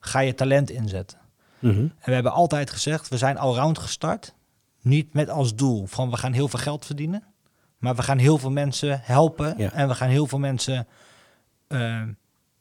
ga 0.00 0.20
je 0.20 0.34
talent 0.34 0.70
inzetten. 0.70 1.18
Mhm. 1.62 1.78
En 1.80 1.92
we 2.04 2.12
hebben 2.12 2.32
altijd 2.32 2.70
gezegd, 2.70 3.08
we 3.08 3.16
zijn 3.18 3.38
allround 3.38 3.78
gestart. 3.78 4.34
Niet 4.80 5.12
met 5.14 5.28
als 5.30 5.54
doel 5.54 5.86
van 5.86 6.10
we 6.10 6.16
gaan 6.16 6.32
heel 6.32 6.48
veel 6.48 6.58
geld 6.58 6.86
verdienen. 6.86 7.22
Maar 7.78 7.94
we 7.94 8.02
gaan 8.02 8.18
heel 8.18 8.38
veel 8.38 8.50
mensen 8.50 9.00
helpen. 9.02 9.54
Ja. 9.58 9.72
En 9.72 9.88
we 9.88 9.94
gaan 9.94 10.08
heel 10.08 10.26
veel 10.26 10.38
mensen 10.38 10.86
eh, 11.68 11.78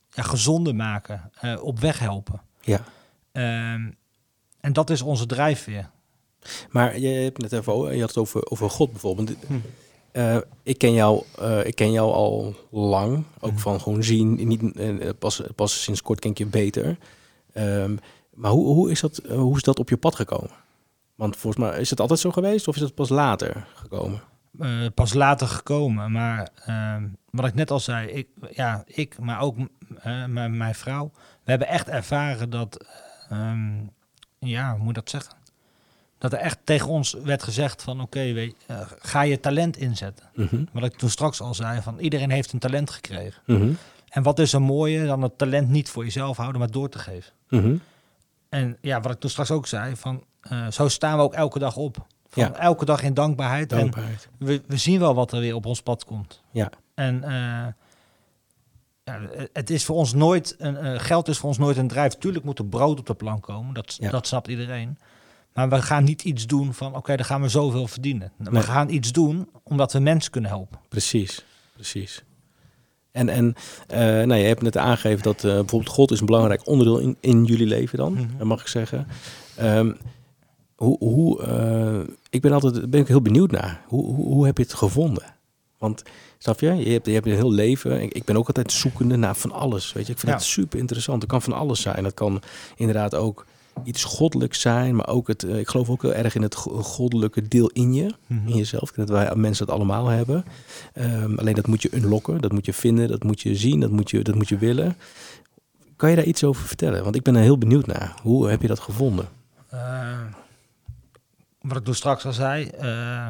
ja, 0.09 0.23
gezonder 0.23 0.75
maken. 0.75 1.31
eh, 1.39 1.63
op 1.63 1.79
weg 1.79 1.99
helpen. 1.99 2.41
Ja. 2.61 2.83
Ehm, 3.31 3.89
en 4.59 4.73
dat 4.73 4.89
is 4.89 5.01
onze 5.01 5.25
drijfveer. 5.25 5.89
Maar 6.69 6.99
je 6.99 7.07
hebt 7.07 7.41
het 7.41 7.51
even 7.51 7.73
over, 7.73 7.93
je 7.93 7.99
had 7.99 8.09
het 8.09 8.17
over, 8.17 8.49
over 8.51 8.69
God 8.69 8.91
bijvoorbeeld. 8.91 9.31
Hm. 9.47 9.53
Eh, 10.11 10.37
ik, 10.63 10.77
ken 10.77 10.93
jou, 10.93 11.23
eh, 11.39 11.65
ik 11.65 11.75
ken 11.75 11.91
jou 11.91 12.13
al 12.13 12.55
lang, 12.71 13.23
ook 13.39 13.51
Hm. 13.51 13.57
van 13.57 13.81
gewoon 13.81 14.03
zien. 14.03 14.47
Niet, 14.47 15.19
pas, 15.19 15.41
pas 15.55 15.83
sinds 15.83 16.01
kort 16.01 16.19
ken 16.19 16.31
ik 16.31 16.37
je 16.37 16.45
beter. 16.45 16.97
Ehm, 17.53 17.95
maar 18.33 18.51
hoe, 18.51 18.65
hoe, 18.65 18.91
is 18.91 18.99
dat, 18.99 19.17
eh, 19.17 19.37
hoe 19.37 19.55
is 19.55 19.63
dat 19.63 19.79
op 19.79 19.89
je 19.89 19.97
pad 19.97 20.15
gekomen? 20.15 20.51
Want 21.15 21.37
volgens 21.37 21.63
mij 21.63 21.79
is 21.79 21.89
het 21.89 21.99
altijd 21.99 22.19
zo 22.19 22.31
geweest 22.31 22.67
of 22.67 22.75
is 22.75 22.81
het 22.81 22.95
pas 22.95 23.09
later 23.09 23.67
gekomen? 23.73 24.21
Eh, 24.59 24.85
pas 24.93 25.13
later 25.13 25.47
gekomen. 25.47 26.11
Maar 26.11 26.49
ehm, 26.65 27.07
wat 27.29 27.45
ik 27.45 27.53
net 27.53 27.71
al 27.71 27.79
zei, 27.79 28.07
ik, 28.07 28.27
ja, 28.51 28.83
ik 28.85 29.19
maar 29.19 29.41
ook 29.41 29.57
eh, 30.01 30.25
mijn, 30.25 30.75
vrouw. 30.75 31.11
We 31.43 31.49
hebben 31.49 31.67
echt 31.67 31.87
ervaren 31.87 32.49
dat, 32.49 32.85
ehm, 33.29 33.71
ja, 34.39 34.71
hoe 34.71 34.79
moet 34.79 34.89
ik 34.89 34.95
dat 34.95 35.09
zeggen? 35.09 35.33
Dat 36.17 36.33
er 36.33 36.39
echt 36.39 36.59
tegen 36.63 36.87
ons 36.87 37.13
werd 37.13 37.43
gezegd 37.43 37.81
van 37.83 38.01
oké, 38.01 38.51
ga 38.99 39.21
je 39.21 39.39
talent 39.39 39.77
inzetten. 39.77 40.29
Mhm. 40.35 40.63
Wat 40.71 40.83
ik 40.83 40.95
toen 40.97 41.09
straks 41.09 41.41
al 41.41 41.53
zei, 41.53 41.81
van 41.81 41.99
iedereen 41.99 42.29
heeft 42.29 42.53
een 42.53 42.59
talent 42.59 42.89
gekregen. 42.89 43.41
Mhm. 43.45 43.73
En 44.09 44.23
wat 44.23 44.39
is 44.39 44.53
er 44.53 44.61
mooier 44.61 45.05
dan 45.05 45.21
het 45.21 45.37
talent 45.37 45.69
niet 45.69 45.89
voor 45.89 46.03
jezelf 46.03 46.37
houden, 46.37 46.59
maar 46.59 46.71
door 46.71 46.89
te 46.89 46.99
geven. 46.99 47.33
Mhm. 47.49 47.75
En 48.51 48.77
ja, 48.81 49.01
wat 49.01 49.11
ik 49.11 49.19
toen 49.19 49.29
straks 49.29 49.51
ook 49.51 49.67
zei, 49.67 49.95
van 49.95 50.23
eh, 50.41 50.67
zo 50.67 50.87
staan 50.87 51.17
we 51.17 51.23
ook 51.23 51.33
elke 51.33 51.59
dag 51.59 51.75
op. 51.75 52.07
Van 52.29 52.43
Ja. 52.43 52.53
Elke 52.53 52.85
dag 52.85 53.03
in 53.03 53.13
dankbaarheid. 53.13 53.71
En 53.73 53.91
we, 54.39 54.61
we 54.67 54.77
zien 54.77 54.99
wel 54.99 55.13
wat 55.15 55.31
er 55.31 55.39
weer 55.39 55.55
op 55.55 55.65
ons 55.65 55.81
pad 55.81 56.05
komt. 56.05 56.41
Ja. 56.51 56.69
En 56.93 57.23
eh, 57.23 57.67
ja, 59.03 59.19
het 59.53 59.69
is 59.69 59.85
voor 59.85 59.95
ons 59.95 60.13
nooit, 60.13 60.55
een, 60.57 60.77
eh, 60.77 60.99
geld 60.99 61.27
is 61.27 61.37
voor 61.37 61.49
ons 61.49 61.57
nooit 61.57 61.77
een 61.77 61.87
drijf. 61.87 62.13
Tuurlijk 62.13 62.45
moet 62.45 62.59
er 62.59 62.65
brood 62.65 62.99
op 62.99 63.05
de 63.05 63.13
plank 63.13 63.43
komen, 63.43 63.73
dat, 63.73 63.95
Ja. 63.99 64.09
dat 64.09 64.27
snapt 64.27 64.47
iedereen. 64.47 64.97
Maar 65.53 65.69
we 65.69 65.81
gaan 65.81 66.03
niet 66.03 66.23
iets 66.23 66.47
doen 66.47 66.73
van, 66.73 66.95
oké, 66.95 67.15
dan 67.15 67.25
gaan 67.25 67.41
we 67.41 67.49
zoveel 67.49 67.87
verdienen. 67.87 68.31
We 68.37 68.49
Nee. 68.51 68.61
gaan 68.61 68.89
iets 68.89 69.11
doen 69.11 69.49
omdat 69.63 69.93
we 69.93 69.99
mensen 69.99 70.31
kunnen 70.31 70.49
helpen. 70.49 70.79
Precies, 70.89 71.45
precies. 71.73 72.23
En, 73.11 73.29
en 73.29 73.55
eh, 73.87 73.99
nou, 73.99 74.33
je 74.35 74.45
hebt 74.47 74.61
net 74.61 74.77
aangegeven 74.77 75.23
dat 75.23 75.37
eh, 75.43 75.43
bijvoorbeeld 75.43 75.87
God 75.93 76.11
is 76.11 76.19
een 76.19 76.25
belangrijk 76.25 76.67
onderdeel 76.67 76.97
in, 76.99 77.17
in 77.19 77.43
jullie 77.45 77.67
leven 77.67 77.97
dan, 77.97 78.13
Mhm. 78.13 78.37
dat 78.37 78.47
mag 78.47 78.61
ik 78.61 78.67
zeggen. 78.67 79.07
Ehm, 79.55 79.91
hoe, 80.75 80.97
hoe, 80.99 81.41
eh, 81.43 81.99
ik 82.29 82.41
ben 82.41 82.51
altijd 82.51 82.89
ben 82.89 82.99
ik 83.01 83.07
heel 83.07 83.21
benieuwd 83.21 83.51
naar. 83.51 83.81
Hoe, 83.87 84.05
hoe, 84.05 84.25
hoe 84.25 84.45
heb 84.45 84.57
je 84.57 84.63
het 84.63 84.73
gevonden? 84.73 85.23
Want, 85.77 86.03
snap 86.37 86.59
je, 86.59 86.75
je 86.75 86.89
hebt, 86.91 87.05
je 87.05 87.11
hebt 87.13 87.25
een 87.25 87.31
heel 87.35 87.51
leven. 87.51 88.01
Ik, 88.01 88.13
ik 88.13 88.23
ben 88.25 88.37
ook 88.37 88.47
altijd 88.47 88.71
zoekende 88.71 89.15
naar 89.15 89.35
van 89.35 89.51
alles. 89.51 89.93
Weet 89.93 90.05
je, 90.05 90.11
ik 90.11 90.19
vind 90.19 90.31
Ja. 90.31 90.37
het 90.37 90.47
super 90.47 90.79
interessant. 90.79 91.21
Het 91.21 91.31
kan 91.31 91.41
van 91.41 91.53
alles 91.53 91.81
zijn. 91.81 92.03
Het 92.03 92.13
kan 92.13 92.41
inderdaad 92.75 93.15
ook 93.15 93.45
iets 93.83 94.03
goddelijks 94.03 94.61
zijn, 94.61 94.95
maar 94.95 95.07
ook 95.07 95.27
het, 95.27 95.43
eh, 95.43 95.57
ik 95.59 95.67
geloof 95.69 95.89
ook 95.89 96.01
heel 96.01 96.13
erg 96.13 96.35
in 96.35 96.41
het 96.41 96.55
go- 96.55 96.81
goddelijke 96.81 97.47
deel 97.47 97.67
in 97.69 97.93
je, 97.93 98.13
Mhm. 98.27 98.47
in 98.47 98.55
jezelf. 98.57 98.91
Dat 98.91 99.09
wij 99.09 99.35
mensen 99.35 99.65
dat 99.65 99.75
allemaal 99.75 100.07
hebben. 100.07 100.43
Ehm, 100.93 101.35
alleen 101.37 101.55
dat 101.55 101.67
moet 101.67 101.81
je 101.81 101.95
unlocken, 101.95 102.41
dat 102.41 102.51
moet 102.51 102.65
je 102.65 102.73
vinden, 102.73 103.07
dat 103.07 103.23
moet 103.23 103.41
je 103.41 103.55
zien, 103.55 103.79
dat 103.79 103.91
moet 103.91 104.09
je, 104.09 104.21
dat 104.21 104.35
moet 104.35 104.49
je 104.49 104.57
willen. 104.57 104.95
Kan 105.95 106.09
je 106.09 106.15
daar 106.15 106.25
iets 106.25 106.43
over 106.43 106.65
vertellen? 106.65 107.03
Want 107.03 107.15
ik 107.15 107.23
ben 107.23 107.35
er 107.35 107.41
heel 107.41 107.57
benieuwd 107.57 107.85
naar. 107.85 108.15
Hoe 108.21 108.49
heb 108.49 108.61
je 108.61 108.67
dat 108.67 108.79
gevonden? 108.79 109.29
Eh, 109.69 110.19
wat 111.61 111.77
ik 111.77 111.83
toen 111.83 111.95
straks 111.95 112.25
al 112.25 112.33
zei, 112.33 112.65
eh, 112.67 113.27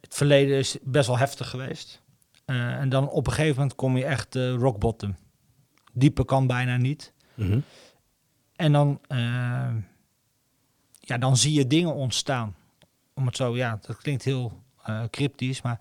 het 0.00 0.14
verleden 0.14 0.56
is 0.58 0.76
best 0.82 1.06
wel 1.06 1.18
heftig 1.18 1.50
geweest. 1.50 2.02
En 2.44 2.88
dan 2.88 3.08
op 3.08 3.26
een 3.26 3.32
gegeven 3.32 3.54
moment 3.56 3.74
kom 3.74 3.96
je 3.96 4.04
echt 4.04 4.34
rock 4.34 4.78
bottom. 4.78 5.16
Dieper 5.92 6.24
kan 6.24 6.46
bijna 6.46 6.76
niet. 6.76 7.12
Mhm. 7.34 7.58
En 8.58 8.72
dan, 8.72 9.00
eh, 9.08 9.74
ja, 11.00 11.18
dan 11.18 11.36
zie 11.36 11.52
je 11.52 11.66
dingen 11.66 11.94
ontstaan. 11.94 12.56
Om 13.14 13.26
het 13.26 13.36
zo, 13.36 13.56
ja, 13.56 13.78
dat 13.86 13.96
klinkt 13.96 14.24
heel 14.24 14.62
eh, 14.82 15.02
cryptisch, 15.10 15.62
maar 15.62 15.80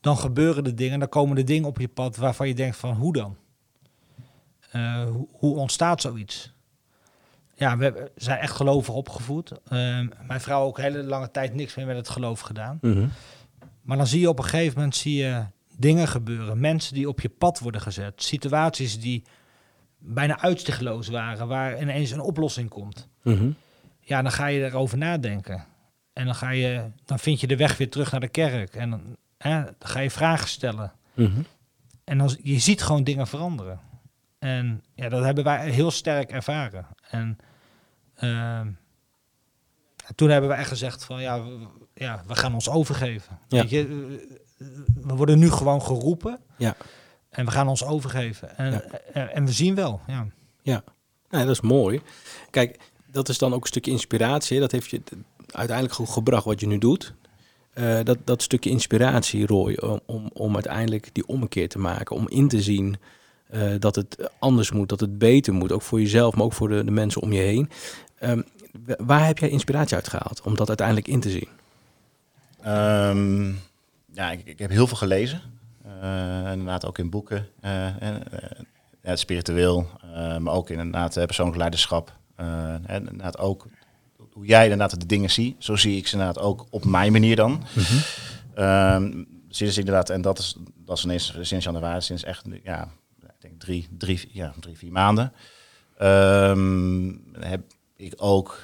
dan 0.00 0.18
gebeuren 0.18 0.64
de 0.64 0.74
dingen, 0.74 0.98
dan 0.98 1.08
komen 1.08 1.36
de 1.36 1.44
dingen 1.44 1.68
op 1.68 1.78
je 1.78 1.88
pad 1.88 2.16
waarvan 2.16 2.48
je 2.48 2.54
denkt 2.54 2.76
van 2.76 2.94
hoe 2.94 3.12
dan? 3.12 3.36
Eh, 4.70 5.04
hoe, 5.04 5.28
hoe 5.32 5.56
ontstaat 5.56 6.00
zoiets? 6.00 6.52
Ja, 7.54 7.76
we 7.76 8.10
zijn 8.16 8.38
echt 8.38 8.56
gelovig 8.56 8.94
opgevoed. 8.94 9.50
Eh, 9.50 9.70
mijn 10.26 10.40
vrouw 10.40 10.62
ook 10.62 10.78
hele 10.78 11.04
lange 11.04 11.30
tijd 11.30 11.54
niks 11.54 11.74
meer 11.74 11.86
met 11.86 11.96
het 11.96 12.08
geloof 12.08 12.40
gedaan. 12.40 12.78
Mhm. 12.80 13.06
Maar 13.82 13.96
dan 13.96 14.06
zie 14.06 14.20
je 14.20 14.28
op 14.28 14.38
een 14.38 14.44
gegeven 14.44 14.74
moment 14.76 14.96
zie 14.96 15.16
je 15.16 15.44
dingen 15.76 16.08
gebeuren. 16.08 16.60
Mensen 16.60 16.94
die 16.94 17.08
op 17.08 17.20
je 17.20 17.28
pad 17.28 17.58
worden 17.58 17.80
gezet. 17.80 18.22
Situaties 18.22 19.00
die 19.00 19.24
bijna 19.98 20.40
uitzichtloos 20.40 21.08
waren, 21.08 21.48
waar 21.48 21.80
ineens 21.80 22.10
een 22.10 22.20
oplossing 22.20 22.68
komt. 22.68 23.08
Mhm. 23.22 23.50
Ja, 24.00 24.22
dan 24.22 24.32
ga 24.32 24.46
je 24.46 24.64
erover 24.64 24.98
nadenken. 24.98 25.64
En 26.12 26.24
dan, 26.24 26.34
ga 26.34 26.50
je, 26.50 26.90
dan 27.04 27.18
vind 27.18 27.40
je 27.40 27.46
de 27.46 27.56
weg 27.56 27.76
weer 27.76 27.90
terug 27.90 28.10
naar 28.10 28.20
de 28.20 28.28
kerk. 28.28 28.74
En 28.74 28.90
dan, 28.90 29.16
hè, 29.38 29.64
dan 29.64 29.74
ga 29.78 30.00
je 30.00 30.10
vragen 30.10 30.48
stellen. 30.48 30.92
Mhm. 31.14 31.40
En 32.04 32.18
dan, 32.18 32.36
je 32.42 32.58
ziet 32.58 32.82
gewoon 32.82 33.04
dingen 33.04 33.26
veranderen. 33.26 33.80
En 34.38 34.82
ja, 34.94 35.08
dat 35.08 35.24
hebben 35.24 35.44
wij 35.44 35.70
heel 35.70 35.90
sterk 35.90 36.30
ervaren. 36.30 36.86
En 37.10 37.38
ehm, 38.14 38.70
toen 40.14 40.28
hebben 40.28 40.50
we 40.50 40.56
echt 40.56 40.68
gezegd 40.68 41.04
van 41.04 41.22
ja, 41.22 41.42
we, 41.42 41.66
ja, 41.94 42.22
we 42.26 42.34
gaan 42.34 42.54
ons 42.54 42.68
overgeven. 42.68 43.38
Ja. 43.48 43.60
Weet 43.60 43.70
je, 43.70 43.86
we 44.94 45.14
worden 45.14 45.38
nu 45.38 45.50
gewoon 45.50 45.82
geroepen. 45.82 46.40
Ja. 46.56 46.76
En 47.38 47.44
we 47.44 47.50
gaan 47.50 47.68
ons 47.68 47.84
overgeven. 47.84 48.56
En, 48.56 48.72
Ja. 49.14 49.28
en, 49.28 49.44
we 49.44 49.52
zien 49.52 49.74
wel. 49.74 50.00
Ja. 50.06 50.26
Ja, 50.62 50.82
nee, 51.30 51.42
dat 51.44 51.54
is 51.54 51.60
mooi. 51.60 52.00
Kijk, 52.50 52.78
dat 53.06 53.28
is 53.28 53.38
dan 53.38 53.54
ook 53.54 53.60
een 53.60 53.66
stukje 53.66 53.90
inspiratie. 53.90 54.60
Dat 54.60 54.72
heeft 54.72 54.90
je 54.90 55.00
uiteindelijk 55.50 55.96
goed 55.96 56.08
gebracht 56.08 56.44
wat 56.44 56.60
je 56.60 56.66
nu 56.66 56.78
doet. 56.78 57.14
Eh, 57.72 57.98
dat, 58.04 58.18
dat 58.24 58.42
stukje 58.42 58.70
inspiratie, 58.70 59.46
Roy, 59.46 59.74
om, 59.80 60.00
om, 60.06 60.30
om 60.32 60.54
uiteindelijk 60.54 61.08
die 61.12 61.26
ommekeer 61.26 61.68
te 61.68 61.78
maken. 61.78 62.16
Om 62.16 62.28
in 62.28 62.48
te 62.48 62.62
zien 62.62 62.96
eh, 63.48 63.70
dat 63.78 63.94
het 63.94 64.30
anders 64.38 64.70
moet, 64.72 64.88
dat 64.88 65.00
het 65.00 65.18
beter 65.18 65.52
moet. 65.54 65.72
Ook 65.72 65.82
voor 65.82 66.00
jezelf, 66.00 66.34
maar 66.34 66.44
ook 66.44 66.52
voor 66.52 66.68
de, 66.68 66.84
de 66.84 66.90
mensen 66.90 67.22
om 67.22 67.32
je 67.32 67.40
heen. 67.40 67.70
Ehm, 68.18 68.42
wa- 68.86 68.96
waar 69.04 69.26
heb 69.26 69.38
jij 69.38 69.48
inspiratie 69.48 69.96
uit 69.96 70.08
gehaald 70.08 70.40
om 70.42 70.56
dat 70.56 70.68
uiteindelijk 70.68 71.08
in 71.08 71.20
te 71.20 71.30
zien? 71.30 71.48
Ehm, 72.62 73.48
ja, 74.12 74.30
ik, 74.30 74.40
ik 74.44 74.58
heb 74.58 74.70
heel 74.70 74.86
veel 74.86 74.96
gelezen. 74.96 75.40
Eh, 76.00 76.52
inderdaad 76.52 76.86
ook 76.86 76.98
in 76.98 77.10
boeken. 77.10 77.48
eh, 77.60 78.02
en, 78.02 78.22
eh, 79.02 79.16
spiritueel, 79.16 79.86
maar 80.38 80.54
ook 80.54 80.70
inderdaad 80.70 81.14
persoonlijk 81.14 81.56
leiderschap. 81.56 82.16
En 82.36 82.98
inderdaad 82.98 83.38
ook 83.38 83.66
hoe 84.32 84.46
jij 84.46 84.62
inderdaad 84.62 85.00
de 85.00 85.06
dingen 85.06 85.30
ziet. 85.30 85.56
Zo 85.58 85.76
zie 85.76 85.96
ik 85.96 86.06
ze 86.06 86.12
inderdaad 86.16 86.42
ook 86.42 86.66
op 86.70 86.84
mijn 86.84 87.12
manier 87.12 87.36
dan. 87.36 87.64
Ehm, 88.54 89.24
sinds 89.48 89.78
inderdaad, 89.78 90.10
en 90.10 90.22
dat 90.22 90.38
is, 90.38 90.56
dat 90.84 90.96
is 90.96 91.04
ineens 91.04 91.38
sinds 91.40 91.64
januari, 91.64 92.00
sinds 92.00 92.24
echt, 92.24 92.44
ja, 92.62 92.88
ik 93.22 93.28
denk 93.38 93.60
drie, 93.60 93.88
drie, 93.98 94.28
ja, 94.32 94.52
drie 94.60 94.76
vier 94.76 94.92
maanden. 94.92 95.32
Ehm, 95.98 97.12
heb 97.32 97.60
ik 97.96 98.14
ook 98.16 98.60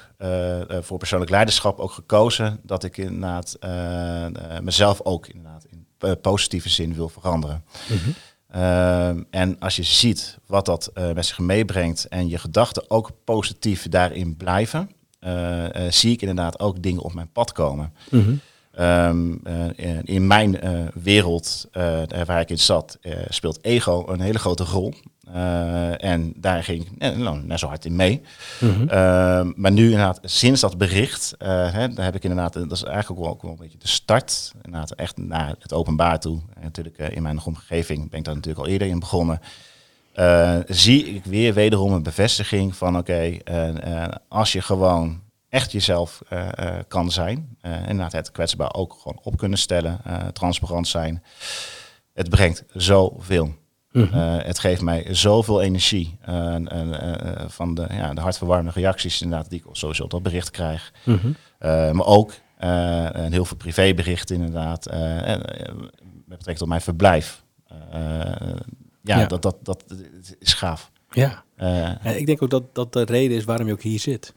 voor 0.81 0.97
persoonlijk 0.97 1.31
leiderschap 1.31 1.79
ook 1.79 1.91
gekozen 1.91 2.59
dat 2.63 2.83
ik 2.83 2.97
inderdaad 2.97 3.57
eh, 3.59 4.59
mezelf 4.59 5.01
ook 5.01 5.27
inderdaad 5.27 5.65
in 5.65 5.84
positieve 6.13 6.69
zin 6.69 6.93
wil 6.93 7.09
veranderen. 7.09 7.63
Ehm, 8.51 9.23
en 9.29 9.59
als 9.59 9.75
je 9.75 9.83
ziet 9.83 10.37
wat 10.47 10.65
dat 10.65 10.89
eh, 10.93 11.11
met 11.11 11.25
zich 11.25 11.39
meebrengt 11.39 12.07
en 12.07 12.29
je 12.29 12.37
gedachten 12.37 12.89
ook 12.89 13.11
positief 13.23 13.89
daarin 13.89 14.37
blijven, 14.37 14.89
eh, 15.19 15.85
eh, 15.85 15.91
zie 15.91 16.11
ik 16.11 16.21
inderdaad 16.21 16.59
ook 16.59 16.81
dingen 16.81 17.01
op 17.01 17.13
mijn 17.13 17.31
pad 17.31 17.51
komen. 17.51 17.93
Ehm, 18.71 19.33
eh, 19.43 19.65
in- 19.75 20.03
in 20.05 20.27
mijn 20.27 20.59
eh, 20.61 20.79
wereld 20.93 21.65
eh, 21.71 22.01
waar 22.25 22.39
ik 22.41 22.49
in 22.49 22.59
zat, 22.59 22.97
eh, 23.01 23.13
speelt 23.29 23.63
ego 23.63 24.03
een 24.07 24.19
hele 24.21 24.39
grote 24.39 24.63
rol. 24.63 24.93
Eh, 25.33 26.03
en 26.03 26.33
daar 26.35 26.63
ging 26.63 26.85
ik 26.85 26.91
eh, 26.97 27.17
nou, 27.17 27.43
net 27.43 27.59
zo 27.59 27.67
hard 27.67 27.85
in 27.85 27.95
mee. 27.95 28.21
Ehm, 28.87 29.51
maar 29.55 29.71
nu 29.71 29.83
inderdaad, 29.83 30.19
sinds 30.23 30.61
dat 30.61 30.77
bericht, 30.77 31.35
eh, 31.37 31.73
hè, 31.73 31.93
daar 31.93 32.05
heb 32.05 32.15
ik 32.15 32.23
inderdaad, 32.23 32.53
dat 32.53 32.71
is 32.71 32.83
eigenlijk 32.83 33.19
ook 33.19 33.25
wel, 33.25 33.33
ook 33.33 33.41
wel 33.41 33.51
een 33.51 33.57
beetje 33.57 33.77
de 33.77 33.87
start. 33.87 34.51
Inderdaad, 34.61 34.91
echt 34.91 35.17
naar 35.17 35.55
het 35.59 35.73
openbaar 35.73 36.19
toe. 36.19 36.41
En 36.53 36.61
natuurlijk 36.61 36.97
in 36.97 37.21
mijn 37.21 37.41
omgeving 37.43 38.09
ben 38.09 38.19
ik 38.19 38.25
daar 38.25 38.35
natuurlijk 38.35 38.65
al 38.65 38.71
eerder 38.71 38.87
in 38.87 38.99
begonnen. 38.99 39.39
Zie 40.67 41.05
ik 41.05 41.25
weer 41.25 41.53
wederom 41.53 41.93
een 41.93 42.03
bevestiging 42.03 42.75
van 42.75 42.97
oké, 42.97 43.37
als 44.27 44.51
je 44.51 44.61
gewoon 44.61 45.21
echt 45.49 45.71
jezelf 45.71 46.21
kan 46.87 47.11
zijn, 47.11 47.57
inderdaad 47.61 48.11
het 48.11 48.31
kwetsbaar 48.31 48.73
ook 48.73 48.93
gewoon 49.01 49.19
op 49.23 49.37
kunnen 49.37 49.57
stellen, 49.57 49.99
transparant 50.33 50.87
zijn. 50.87 51.23
Het 52.13 52.29
brengt 52.29 52.63
zoveel. 52.73 53.53
Eh, 53.95 54.37
het 54.45 54.59
geeft 54.59 54.81
mij 54.81 55.07
zoveel 55.09 55.61
energie. 55.61 56.17
eh, 56.21 56.55
eh, 56.61 57.49
van 57.49 57.73
de, 57.73 57.87
ja, 57.91 58.13
de 58.13 58.21
hartverwarmende 58.21 58.79
reacties 58.79 59.21
inderdaad, 59.21 59.49
die 59.49 59.59
ik 59.59 59.65
sowieso 59.71 60.03
op 60.03 60.09
dat 60.09 60.23
bericht 60.23 60.51
krijg. 60.51 60.93
Eh, 61.59 61.91
maar 61.91 62.05
ook 62.05 62.33
eh, 62.57 63.15
en 63.15 63.31
heel 63.31 63.45
veel 63.45 63.57
privéberichten 63.57 64.35
inderdaad. 64.35 64.85
met 64.85 66.25
betrekking 66.25 66.57
tot 66.57 66.67
mijn 66.67 66.81
verblijf. 66.81 67.43
Ja, 67.69 69.19
Ja. 69.19 69.25
Dat, 69.25 69.41
dat, 69.41 69.55
dat 69.61 69.83
is 70.39 70.53
gaaf. 70.53 70.91
Ja. 71.11 71.43
Ik 72.03 72.25
denk 72.25 72.41
ook 72.41 72.49
dat 72.49 72.63
dat 72.75 72.93
de 72.93 73.01
reden 73.03 73.37
is 73.37 73.43
waarom 73.43 73.67
je 73.67 73.73
ook 73.73 73.81
hier 73.81 73.99
zit. 73.99 74.33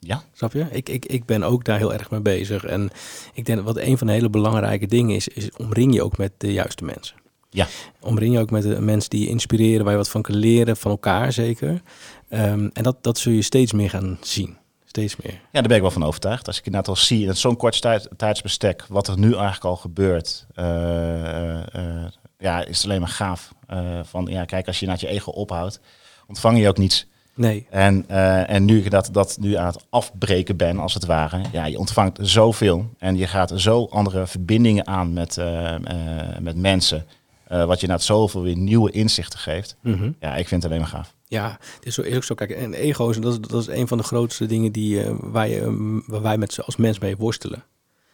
ja, 0.00 0.22
Snap 0.32 0.52
je? 0.52 0.66
Ik, 0.70 0.88
ik, 0.88 1.06
ik 1.06 1.24
ben 1.24 1.42
ook 1.42 1.64
daar 1.64 1.78
heel 1.78 1.92
erg 1.92 2.10
mee 2.10 2.20
bezig. 2.20 2.64
En 2.64 2.90
ik 3.34 3.44
denk 3.44 3.58
dat 3.58 3.66
wat 3.74 3.84
een 3.84 3.98
van 3.98 4.06
de 4.06 4.12
hele 4.12 4.30
belangrijke 4.30 4.86
dingen 4.86 5.14
is, 5.16 5.28
is 5.28 5.50
omring 5.56 5.94
je 5.94 6.02
ook 6.02 6.16
met 6.18 6.32
de 6.38 6.52
juiste 6.52 6.84
mensen. 6.84 7.16
Ja. 7.54 7.66
Omring 8.00 8.34
je 8.34 8.40
ook 8.40 8.50
met 8.50 8.62
de 8.62 8.80
mensen 8.80 9.10
die 9.10 9.20
je 9.20 9.28
inspireren, 9.28 9.82
waar 9.82 9.92
je 9.92 9.98
wat 9.98 10.08
van 10.08 10.22
kan 10.22 10.34
leren, 10.34 10.76
van 10.76 10.90
elkaar 10.90 11.32
zeker. 11.32 11.82
Ehm, 12.28 12.68
en 12.72 12.82
dat, 12.82 12.96
dat 13.00 13.18
zul 13.18 13.32
je 13.32 13.42
steeds 13.42 13.72
meer 13.72 13.90
gaan 13.90 14.18
zien. 14.20 14.56
Steeds 14.84 15.16
meer. 15.16 15.32
Ja, 15.32 15.40
daar 15.52 15.62
ben 15.62 15.76
ik 15.76 15.82
wel 15.82 15.90
van 15.90 16.04
overtuigd. 16.04 16.46
Als 16.46 16.58
ik 16.58 16.66
inderdaad 16.66 16.88
al 16.88 16.96
zie 16.96 17.26
in 17.26 17.36
zo'n 17.36 17.56
kort 17.56 17.80
tijd, 17.80 18.08
tijdsbestek 18.16 18.86
wat 18.88 19.08
er 19.08 19.18
nu 19.18 19.32
eigenlijk 19.32 19.64
al 19.64 19.76
gebeurt, 19.76 20.46
eh, 20.54 21.74
eh, 21.74 22.04
ja, 22.38 22.64
is 22.64 22.76
het 22.76 22.86
alleen 22.86 23.00
maar 23.00 23.08
gaaf. 23.08 23.52
Eh, 23.66 24.00
van 24.02 24.26
ja, 24.30 24.44
kijk, 24.44 24.66
als 24.66 24.80
je 24.80 24.86
naar 24.86 25.00
je 25.00 25.08
ego 25.08 25.30
ophoudt, 25.30 25.80
ontvang 26.26 26.58
je 26.58 26.68
ook 26.68 26.78
niets. 26.78 27.06
Nee. 27.34 27.66
En, 27.70 28.04
eh, 28.08 28.50
en 28.50 28.64
nu 28.64 28.78
ik 28.78 28.90
dat, 28.90 29.08
dat 29.12 29.36
nu 29.40 29.56
aan 29.56 29.66
het 29.66 29.84
afbreken 29.90 30.56
ben, 30.56 30.78
als 30.78 30.94
het 30.94 31.04
ware, 31.04 31.40
ja, 31.52 31.64
je 31.64 31.78
ontvangt 31.78 32.18
zoveel 32.22 32.86
en 32.98 33.16
je 33.16 33.26
gaat 33.26 33.52
zo 33.54 33.86
andere 33.90 34.26
verbindingen 34.26 34.86
aan 34.86 35.12
met, 35.12 35.38
eh, 35.38 35.74
eh, 35.74 36.38
met 36.40 36.56
mensen, 36.56 37.06
eh, 37.54 37.64
wat 37.66 37.76
je 37.80 37.86
inderdaad 37.86 38.06
zoveel 38.06 38.42
weer 38.42 38.56
nieuwe 38.56 38.90
inzichten 38.90 39.38
geeft. 39.38 39.76
Mhm. 39.82 40.10
Ja, 40.20 40.36
ik 40.36 40.48
vind 40.48 40.62
het 40.62 40.72
alleen 40.72 40.82
maar 40.82 40.92
gaaf. 40.92 41.14
Ja, 41.28 41.58
het 41.74 41.86
is, 41.86 41.94
zo, 41.94 42.02
is 42.02 42.16
ook 42.16 42.24
zo. 42.24 42.34
Kijk, 42.34 42.50
en 42.50 42.74
ego's, 42.74 43.18
dat 43.20 43.32
is, 43.32 43.38
dat 43.40 43.60
is 43.60 43.66
een 43.66 43.88
van 43.88 43.98
de 43.98 44.04
grootste 44.04 44.46
dingen 44.46 44.72
die, 44.72 45.02
eh, 45.02 45.14
waar, 45.20 45.48
je, 45.48 45.60
ehm, 45.60 46.00
waar 46.06 46.22
wij 46.22 46.38
met, 46.38 46.60
als 46.64 46.76
mens 46.76 46.98
mee 46.98 47.16
worstelen. 47.16 47.64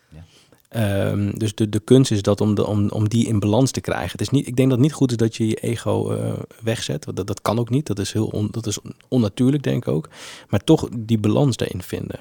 Ja. 0.09 0.25
Ehm, 0.69 1.31
dus 1.39 1.55
de, 1.55 1.69
de 1.69 1.81
kunst 1.81 2.11
is 2.11 2.23
dat 2.23 2.41
om, 2.41 2.55
de, 2.55 2.67
om, 2.67 2.89
om 2.91 3.09
die 3.09 3.27
in 3.27 3.39
balans 3.39 3.71
te 3.71 3.81
krijgen. 3.81 4.11
Het 4.13 4.21
is 4.21 4.29
niet, 4.31 4.47
ik 4.47 4.57
denk 4.57 4.69
dat 4.69 4.79
het 4.79 4.87
niet 4.87 4.97
goed 4.97 5.11
is 5.11 5.17
dat 5.17 5.37
je 5.37 5.47
je 5.47 5.55
ego 5.55 6.11
eh, 6.11 6.33
wegzet. 6.63 7.07
Dat, 7.15 7.27
dat 7.27 7.43
kan 7.43 7.59
ook 7.59 7.71
niet. 7.71 7.87
Dat 7.87 7.99
is 7.99 8.13
heel 8.13 8.27
on- 8.27 8.49
dat 8.51 8.67
is 8.67 8.79
onnatuurlijk, 9.09 9.63
denk 9.63 9.87
ik 9.87 9.93
ook. 9.93 10.09
Maar 10.49 10.65
toch 10.65 10.89
die 10.99 11.19
balans 11.19 11.57
daarin 11.57 11.83
vinden. 11.83 12.19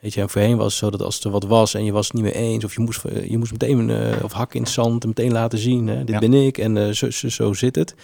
Weet 0.00 0.14
je, 0.14 0.20
en 0.20 0.28
voorheen 0.30 0.56
was 0.56 0.66
het 0.66 0.74
zo 0.74 0.90
dat 0.90 1.02
als 1.02 1.24
er 1.24 1.30
wat 1.30 1.44
was 1.44 1.74
en 1.74 1.84
je 1.84 1.92
was 1.92 2.06
het 2.06 2.14
niet 2.14 2.22
meer 2.24 2.34
eens, 2.34 2.64
of 2.64 2.74
je 2.74 2.80
moest, 2.80 3.04
eh, 3.04 3.30
je 3.30 3.38
moest 3.38 3.52
meteen 3.52 3.90
eh, 3.90 4.24
of 4.24 4.32
hak 4.32 4.54
in 4.54 4.62
het 4.62 4.70
zand 4.70 5.02
en 5.02 5.08
meteen 5.08 5.32
laten 5.32 5.58
zien, 5.58 5.86
hè, 5.86 5.98
dit 6.04 6.08
Ja. 6.14 6.18
ben 6.18 6.32
ik 6.34 6.58
en 6.58 6.76
eh, 6.76 6.90
zo, 6.92 7.10
zo, 7.10 7.28
zo 7.28 7.52
zit 7.52 7.74
het. 7.76 7.94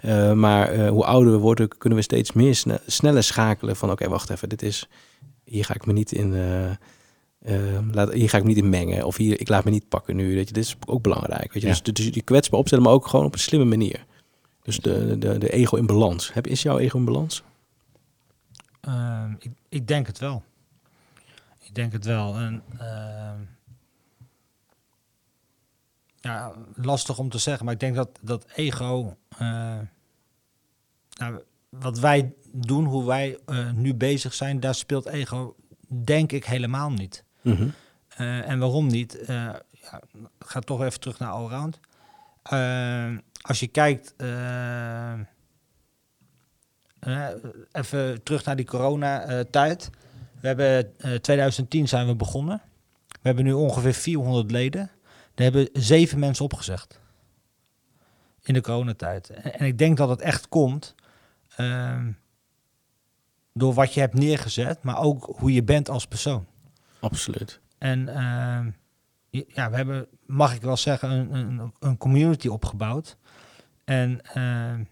Eh, 0.00 0.32
maar 0.32 0.68
eh, 0.68 0.88
hoe 0.88 1.04
ouder 1.04 1.32
we 1.32 1.38
worden, 1.38 1.68
kunnen 1.78 1.98
we 1.98 2.04
steeds 2.04 2.32
meer 2.32 2.54
sne- 2.54 2.80
sneller 2.86 3.22
schakelen 3.22 3.76
van 3.76 3.90
oké, 3.90 4.08
wacht 4.08 4.30
even, 4.30 4.48
dit 4.48 4.62
is, 4.62 4.88
hier 5.44 5.64
ga 5.64 5.74
ik 5.74 5.86
me 5.86 5.92
niet 5.92 6.12
in, 6.12 6.34
eh, 6.34 6.70
eh, 6.70 7.78
laat, 7.92 8.12
hier 8.12 8.28
ga 8.28 8.36
ik 8.36 8.42
me 8.42 8.48
niet 8.48 8.58
in 8.58 8.68
mengen, 8.68 9.04
of 9.04 9.16
hier, 9.16 9.40
ik 9.40 9.48
laat 9.48 9.64
me 9.64 9.70
niet 9.70 9.88
pakken 9.88 10.16
nu, 10.16 10.34
weet 10.34 10.48
je, 10.48 10.54
dit 10.54 10.64
is 10.64 10.76
ook 10.86 11.02
belangrijk. 11.02 11.52
Weet 11.52 11.62
je? 11.62 11.68
Ja. 11.68 11.78
Dus, 11.82 11.94
dus 11.94 12.12
die 12.12 12.22
kwetsbaar 12.22 12.58
opstellen, 12.60 12.84
maar 12.84 12.92
ook 12.92 13.06
gewoon 13.06 13.26
op 13.26 13.32
een 13.32 13.38
slimme 13.38 13.66
manier. 13.66 14.04
Dus 14.62 14.78
de, 14.78 15.18
de, 15.18 15.38
de 15.38 15.52
ego 15.52 15.76
in 15.76 15.86
balans. 15.86 16.32
Heb, 16.32 16.46
is 16.46 16.62
jouw 16.62 16.78
ego 16.78 16.98
in 16.98 17.04
balans? 17.04 17.42
Ehm, 18.80 19.30
ik, 19.38 19.50
ik 19.68 19.86
denk 19.88 20.06
het 20.06 20.18
wel. 20.18 20.42
Ik 21.72 21.78
denk 21.78 21.92
het 21.92 22.04
wel. 22.04 22.36
En, 22.36 22.62
ehm, 22.78 23.40
ja, 26.20 26.52
lastig 26.74 27.18
om 27.18 27.28
te 27.28 27.38
zeggen, 27.38 27.64
maar 27.64 27.74
ik 27.74 27.80
denk 27.80 27.94
dat 27.94 28.18
dat 28.22 28.46
ego, 28.54 29.16
eh, 29.28 29.78
nou, 31.18 31.42
wat 31.68 31.98
wij 31.98 32.34
doen, 32.52 32.84
hoe 32.84 33.04
wij 33.04 33.38
eh, 33.46 33.70
nu 33.70 33.94
bezig 33.94 34.34
zijn, 34.34 34.60
daar 34.60 34.74
speelt 34.74 35.06
ego 35.06 35.56
denk 35.88 36.32
ik 36.32 36.44
helemaal 36.44 36.90
niet. 36.90 37.24
Mhm. 37.40 37.68
Eh, 38.08 38.48
en 38.48 38.58
waarom 38.58 38.86
niet? 38.86 39.18
Ja, 39.26 39.62
ga 40.38 40.60
toch 40.60 40.82
even 40.82 41.00
terug 41.00 41.18
naar 41.18 41.30
Allround. 41.30 41.80
Als 43.40 43.60
je 43.60 43.66
kijkt, 43.66 44.14
even 47.72 48.22
terug 48.22 48.44
naar 48.44 48.56
die 48.56 48.66
coronatijd. 48.66 49.90
We 50.42 50.48
hebben 50.48 50.98
eh 50.98 51.14
2010 51.14 51.88
zijn 51.88 52.06
we 52.06 52.14
begonnen. 52.14 52.62
We 53.08 53.18
hebben 53.28 53.44
nu 53.44 53.52
ongeveer 53.52 53.94
400 53.94 54.50
leden. 54.50 54.90
Er 55.34 55.42
hebben 55.42 55.68
zeven 55.72 56.18
mensen 56.18 56.44
opgezegd. 56.44 57.00
In 58.42 58.54
de 58.54 58.60
coronatijd. 58.60 59.30
En, 59.30 59.58
en 59.58 59.66
ik 59.66 59.78
denk 59.78 59.96
dat 59.96 60.08
het 60.08 60.20
echt 60.20 60.48
komt 60.48 60.94
ehm, 61.56 62.12
door 63.52 63.74
wat 63.74 63.94
je 63.94 64.00
hebt 64.00 64.14
neergezet, 64.14 64.82
maar 64.82 64.98
ook 64.98 65.34
hoe 65.38 65.52
je 65.52 65.62
bent 65.62 65.88
als 65.88 66.06
persoon. 66.06 66.46
Absoluut. 67.00 67.60
En 67.78 68.08
ehm, 68.08 68.70
ja, 69.30 69.70
we 69.70 69.76
hebben, 69.76 70.06
mag 70.26 70.54
ik 70.54 70.62
wel 70.62 70.76
zeggen, 70.76 71.10
een, 71.10 71.34
een, 71.34 71.72
een 71.80 71.96
community 71.96 72.48
opgebouwd. 72.48 73.16
En 73.84 74.20
ehm, 74.22 74.84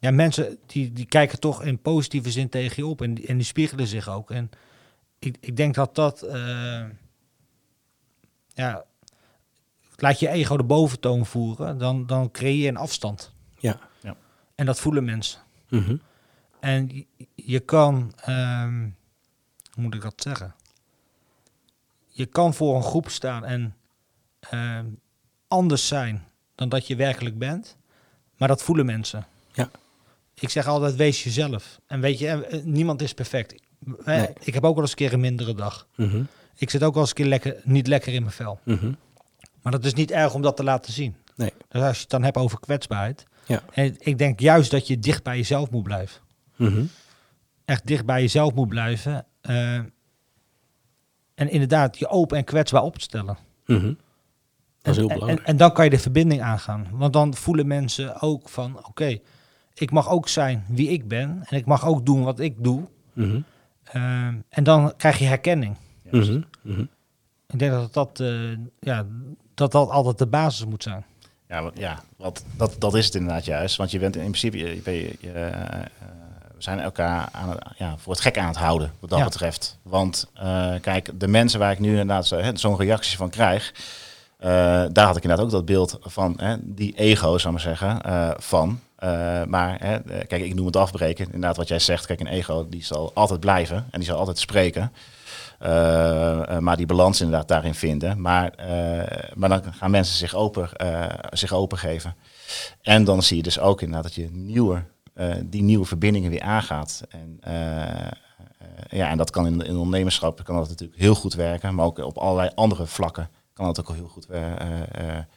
ja, 0.00 0.10
mensen 0.10 0.58
die, 0.66 0.92
die 0.92 1.06
kijken 1.06 1.40
toch 1.40 1.62
in 1.62 1.78
positieve 1.78 2.30
zin 2.30 2.48
tegen 2.48 2.76
je 2.76 2.86
op 2.86 3.02
en 3.02 3.14
die, 3.14 3.26
en 3.26 3.36
die 3.36 3.46
spiegelen 3.46 3.86
zich 3.86 4.08
ook. 4.08 4.30
En 4.30 4.50
ik, 5.18 5.36
ik 5.40 5.56
denk 5.56 5.74
dat 5.74 5.94
dat, 5.94 6.22
eh, 6.22 6.84
ja, 8.54 8.84
laat 9.96 10.18
je 10.20 10.28
ego 10.28 10.56
de 10.56 10.64
boventoon 10.64 11.26
voeren, 11.26 11.78
dan, 11.78 12.06
dan 12.06 12.30
creëer 12.30 12.62
je 12.62 12.68
een 12.68 12.76
afstand. 12.76 13.32
Ja. 13.58 13.78
Ja. 14.00 14.16
En 14.54 14.66
dat 14.66 14.80
voelen 14.80 15.04
mensen. 15.04 15.40
Mhm. 15.68 15.96
En 16.60 16.88
je, 16.88 17.06
je 17.34 17.60
kan, 17.60 18.12
ehm, 18.16 18.88
hoe 19.72 19.82
moet 19.82 19.94
ik 19.94 20.02
dat 20.02 20.22
zeggen? 20.22 20.54
Je 22.08 22.26
kan 22.26 22.54
voor 22.54 22.76
een 22.76 22.82
groep 22.82 23.08
staan 23.08 23.44
en 23.44 23.76
ehm, 24.40 24.86
anders 25.48 25.86
zijn 25.86 26.24
dan 26.54 26.68
dat 26.68 26.86
je 26.86 26.96
werkelijk 26.96 27.38
bent. 27.38 27.76
Maar 28.36 28.48
dat 28.48 28.62
voelen 28.62 28.86
mensen. 28.86 29.26
Ik 30.40 30.48
zeg 30.48 30.66
altijd, 30.66 30.96
wees 30.96 31.24
jezelf. 31.24 31.80
En 31.86 32.00
weet 32.00 32.18
je, 32.18 32.26
eh, 32.28 32.58
eh, 32.58 32.64
niemand 32.64 33.02
is 33.02 33.14
perfect. 33.14 33.52
Eh, 33.52 33.58
Nee. 34.04 34.28
Ik 34.40 34.54
heb 34.54 34.64
ook 34.64 34.74
wel 34.74 34.82
eens 34.82 34.90
een 34.90 34.96
keer 34.96 35.12
een 35.12 35.20
mindere 35.20 35.54
dag. 35.54 35.86
Mhm. 35.96 36.22
Ik 36.56 36.70
zit 36.70 36.82
ook 36.82 36.92
wel 36.92 37.02
eens 37.02 37.10
een 37.10 37.16
keer 37.16 37.26
lekker, 37.26 37.60
niet 37.64 37.86
lekker 37.86 38.12
in 38.12 38.22
mijn 38.22 38.34
vel. 38.34 38.60
Mhm. 38.64 38.92
Maar 39.62 39.72
dat 39.72 39.84
is 39.84 39.94
niet 39.94 40.10
erg 40.10 40.34
om 40.34 40.42
dat 40.42 40.56
te 40.56 40.64
laten 40.64 40.92
zien. 40.92 41.16
Nee. 41.36 41.52
Dus 41.68 41.82
als 41.82 41.94
je 41.96 42.00
het 42.00 42.10
dan 42.10 42.22
hebt 42.22 42.36
over 42.36 42.60
kwetsbaarheid. 42.60 43.24
Ja. 43.46 43.62
En 43.72 43.96
ik 43.98 44.18
denk 44.18 44.40
juist 44.40 44.70
dat 44.70 44.86
je 44.86 44.98
dicht 44.98 45.22
bij 45.22 45.36
jezelf 45.36 45.70
moet 45.70 45.82
blijven. 45.82 46.20
Mhm. 46.56 46.84
Echt 47.64 47.86
dicht 47.86 48.04
bij 48.04 48.20
jezelf 48.20 48.54
moet 48.54 48.68
blijven. 48.68 49.24
en 51.34 51.50
inderdaad 51.50 51.98
je 51.98 52.08
open 52.08 52.36
en 52.36 52.44
kwetsbaar 52.44 52.82
opstellen. 52.82 53.36
Dat 53.64 53.76
is 54.82 54.96
heel 54.96 55.06
belangrijk. 55.08 55.38
En, 55.38 55.44
en 55.46 55.56
dan 55.56 55.72
kan 55.72 55.84
je 55.84 55.90
de 55.90 55.98
verbinding 55.98 56.42
aangaan. 56.42 56.88
Want 56.92 57.12
dan 57.12 57.34
voelen 57.34 57.66
mensen 57.66 58.20
ook 58.20 58.48
van, 58.48 58.86
oké, 58.86 59.18
ik 59.80 59.90
mag 59.90 60.08
ook 60.08 60.28
zijn 60.28 60.64
wie 60.68 60.88
ik 60.88 61.08
ben. 61.08 61.42
En 61.48 61.56
ik 61.56 61.66
mag 61.66 61.86
ook 61.86 62.06
doen 62.06 62.22
wat 62.24 62.40
ik 62.40 62.54
doe. 62.58 62.82
Mhm. 63.12 63.40
Ehm, 63.84 64.34
en 64.48 64.64
dan 64.64 64.92
krijg 64.96 65.18
je 65.18 65.24
herkenning. 65.24 65.76
Mhm. 66.10 66.40
Mhm. 66.62 66.84
Ik 67.46 67.58
denk 67.58 67.72
dat 67.72 67.92
dat, 67.94 68.20
eh, 68.20 68.50
ja, 68.80 69.06
dat 69.54 69.72
dat 69.72 69.90
altijd 69.90 70.18
de 70.18 70.26
basis 70.26 70.64
moet 70.66 70.82
zijn. 70.82 71.04
Ja, 71.48 71.62
wat, 71.62 71.72
ja 71.78 72.00
wat, 72.16 72.44
dat, 72.56 72.76
dat 72.78 72.94
is 72.94 73.04
het 73.04 73.14
inderdaad 73.14 73.44
juist. 73.44 73.76
Want 73.76 73.90
je 73.90 73.98
bent 73.98 74.14
in 74.16 74.20
principe, 74.22 74.58
je, 74.58 74.64
je, 74.84 74.90
je- 74.90 75.16
je, 75.20 75.32
eh, 75.32 75.80
we 76.56 76.62
zijn 76.66 76.80
elkaar 76.80 77.28
aan 77.32 77.48
het, 77.48 77.58
ja, 77.76 77.94
voor 77.98 78.12
het 78.12 78.22
gek 78.22 78.38
aan 78.38 78.46
het 78.48 78.56
houden, 78.56 78.92
wat 79.00 79.10
dat 79.10 79.18
Ja. 79.18 79.24
betreft. 79.24 79.78
Want 79.82 80.30
eh, 80.34 80.74
kijk, 80.80 81.20
de 81.20 81.28
mensen 81.28 81.58
waar 81.58 81.72
ik 81.72 81.78
nu 81.78 81.90
inderdaad 81.90 82.26
zo- 82.26 82.36
hè, 82.38 82.56
zo'n 82.56 82.76
reactie 82.76 83.16
van 83.16 83.30
krijg, 83.30 83.72
eh, 84.38 84.50
daar 84.92 85.06
had 85.06 85.16
ik 85.16 85.22
inderdaad 85.22 85.46
ook 85.46 85.52
dat 85.52 85.64
beeld 85.64 85.98
van, 86.00 86.34
hè, 86.36 86.56
die 86.60 86.94
ego, 86.96 87.38
zou 87.38 87.38
ik 87.56 87.64
maar 87.64 87.76
zeggen, 87.76 88.02
eh, 88.02 88.30
van. 88.36 88.80
Eh, 89.00 89.44
maar 89.44 89.76
hè, 89.78 89.94
eh, 89.94 90.26
kijk, 90.26 90.42
ik 90.42 90.54
noem 90.54 90.66
het 90.66 90.76
afbreken. 90.76 91.24
Inderdaad, 91.24 91.56
wat 91.56 91.68
jij 91.68 91.78
zegt, 91.78 92.06
kijk, 92.06 92.20
een 92.20 92.26
ego 92.26 92.68
die 92.68 92.84
zal 92.84 93.10
altijd 93.14 93.40
blijven 93.40 93.76
en 93.76 93.98
die 93.98 94.08
zal 94.08 94.18
altijd 94.18 94.38
spreken. 94.38 94.92
Eh, 95.58 96.58
maar 96.58 96.76
die 96.76 96.86
balans 96.86 97.20
inderdaad 97.20 97.48
daarin 97.48 97.74
vinden. 97.74 98.20
Maar, 98.20 98.52
maar 99.34 99.48
dan 99.48 99.62
gaan 99.72 99.90
mensen 99.90 100.16
zich 100.16 100.34
open, 100.34 100.68
zich 101.30 101.52
open 101.52 101.78
geven. 101.78 102.14
En 102.82 103.04
dan 103.04 103.22
zie 103.22 103.36
je 103.36 103.42
dus 103.42 103.58
ook 103.58 103.80
inderdaad 103.80 104.02
dat 104.02 104.14
je 104.14 104.30
die 105.44 105.62
nieuwe 105.62 105.86
verbindingen 105.86 106.30
weer 106.30 106.42
aangaat. 106.42 107.02
En, 107.08 107.40
ja, 108.90 109.08
en 109.10 109.16
dat 109.16 109.30
kan 109.30 109.46
in, 109.46 109.60
in 109.60 109.76
ondernemerschap 109.76 110.44
kan 110.44 110.56
dat 110.56 110.68
natuurlijk 110.68 111.00
heel 111.00 111.14
goed 111.14 111.34
werken. 111.34 111.74
Maar 111.74 111.86
ook 111.86 111.98
op 111.98 112.18
allerlei 112.18 112.50
andere 112.54 112.86
vlakken 112.86 113.28
kan 113.52 113.66
dat 113.66 113.80
ook 113.80 113.94
heel 113.94 114.08
goed 114.08 114.26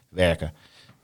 werken. 0.10 0.54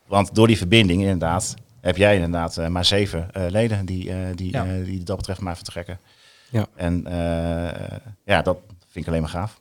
Want 0.07 0.35
door 0.35 0.47
die 0.47 0.57
verbinding 0.57 1.01
inderdaad 1.01 1.55
heb 1.81 1.97
jij 1.97 2.15
inderdaad 2.15 2.57
eh, 2.57 2.67
maar 2.67 2.85
zeven 2.85 3.31
eh, 3.33 3.45
leden 3.49 3.85
die, 3.85 4.09
eh, 4.11 4.17
die, 4.35 4.51
Ja. 4.51 4.63
die 4.83 5.03
dat 5.03 5.17
betreft 5.17 5.39
maar 5.39 5.55
vertrekken. 5.55 5.99
Ja. 6.49 6.67
En 6.75 7.03
ja, 8.25 8.41
dat 8.41 8.57
vind 8.87 9.05
ik 9.05 9.07
alleen 9.07 9.21
maar 9.21 9.29
gaaf. 9.29 9.59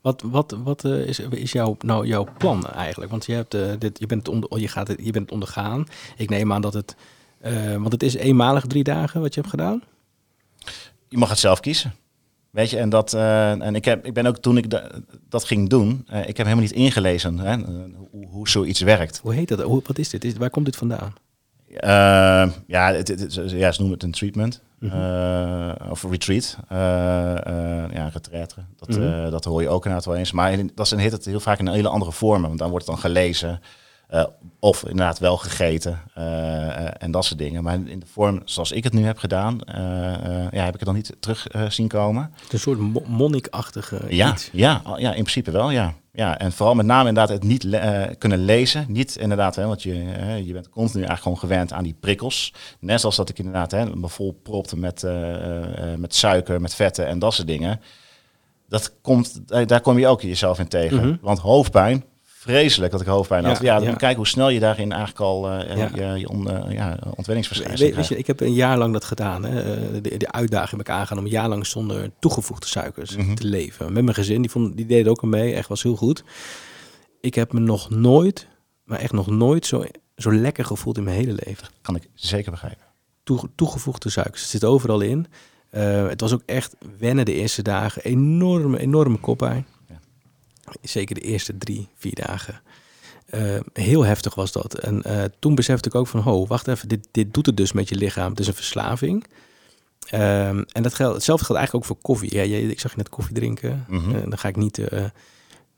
Wat, 0.00 0.22
wat, 0.22 0.56
wat 0.62 0.84
is, 0.84 1.18
is 1.18 1.52
jouw, 1.52 1.76
nou, 1.80 2.06
jouw 2.06 2.26
plan 2.38 2.66
eigenlijk? 2.66 3.10
Want 3.10 3.26
je, 3.26 3.32
hebt, 3.32 3.50
dit, 3.80 3.98
je, 3.98 4.06
bent 4.06 4.26
het 4.26 4.34
onder, 4.34 4.60
je, 4.60 4.68
gaat 4.68 4.88
het, 4.88 4.98
je 5.02 5.10
bent 5.10 5.24
het 5.24 5.32
ondergaan. 5.32 5.86
Ik 6.16 6.28
neem 6.28 6.52
aan 6.52 6.60
dat 6.60 6.74
het... 6.74 6.96
want 7.78 7.92
het 7.92 8.02
is 8.02 8.14
eenmalig 8.14 8.66
drie 8.66 8.84
dagen 8.84 9.20
wat 9.20 9.34
je 9.34 9.40
hebt 9.40 9.52
gedaan. 9.52 9.82
je 11.08 11.18
mag 11.18 11.28
het 11.28 11.38
zelf 11.38 11.60
kiezen. 11.60 11.94
Weet 12.50 12.70
je, 12.70 12.76
en, 12.78 12.88
dat, 12.88 13.14
en 13.14 13.74
ik, 13.74 13.84
heb, 13.84 14.06
ik 14.06 14.14
ben 14.14 14.26
ook 14.26 14.38
toen 14.38 14.56
ik 14.56 14.70
da- 14.70 14.90
dat 15.28 15.44
ging 15.44 15.68
doen, 15.68 16.06
ik 16.26 16.36
heb 16.36 16.46
helemaal 16.46 16.64
niet 16.64 16.70
ingelezen 16.72 17.38
hè, 17.38 17.56
hoe, 18.10 18.26
hoe 18.26 18.48
zoiets 18.48 18.80
werkt. 18.80 19.18
Hoe 19.18 19.34
heet 19.34 19.48
dat? 19.48 19.60
Hoe, 19.60 19.82
wat 19.86 19.98
is 19.98 20.08
dit? 20.08 20.24
Is, 20.24 20.34
waar 20.36 20.50
komt 20.50 20.64
dit 20.64 20.76
vandaan? 20.76 21.12
Eh, 21.76 22.46
ja, 22.66 22.92
het, 22.92 23.08
het, 23.08 23.20
het- 23.20 23.50
ja, 23.50 23.72
ze 23.72 23.78
noemen 23.80 23.96
het 23.98 24.02
een 24.06 24.12
treatment. 24.12 24.62
Mhm. 24.78 24.96
eh, 24.96 25.90
of 25.90 26.04
retreat. 26.10 26.56
eh 26.68 27.46
eh 27.46 27.92
ja, 27.92 28.08
retraite. 28.12 28.54
Dat, 28.76 28.88
Mhm. 28.88 29.30
dat 29.30 29.44
hoor 29.44 29.62
je 29.62 29.68
ook 29.68 29.84
inderdaad 29.84 30.04
wel 30.06 30.16
eens. 30.16 30.32
Maar 30.32 30.52
in- 30.52 30.70
dat 30.74 30.86
is 30.86 30.92
een, 30.92 30.98
heet 30.98 31.12
het 31.12 31.24
heel 31.24 31.40
vaak 31.40 31.58
in 31.58 31.66
een 31.66 31.74
hele 31.74 31.88
andere 31.88 32.12
vormen. 32.12 32.46
Want 32.48 32.58
dan 32.58 32.70
wordt 32.70 32.86
het 32.86 32.94
dan 32.94 33.04
gelezen. 33.04 33.60
of 34.60 34.82
inderdaad 34.82 35.18
wel 35.18 35.36
gegeten. 35.36 35.98
en 36.98 37.10
dat 37.10 37.24
soort 37.24 37.38
dingen. 37.38 37.62
Maar 37.62 37.74
in 37.74 37.98
de 38.00 38.06
vorm 38.06 38.40
zoals 38.44 38.72
ik 38.72 38.84
het 38.84 38.92
nu 38.92 39.04
heb 39.04 39.18
gedaan, 39.18 39.58
ja, 40.50 40.64
heb 40.64 40.72
ik 40.74 40.80
het 40.80 40.84
dan 40.84 40.94
niet 40.94 41.16
terug 41.20 41.46
zien 41.68 41.88
komen. 41.88 42.22
Het 42.34 42.42
is 42.46 42.52
een 42.52 42.58
soort 42.58 42.78
mo- 42.78 43.02
monnikachtige 43.06 44.00
Ja, 44.08 44.32
iets. 44.32 44.48
ja, 44.52 44.82
ja, 44.96 45.08
in 45.08 45.22
principe 45.22 45.50
wel, 45.50 45.70
ja. 45.70 45.94
Ja. 46.12 46.38
En 46.38 46.52
vooral 46.52 46.74
met 46.74 46.86
name 46.86 47.08
inderdaad 47.08 47.34
het 47.34 47.42
niet 47.42 47.62
le- 47.62 47.76
eh, 47.76 48.14
kunnen 48.18 48.44
lezen. 48.44 48.84
Niet 48.88 49.16
inderdaad, 49.16 49.56
hè, 49.56 49.66
want 49.66 49.82
je, 49.82 49.92
eh, 49.92 50.46
je 50.46 50.52
bent 50.52 50.68
continu 50.68 51.04
eigenlijk 51.04 51.22
gewoon 51.22 51.38
gewend 51.38 51.72
aan 51.72 51.84
die 51.84 51.96
prikkels. 52.00 52.54
Net 52.80 53.00
zoals 53.00 53.16
dat 53.16 53.28
ik 53.28 53.38
inderdaad 53.38 53.70
hè, 53.70 53.96
me 53.96 54.08
vol 54.08 54.32
propte 54.42 54.78
met, 54.78 55.02
eh, 55.02 55.14
met 55.96 56.14
suiker, 56.14 56.60
met 56.60 56.74
vetten 56.74 57.06
en 57.06 57.18
dat 57.18 57.34
soort 57.34 57.46
dingen. 57.48 57.80
Dat 58.68 58.94
komt, 59.02 59.40
daar 59.68 59.80
kom 59.80 59.98
je 59.98 60.06
ook 60.06 60.22
jezelf 60.22 60.58
in 60.58 60.68
tegen. 60.68 60.96
Mhm. 60.96 61.16
Want 61.20 61.38
hoofdpijn, 61.38 62.04
vreselijk 62.40 62.92
dat 62.92 63.00
ik 63.00 63.06
hoofdpijn 63.06 63.44
had. 63.44 63.60
Ja, 63.62 63.76
Ja, 63.78 63.82
ja. 63.88 63.94
kijk 63.94 64.16
hoe 64.16 64.26
snel 64.26 64.48
je 64.48 64.60
daarin 64.60 64.90
eigenlijk 64.92 65.20
al 65.20 65.50
eh, 65.50 65.76
Ja. 65.76 66.12
je, 66.12 66.18
je 66.18 66.28
on, 66.28 66.50
eh, 66.50 66.72
ja, 66.72 66.98
ontwenningsverschijnselen 67.14 67.94
weet 67.94 68.08
je, 68.08 68.16
ik 68.18 68.26
heb 68.26 68.40
een 68.40 68.52
jaar 68.52 68.78
lang 68.78 68.92
dat 68.92 69.04
gedaan. 69.04 69.44
Hè. 69.44 69.60
Eh, 69.62 70.02
De, 70.02 70.16
de 70.16 70.32
uitdaging 70.32 70.70
heb 70.70 70.80
ik 70.80 70.88
aangaan 70.90 71.18
om 71.18 71.24
een 71.24 71.30
jaar 71.30 71.48
lang 71.48 71.66
zonder 71.66 72.10
toegevoegde 72.18 72.66
suikers 72.66 73.16
Mhm. 73.16 73.34
te 73.34 73.44
leven. 73.46 73.92
Met 73.92 74.02
mijn 74.04 74.14
gezin, 74.16 74.40
die, 74.40 74.50
vond, 74.50 74.76
die 74.76 74.86
deden 74.86 75.10
ook 75.10 75.22
mee. 75.22 75.54
Echt 75.54 75.68
was 75.68 75.82
heel 75.82 75.96
goed. 75.96 76.24
Ik 77.20 77.34
heb 77.34 77.52
me 77.52 77.60
nog 77.60 77.90
nooit, 77.90 78.48
maar 78.84 78.98
echt 78.98 79.12
nog 79.12 79.26
nooit 79.26 79.66
zo, 79.66 79.84
zo 80.16 80.32
lekker 80.34 80.64
gevoeld 80.64 80.96
in 80.98 81.04
mijn 81.04 81.16
hele 81.16 81.38
leven. 81.44 81.68
Kan 81.82 81.96
ik 81.96 82.08
zeker 82.14 82.50
begrijpen. 82.50 82.84
Toe, 83.22 83.40
toegevoegde 83.54 84.10
suikers. 84.10 84.40
Het 84.40 84.50
zit 84.50 84.64
overal 84.64 85.00
in. 85.00 85.26
Eh, 85.70 86.08
het 86.08 86.20
was 86.20 86.32
ook 86.32 86.42
echt 86.46 86.76
wennen 86.98 87.24
de 87.24 87.32
eerste 87.34 87.62
dagen. 87.62 88.02
Enorme, 88.02 88.78
enorme 88.78 89.16
koppijn. 89.18 89.66
Zeker 90.82 91.14
de 91.14 91.20
eerste 91.20 91.58
drie, 91.58 91.88
vier 91.96 92.14
dagen. 92.14 92.60
Eh, 93.26 93.58
heel 93.72 94.04
heftig 94.04 94.34
was 94.34 94.52
dat. 94.52 94.74
En 94.78 95.02
eh, 95.02 95.24
toen 95.38 95.54
besefte 95.54 95.88
ik 95.88 95.94
ook 95.94 96.06
van, 96.06 96.20
ho, 96.20 96.46
wacht 96.46 96.68
even, 96.68 96.88
dit, 96.88 97.08
dit 97.10 97.34
doet 97.34 97.46
het 97.46 97.56
dus 97.56 97.72
met 97.72 97.88
je 97.88 97.94
lichaam. 97.94 98.30
Het 98.30 98.40
is 98.40 98.46
een 98.46 98.54
verslaving. 98.54 99.24
Ehm, 100.06 100.62
en 100.72 100.82
dat 100.82 100.94
geldt, 100.94 101.14
hetzelfde 101.14 101.44
geldt 101.44 101.60
eigenlijk 101.60 101.74
ook 101.74 101.84
voor 101.84 101.96
koffie. 102.02 102.34
Ja, 102.34 102.44
jij- 102.44 102.60
ik 102.62 102.80
zag 102.80 102.90
je 102.90 102.96
net 102.96 103.08
koffie 103.08 103.34
drinken. 103.34 103.84
Eh, 103.90 104.12
dan 104.28 104.38
ga 104.38 104.48
ik 104.48 104.56
niet 104.56 104.80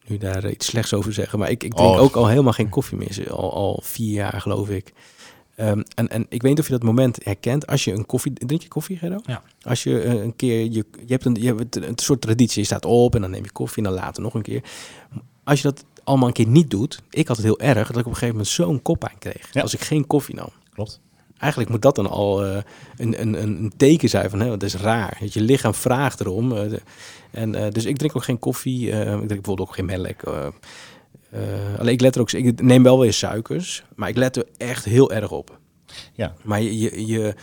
nu 0.06 0.18
daar 0.18 0.50
iets 0.50 0.66
slechts 0.66 0.94
over 0.94 1.12
zeggen. 1.12 1.38
Maar 1.38 1.50
ik, 1.50 1.64
ik 1.64 1.74
drink 1.74 1.90
Oh. 1.90 2.00
ook 2.00 2.14
al 2.14 2.28
helemaal 2.28 2.52
geen 2.52 2.68
koffie 2.68 2.98
meer. 2.98 3.32
Al, 3.32 3.52
al 3.52 3.80
vier 3.84 4.12
jaar, 4.12 4.40
geloof 4.40 4.68
ik. 4.68 4.92
Ehm, 5.54 5.82
en, 5.94 6.08
en 6.08 6.26
ik 6.28 6.42
weet 6.42 6.50
niet 6.50 6.60
of 6.60 6.66
je 6.66 6.72
dat 6.72 6.82
moment 6.82 7.24
herkent. 7.24 7.66
Als 7.66 7.84
je 7.84 7.92
een 7.92 8.06
koffie... 8.06 8.32
Drink 8.32 8.62
je 8.62 8.68
koffie, 8.68 8.96
Gerdo? 8.96 9.18
Ja. 9.22 9.42
Als 9.62 9.82
je 9.82 10.00
eh, 10.00 10.12
een 10.12 10.36
keer... 10.36 10.60
Je, 10.60 10.70
je 11.06 11.12
hebt, 11.12 11.24
een, 11.24 11.34
je 11.40 11.54
hebt 11.54 11.76
een, 11.76 11.92
soort 11.98 12.20
traditie. 12.20 12.60
Je 12.60 12.66
staat 12.66 12.84
op 12.84 13.14
en 13.14 13.20
dan 13.20 13.30
neem 13.30 13.44
je 13.44 13.52
koffie 13.52 13.84
en 13.84 13.90
dan 13.90 13.98
later 14.00 14.22
nog 14.22 14.34
een 14.34 14.42
keer. 14.42 14.62
Als 15.44 15.62
je 15.62 15.68
dat 15.68 15.84
allemaal 16.04 16.28
een 16.28 16.34
keer 16.34 16.46
niet 16.46 16.70
doet... 16.70 17.02
Ik 17.10 17.28
had 17.28 17.36
het 17.36 17.46
heel 17.46 17.58
erg 17.60 17.86
dat 17.86 17.96
ik 17.96 18.06
op 18.06 18.12
een 18.12 18.12
gegeven 18.12 18.28
moment 18.34 18.48
zo'n 18.48 18.82
koppijn 18.82 19.18
kreeg. 19.18 19.48
Ja. 19.52 19.60
Als 19.60 19.74
ik 19.74 19.80
geen 19.80 20.06
koffie 20.06 20.34
nam. 20.34 20.48
Klopt. 20.74 21.00
Eigenlijk 21.38 21.70
moet 21.72 21.82
dat 21.82 21.94
dan 21.94 22.10
al 22.10 22.44
eh, 22.44 22.56
een, 22.96 23.20
een, 23.20 23.42
een 23.42 23.72
teken 23.76 24.08
zijn 24.08 24.30
van... 24.30 24.40
Hè, 24.40 24.48
dat 24.48 24.62
is 24.62 24.74
raar. 24.74 25.16
Dat 25.20 25.32
je 25.32 25.40
lichaam 25.40 25.74
vraagt 25.74 26.20
erom. 26.20 26.52
eh, 26.56 26.68
de- 26.68 26.82
en, 27.30 27.70
dus 27.72 27.84
ik 27.84 27.96
drink 27.96 28.16
ook 28.16 28.24
geen 28.24 28.38
koffie. 28.38 28.88
ik 28.88 29.02
drink 29.04 29.28
bijvoorbeeld 29.28 29.68
ook 29.68 29.74
geen 29.74 29.84
melk. 29.84 30.52
Eh, 31.32 31.78
alleen 31.78 31.92
ik 31.92 32.00
let 32.00 32.14
er 32.14 32.20
ook... 32.20 32.32
Ik 32.32 32.62
neem 32.62 32.82
wel 32.82 32.98
weer 33.00 33.12
suikers. 33.12 33.84
Maar 33.94 34.08
ik 34.08 34.16
let 34.16 34.36
er 34.36 34.46
echt 34.56 34.84
heel 34.84 35.12
erg 35.12 35.30
op. 35.30 35.58
Ja. 36.12 36.34
Maar 36.42 36.62
je, 36.62 36.78
je, 36.78 37.06
je 37.06 37.34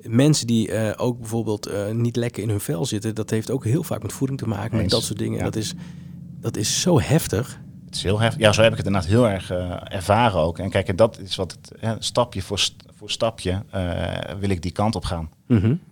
mensen 0.00 0.46
die 0.46 0.72
eh, 0.72 0.92
ook 1.06 1.18
bijvoorbeeld 1.18 1.66
eh, 1.66 1.90
niet 1.90 2.16
lekker 2.16 2.42
in 2.42 2.48
hun 2.48 2.60
vel 2.60 2.86
zitten, 2.86 3.14
dat 3.14 3.30
heeft 3.30 3.50
ook 3.50 3.64
heel 3.64 3.82
vaak 3.82 4.02
met 4.02 4.12
voeding 4.12 4.38
te 4.38 4.48
maken, 4.48 4.76
met 4.76 4.90
dat 4.90 5.02
soort 5.02 5.18
dingen. 5.18 5.38
Ja. 5.38 5.44
Dat, 5.44 5.56
is, 5.56 5.74
dat 6.40 6.56
is 6.56 6.80
zo 6.80 7.00
heftig. 7.00 7.60
Het 7.84 7.94
is 7.94 8.02
heel 8.02 8.20
heftig. 8.20 8.40
Ja, 8.40 8.52
zo 8.52 8.62
heb 8.62 8.70
ik 8.72 8.76
het 8.76 8.86
inderdaad 8.86 9.10
heel 9.10 9.28
erg 9.28 9.50
ervaren 9.90 10.40
ook. 10.40 10.58
En 10.58 10.70
kijk, 10.70 10.88
en 10.88 10.96
dat 10.96 11.18
is 11.18 11.36
wat 11.36 11.52
het, 11.52 11.72
hè, 11.80 11.94
stapje 11.98 12.42
voor, 12.42 12.58
st- 12.58 12.84
voor 12.96 13.10
stapje 13.10 13.62
eh, 13.70 13.82
wil 14.40 14.50
ik 14.50 14.62
die 14.62 14.72
kant 14.72 14.94
op 14.94 15.04
gaan. 15.04 15.30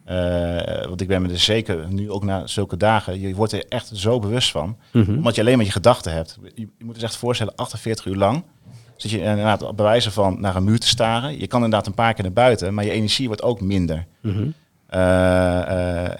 Eh, 0.04 0.86
want 0.86 1.00
ik 1.00 1.08
ben 1.08 1.22
me 1.22 1.28
er 1.28 1.38
zeker 1.38 1.88
nu 1.92 2.10
ook 2.10 2.24
na 2.24 2.46
zulke 2.46 2.76
dagen, 2.76 3.20
je 3.20 3.34
wordt 3.34 3.52
er 3.52 3.64
echt 3.68 3.90
zo 3.94 4.18
bewust 4.18 4.50
van. 4.50 4.76
Mhm. 4.92 5.14
Omdat 5.16 5.34
je 5.34 5.40
alleen 5.40 5.56
maar 5.56 5.66
je 5.66 5.72
gedachten 5.72 6.12
hebt. 6.12 6.38
Je, 6.54 6.68
je 6.78 6.84
moet 6.84 6.96
je 6.96 7.02
echt 7.02 7.16
voorstellen, 7.16 7.54
48 7.54 8.04
uur 8.06 8.16
lang 8.16 8.42
zit 8.96 9.10
je 9.10 9.18
inderdaad 9.18 9.76
bij 9.76 9.84
wijze 9.84 10.10
van 10.10 10.40
naar 10.40 10.56
een 10.56 10.64
muur 10.64 10.78
te 10.78 10.86
staren. 10.88 11.38
Je 11.38 11.46
kan 11.46 11.62
inderdaad 11.64 11.86
een 11.86 11.94
paar 11.94 12.14
keer 12.14 12.24
naar 12.24 12.32
buiten, 12.32 12.74
maar 12.74 12.84
je 12.84 12.90
energie 12.90 13.26
wordt 13.26 13.42
ook 13.42 13.60
minder. 13.60 14.06
Mhm. 14.20 14.48
Eh, 14.86 16.10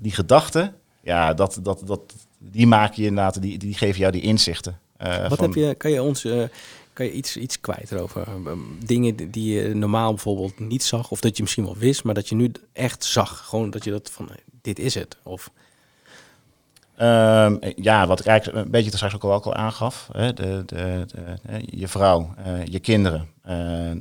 die 0.00 0.12
gedachten, 0.12 0.74
ja, 1.02 1.34
dat, 1.34 1.58
dat, 1.62 1.82
dat, 1.86 2.00
die 2.38 2.66
maken 2.66 3.02
je 3.02 3.08
inderdaad, 3.08 3.42
die, 3.42 3.58
die 3.58 3.74
geven 3.74 4.00
jou 4.00 4.12
die 4.12 4.22
inzichten. 4.22 4.78
Wat 4.98 5.38
van- 5.38 5.46
heb 5.46 5.54
je, 5.54 5.74
kan 5.74 5.90
je 5.90 6.02
ons, 6.02 6.24
eh, 6.24 6.42
Kan 6.96 7.06
je 7.06 7.12
iets, 7.12 7.36
iets 7.36 7.60
kwijt 7.60 7.92
erover? 7.92 8.22
Ehm, 8.28 8.58
Dingen 8.84 9.30
die- 9.30 9.54
je 9.62 9.74
normaal 9.74 10.10
bijvoorbeeld 10.10 10.58
niet 10.58 10.82
zag, 10.82 11.10
of 11.10 11.20
dat 11.20 11.36
je 11.36 11.42
misschien 11.42 11.64
wel 11.64 11.76
wist, 11.76 12.04
maar 12.04 12.14
dat 12.14 12.28
je 12.28 12.34
nu 12.34 12.52
echt 12.72 13.04
zag. 13.04 13.42
Gewoon 13.46 13.70
dat 13.70 13.84
je 13.84 13.90
dat 13.90 14.10
van, 14.10 14.28
eh, 14.30 14.36
dit 14.62 14.78
is 14.78 14.94
het. 14.94 15.16
Of, 15.22 15.50
Ehm, 16.96 17.56
ja, 17.76 18.06
wat 18.06 18.20
ik 18.20 18.26
eigenlijk 18.26 18.64
een 18.64 18.70
beetje 18.70 18.90
er 18.90 18.96
straks 18.96 19.14
ook 19.14 19.24
al, 19.24 19.32
ook 19.32 19.44
al 19.44 19.54
aangaf. 19.54 20.08
Hè, 20.12 20.32
de, 20.32 20.62
de, 20.66 21.06
je 21.66 21.88
vrouw, 21.88 22.34
eh, 22.44 22.64
je 22.64 22.78
kinderen. 22.78 23.28
eh, 23.42 23.90
eh, 23.90 23.98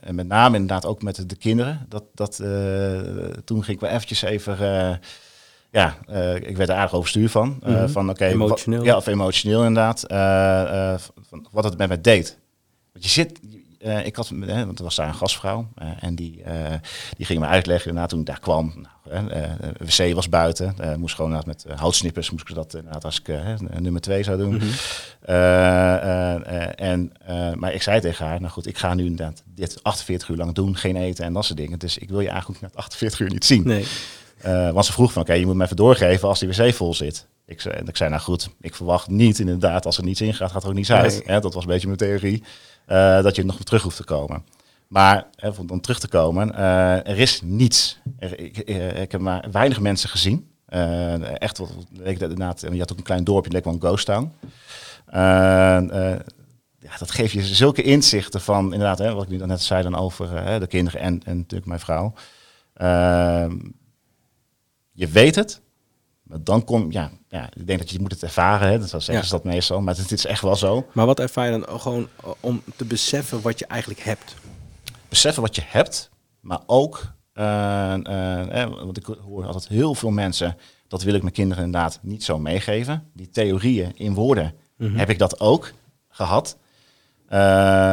en 0.00 0.14
met 0.14 0.26
name 0.26 0.54
inderdaad 0.56 0.86
ook 0.86 1.02
met 1.02 1.14
de, 1.16 1.26
de 1.26 1.36
kinderen. 1.36 1.86
Dat, 1.88 2.04
dat, 2.14 2.40
eh, 2.40 3.00
toen 3.44 3.64
ging 3.64 3.76
ik 3.76 3.80
wel 3.80 3.90
eventjes 3.90 4.22
even... 4.22 4.58
ja, 5.70 5.96
eh, 6.06 6.34
ik 6.34 6.56
werd 6.56 6.68
er 6.68 6.74
aardig 6.74 6.94
overstuur 6.94 7.28
van. 7.30 7.58
Mhm. 7.62 7.88
van 7.88 8.10
oké, 8.10 8.26
Emotioneel. 8.26 8.84
ja, 8.84 8.96
of 8.96 9.06
emotioneel 9.06 9.64
inderdaad. 9.64 10.02
eh, 10.04 10.94
van 11.28 11.46
wat 11.50 11.64
het 11.64 11.78
met 11.78 11.88
me 11.88 12.00
deed. 12.00 12.38
Want 12.92 13.04
je 13.04 13.10
zit... 13.10 13.40
ik 14.04 14.16
had, 14.16 14.28
hè, 14.40 14.66
want 14.66 14.78
er 14.78 14.84
was 14.84 14.96
daar 14.96 15.08
een 15.08 15.14
gastvrouw 15.14 15.68
en 16.00 16.14
die, 16.14 16.42
die 17.16 17.26
ging 17.26 17.40
me 17.40 17.46
uitleggen 17.46 17.86
inderdaad 17.86 18.10
toen 18.10 18.20
ik 18.20 18.26
daar 18.26 18.40
kwam. 18.40 18.86
Nou, 19.04 19.28
de 19.28 19.84
wc 19.84 20.14
was 20.14 20.28
buiten, 20.28 20.74
moest 20.98 21.14
gewoon 21.14 21.42
met 21.46 21.64
houtsnippers 21.76 22.30
moest 22.30 22.48
ik 22.48 22.54
dat 22.54 22.74
inderdaad 22.74 23.04
als 23.04 23.20
ik 23.20 23.34
nummer 23.80 24.00
twee 24.00 24.22
zou 24.22 24.38
doen. 24.38 24.54
Mhm. 24.54 24.66
En, 26.76 27.12
maar 27.54 27.74
ik 27.74 27.82
zei 27.82 28.00
tegen 28.00 28.26
haar, 28.26 28.40
nou 28.40 28.52
goed, 28.52 28.66
ik 28.66 28.78
ga 28.78 28.94
nu 28.94 29.04
inderdaad 29.04 29.42
dit 29.54 29.82
48 29.82 30.28
uur 30.28 30.36
lang 30.36 30.52
doen, 30.54 30.76
geen 30.76 30.96
eten 30.96 31.24
en 31.24 31.32
dat 31.32 31.44
soort 31.44 31.58
dingen. 31.58 31.78
Dus 31.78 31.98
ik 31.98 32.08
wil 32.08 32.20
je 32.20 32.28
eigenlijk 32.28 32.60
net 32.60 32.76
48 32.76 33.20
uur 33.20 33.30
niet 33.30 33.44
zien. 33.44 33.62
nee. 33.66 33.86
Eh, 34.40 34.70
want 34.70 34.86
ze 34.86 34.92
vroeg 34.92 35.12
van, 35.12 35.22
oké, 35.22 35.32
je 35.32 35.46
moet 35.46 35.54
me 35.54 35.64
even 35.64 35.76
doorgeven 35.76 36.28
als 36.28 36.38
die 36.38 36.48
wc 36.48 36.74
vol 36.74 36.94
zit. 36.94 37.26
Ik 37.46 37.60
zei, 37.60 37.80
ik 37.86 37.96
zei, 37.96 38.10
nou 38.10 38.22
goed, 38.22 38.48
ik 38.60 38.74
verwacht 38.74 39.08
niet 39.08 39.38
inderdaad, 39.38 39.86
als 39.86 39.98
er 39.98 40.04
niets 40.04 40.20
ingaat, 40.20 40.50
gaat 40.50 40.62
er 40.62 40.68
ook 40.68 40.74
niets 40.74 40.92
uit. 40.92 41.12
Nee. 41.12 41.22
Hè, 41.24 41.40
dat 41.40 41.54
was 41.54 41.62
een 41.62 41.68
beetje 41.68 41.86
mijn 41.86 41.98
theorie, 41.98 42.42
eh, 42.86 43.22
dat 43.22 43.36
je 43.36 43.44
nog 43.44 43.62
terug 43.62 43.82
hoeft 43.82 43.96
te 43.96 44.04
komen. 44.04 44.44
Maar 44.88 45.26
hè, 45.34 45.48
om 45.48 45.66
dan 45.66 45.80
terug 45.80 45.98
te 45.98 46.08
komen, 46.08 46.54
eh, 46.54 47.08
er 47.08 47.18
is 47.18 47.40
niets. 47.44 47.98
Er, 48.18 48.38
ik, 48.38 48.58
ik 48.98 49.12
heb 49.12 49.20
maar 49.20 49.48
weinig 49.50 49.80
mensen 49.80 50.08
gezien. 50.08 50.50
Echt, 51.38 51.58
wat, 51.58 51.70
inderdaad, 52.04 52.60
je 52.60 52.78
had 52.78 52.92
ook 52.92 52.98
een 52.98 53.04
klein 53.04 53.24
dorpje, 53.24 53.52
leek 53.52 53.64
wel 53.64 53.72
een 53.72 53.80
ghost 53.80 54.06
town. 54.06 54.32
Ja, 56.80 56.96
dat 56.98 57.10
geeft 57.10 57.32
je 57.32 57.42
zulke 57.42 57.82
inzichten 57.82 58.40
van, 58.40 58.64
inderdaad, 58.64 58.98
hè, 58.98 59.14
wat 59.14 59.22
ik 59.22 59.28
nu 59.28 59.46
net 59.46 59.62
zei 59.62 59.82
dan 59.82 59.96
over 59.96 60.36
eh, 60.36 60.60
de 60.60 60.66
kinderen 60.66 61.00
en, 61.00 61.20
en 61.24 61.36
natuurlijk 61.36 61.68
mijn 61.68 61.80
vrouw. 61.80 62.12
Ehm, 62.74 63.56
je 64.98 65.06
weet 65.08 65.34
het, 65.34 65.60
maar 66.22 66.38
dan 66.44 66.64
kom 66.64 66.92
ja, 66.92 67.10
ja, 67.28 67.48
ik 67.54 67.66
denk 67.66 67.78
dat 67.78 67.90
je 67.90 68.00
moet 68.00 68.10
het 68.12 68.22
ervaren, 68.22 68.68
hè, 68.68 68.78
dat 68.78 68.88
zeggen 68.88 69.14
Ja. 69.14 69.22
ze 69.22 69.30
dat 69.30 69.44
meestal, 69.44 69.80
maar 69.80 69.96
het 69.96 70.10
is 70.12 70.24
echt 70.26 70.42
wel 70.42 70.56
zo. 70.56 70.86
Maar 70.92 71.06
wat 71.06 71.20
ervaar 71.20 71.50
je 71.50 71.58
dan 71.64 71.80
gewoon 71.80 72.08
eh, 72.24 72.30
om 72.40 72.62
te 72.76 72.84
beseffen 72.84 73.40
wat 73.42 73.58
je 73.58 73.66
eigenlijk 73.66 74.00
hebt? 74.00 74.34
beseffen 75.08 75.42
wat 75.42 75.56
je 75.56 75.62
hebt, 75.66 76.10
maar 76.40 76.60
ook, 76.66 77.12
eh, 77.32 77.92
eh, 77.94 78.62
eh, 78.62 78.70
want 78.70 78.96
ik 78.96 79.04
hoor 79.04 79.46
altijd 79.46 79.68
heel 79.68 79.94
veel 79.94 80.10
mensen, 80.10 80.56
dat 80.88 81.02
wil 81.02 81.14
ik 81.14 81.22
mijn 81.22 81.34
kinderen 81.34 81.64
inderdaad 81.64 81.98
niet 82.02 82.24
zo 82.24 82.38
meegeven. 82.38 83.10
Die 83.14 83.28
theorieën 83.30 83.92
in 83.96 84.14
woorden 84.14 84.54
heb 84.78 85.10
ik 85.10 85.18
dat 85.18 85.40
ook 85.40 85.72
gehad. 86.08 86.56
Eh, 87.26 87.38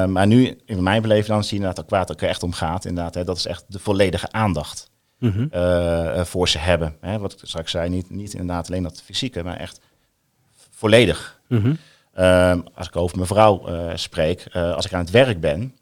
maar 0.06 0.28
nu, 0.28 0.58
in 0.66 0.84
mijn 0.84 1.02
beleving, 1.02 1.28
dan 1.28 1.44
zie 1.44 1.50
je 1.58 1.64
inderdaad 1.64 1.84
ook 1.84 1.90
waar 1.90 2.00
het 2.00 2.12
ook 2.12 2.22
echt 2.22 2.44
om 2.44 2.54
gaat. 2.54 2.86
Inderdaad, 2.86 3.14
hè, 3.14 3.24
dat 3.24 3.38
is 3.38 3.46
echt 3.46 3.66
de 3.68 3.80
volledige 3.80 4.32
aandacht 4.32 4.90
Mhm. 5.20 5.48
eh, 5.52 6.20
eh, 6.20 6.26
voor 6.26 6.50
ze 6.50 6.58
hebben. 6.58 6.96
Hè, 7.02 7.20
wat 7.20 7.34
ik 7.34 7.40
straks 7.42 7.72
zei, 7.72 7.90
niet, 7.90 8.10
niet 8.10 8.34
inderdaad 8.34 8.68
alleen 8.68 8.84
dat 8.84 9.02
fysieke, 9.02 9.44
maar 9.44 9.58
echt 9.58 9.80
volledig. 10.72 11.40
Mhm. 11.48 11.74
Ehm, 12.14 12.60
als 12.74 12.88
ik 12.88 12.96
over 12.96 13.16
mijn 13.16 13.28
vrouw 13.28 13.68
eh, 13.68 13.92
spreek, 13.96 14.48
als 14.54 14.86
ik 14.86 14.94
aan 14.94 15.00
het 15.00 15.10
werk 15.10 15.40
ben, 15.40 15.76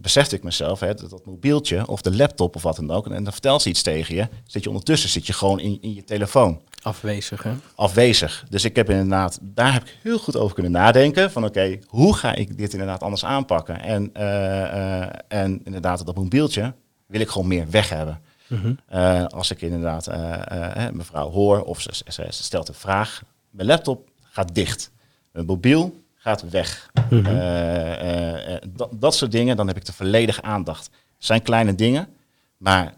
besefte 0.00 0.36
ik 0.36 0.42
mezelf, 0.42 0.80
hè, 0.80 0.94
dat, 0.94 1.10
dat 1.10 1.26
mobieltje 1.26 1.86
of 1.86 2.02
de 2.02 2.16
laptop 2.16 2.56
of 2.56 2.62
wat 2.62 2.76
dan 2.76 2.90
ook, 2.90 3.06
en 3.06 3.24
dan 3.24 3.32
vertelt 3.32 3.62
ze 3.62 3.68
iets 3.68 3.82
tegen 3.82 4.14
je, 4.14 4.28
zit 4.46 4.62
je 4.62 4.68
ondertussen 4.68 5.10
zit 5.10 5.26
je 5.26 5.32
gewoon 5.32 5.60
in, 5.60 5.78
in 5.80 5.94
je 5.94 6.04
telefoon 6.04 6.60
Afwezig, 6.82 7.42
hè? 7.42 7.50
afwezig. 7.74 8.44
Dus 8.48 8.64
ik 8.64 8.76
heb 8.76 8.90
inderdaad, 8.90 9.38
daar 9.42 9.72
heb 9.72 9.82
ik 9.82 9.98
heel 10.02 10.18
goed 10.18 10.36
over 10.36 10.54
kunnen 10.54 10.72
nadenken. 10.72 11.30
Van 11.30 11.44
oké, 11.44 11.78
hoe 11.86 12.14
ga 12.14 12.34
ik 12.34 12.58
dit 12.58 12.72
inderdaad 12.72 13.02
anders 13.02 13.24
aanpakken? 13.24 13.80
En, 13.80 14.10
eh, 14.12 15.02
eh, 15.02 15.08
en 15.28 15.60
inderdaad, 15.64 16.06
dat 16.06 16.16
mobieltje 16.16 16.74
wil 17.12 17.20
ik 17.20 17.28
gewoon 17.28 17.48
meer 17.48 17.70
weg 17.70 17.88
hebben. 17.88 18.20
Mhm. 18.46 18.74
Eh, 18.86 19.24
als 19.26 19.50
ik 19.50 19.60
inderdaad 19.60 20.06
eh, 20.06 20.86
eh, 20.86 20.92
mevrouw 20.92 21.30
hoor 21.30 21.62
of 21.62 21.80
ze, 21.80 22.26
stelt 22.28 22.68
een 22.68 22.74
vraag. 22.74 23.22
Mijn 23.50 23.68
laptop 23.68 24.08
gaat 24.22 24.54
dicht. 24.54 24.90
Mijn 25.32 25.46
mobiel 25.46 26.02
gaat 26.14 26.50
weg. 26.50 26.90
Mhm. 27.10 28.64
Dat, 28.68 28.90
dat 28.92 29.14
soort 29.14 29.32
dingen, 29.32 29.56
dan 29.56 29.66
heb 29.66 29.76
ik 29.76 29.84
de 29.84 29.92
volledige 29.92 30.42
aandacht. 30.42 30.84
Het 30.84 31.26
zijn 31.26 31.42
kleine 31.42 31.74
dingen, 31.74 32.08
maar, 32.56 32.94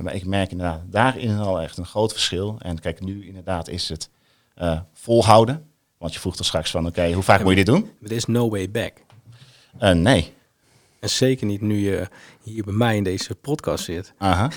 maar 0.00 0.14
ik 0.14 0.24
merk 0.24 0.50
inderdaad 0.50 0.80
daarin 0.86 1.38
al 1.38 1.60
echt 1.60 1.78
een 1.78 1.86
groot 1.86 2.12
verschil. 2.12 2.56
En 2.58 2.80
kijk, 2.80 3.00
nu 3.00 3.26
inderdaad 3.26 3.68
is 3.68 3.88
het 3.88 4.10
volhouden. 4.92 5.70
Want 5.98 6.14
je 6.14 6.20
vroeg 6.20 6.36
er 6.36 6.44
straks 6.44 6.70
van, 6.70 6.86
oké, 6.86 7.12
hoe 7.12 7.22
vaak 7.22 7.40
moet 7.40 7.50
je 7.50 7.56
dit 7.56 7.66
doen? 7.66 7.90
Er 8.02 8.12
is 8.12 8.24
no 8.24 8.48
way 8.50 8.70
back. 8.70 8.92
Nee. 9.94 10.34
En 11.00 11.10
zeker 11.10 11.46
niet 11.46 11.60
nu 11.60 11.78
je 11.78 12.08
hier 12.50 12.64
bij 12.64 12.74
mij 12.74 12.96
in 12.96 13.04
deze 13.04 13.34
podcast 13.34 13.84
zit. 13.84 14.12
Aha. 14.18 14.50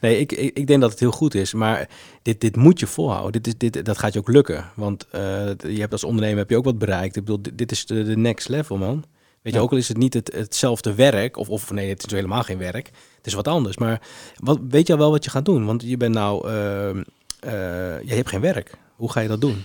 Nee, 0.00 0.18
ik, 0.18 0.32
ik, 0.32 0.58
ik 0.58 0.66
denk 0.66 0.80
dat 0.80 0.90
het 0.90 1.00
heel 1.00 1.10
goed 1.10 1.34
is. 1.34 1.52
Maar 1.52 1.88
dit, 2.22 2.40
dit 2.40 2.56
moet 2.56 2.80
je 2.80 2.86
volhouden. 2.86 3.42
Dit 3.42 3.46
is, 3.46 3.70
dit, 3.72 3.84
dat 3.84 3.98
gaat 3.98 4.12
je 4.12 4.18
ook 4.18 4.28
lukken. 4.28 4.70
Want 4.74 5.06
eh, 5.10 5.20
je 5.58 5.80
hebt 5.80 5.92
als 5.92 6.04
ondernemer 6.04 6.38
heb 6.38 6.50
je 6.50 6.56
ook 6.56 6.64
wat 6.64 6.78
bereikt. 6.78 7.16
Ik 7.16 7.24
bedoel, 7.24 7.42
dit, 7.42 7.58
dit 7.58 7.70
is 7.70 7.86
de, 7.86 8.02
de 8.02 8.16
next 8.16 8.48
level, 8.48 8.76
man. 8.76 9.04
Weet 9.42 9.52
je, 9.52 9.60
ook 9.60 9.70
al 9.70 9.76
is 9.76 9.88
het 9.88 9.96
niet 9.96 10.14
het, 10.14 10.32
hetzelfde 10.32 10.94
werk. 10.94 11.36
Of, 11.36 11.48
of 11.48 11.70
nee, 11.70 11.88
het 11.88 12.06
is 12.06 12.12
helemaal 12.12 12.42
geen 12.42 12.58
werk. 12.58 12.86
Het 13.16 13.26
is 13.26 13.34
wat 13.34 13.48
anders. 13.48 13.76
Maar 13.76 14.00
wat, 14.36 14.58
weet 14.68 14.86
je 14.86 14.92
al 14.92 14.98
wel 14.98 15.10
wat 15.10 15.24
je 15.24 15.30
gaat 15.30 15.44
doen? 15.44 15.64
Want 15.64 15.82
je 15.82 15.96
bent 15.96 16.14
nou... 16.14 16.48
eh, 16.48 18.00
je 18.04 18.14
hebt 18.14 18.28
geen 18.28 18.40
werk. 18.40 18.70
Hoe 18.96 19.10
ga 19.10 19.20
je 19.20 19.28
dat 19.28 19.40
doen? 19.40 19.64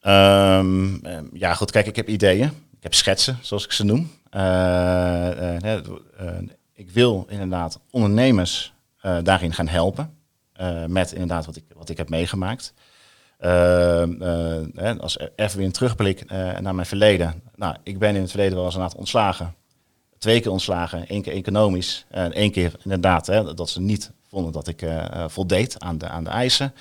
Ehm, 0.00 0.94
ehm, 1.02 1.24
ja, 1.32 1.54
goed, 1.54 1.70
kijk, 1.70 1.86
ik 1.86 1.96
heb 1.96 2.08
ideeën. 2.08 2.46
Ik 2.76 2.82
heb 2.82 2.94
schetsen, 2.94 3.38
zoals 3.40 3.64
ik 3.64 3.72
ze 3.72 3.84
noem. 3.84 4.10
Eh, 4.30 5.62
eh, 5.64 5.74
eh, 5.74 5.82
ik 6.76 6.90
wil 6.90 7.26
inderdaad 7.28 7.80
ondernemers 7.90 8.72
eh, 9.00 9.16
daarin 9.22 9.52
gaan 9.52 9.68
helpen. 9.68 10.14
eh, 10.52 10.84
met 10.84 11.12
inderdaad 11.12 11.46
wat 11.46 11.56
ik, 11.56 11.64
wat 11.74 11.88
ik 11.88 11.96
heb 11.96 12.08
meegemaakt. 12.08 12.74
Eh, 13.38 14.02
als 14.98 15.18
even 15.36 15.56
weer 15.56 15.66
een 15.66 15.72
terugblik 15.72 16.30
naar 16.60 16.74
mijn 16.74 16.86
verleden. 16.86 17.42
Nou, 17.54 17.76
ik 17.82 17.98
ben 17.98 18.14
in 18.14 18.20
het 18.20 18.30
verleden 18.30 18.56
wel 18.56 18.64
eens 18.64 18.74
een 18.74 18.80
aantal 18.82 18.98
ontslagen. 18.98 19.54
Twee 20.18 20.40
keer 20.40 20.50
ontslagen, 20.50 21.08
één 21.08 21.22
keer 21.22 21.32
economisch. 21.32 22.06
En 22.08 22.32
één 22.32 22.50
keer 22.50 22.72
inderdaad 22.82 23.26
hè, 23.26 23.54
dat 23.54 23.68
ze 23.70 23.80
niet 23.80 24.10
vonden 24.28 24.52
dat 24.52 24.68
ik 24.68 24.84
voldeed 25.26 25.80
aan 25.80 25.98
de, 25.98 26.08
aan 26.08 26.24
de 26.24 26.30
eisen. 26.30 26.74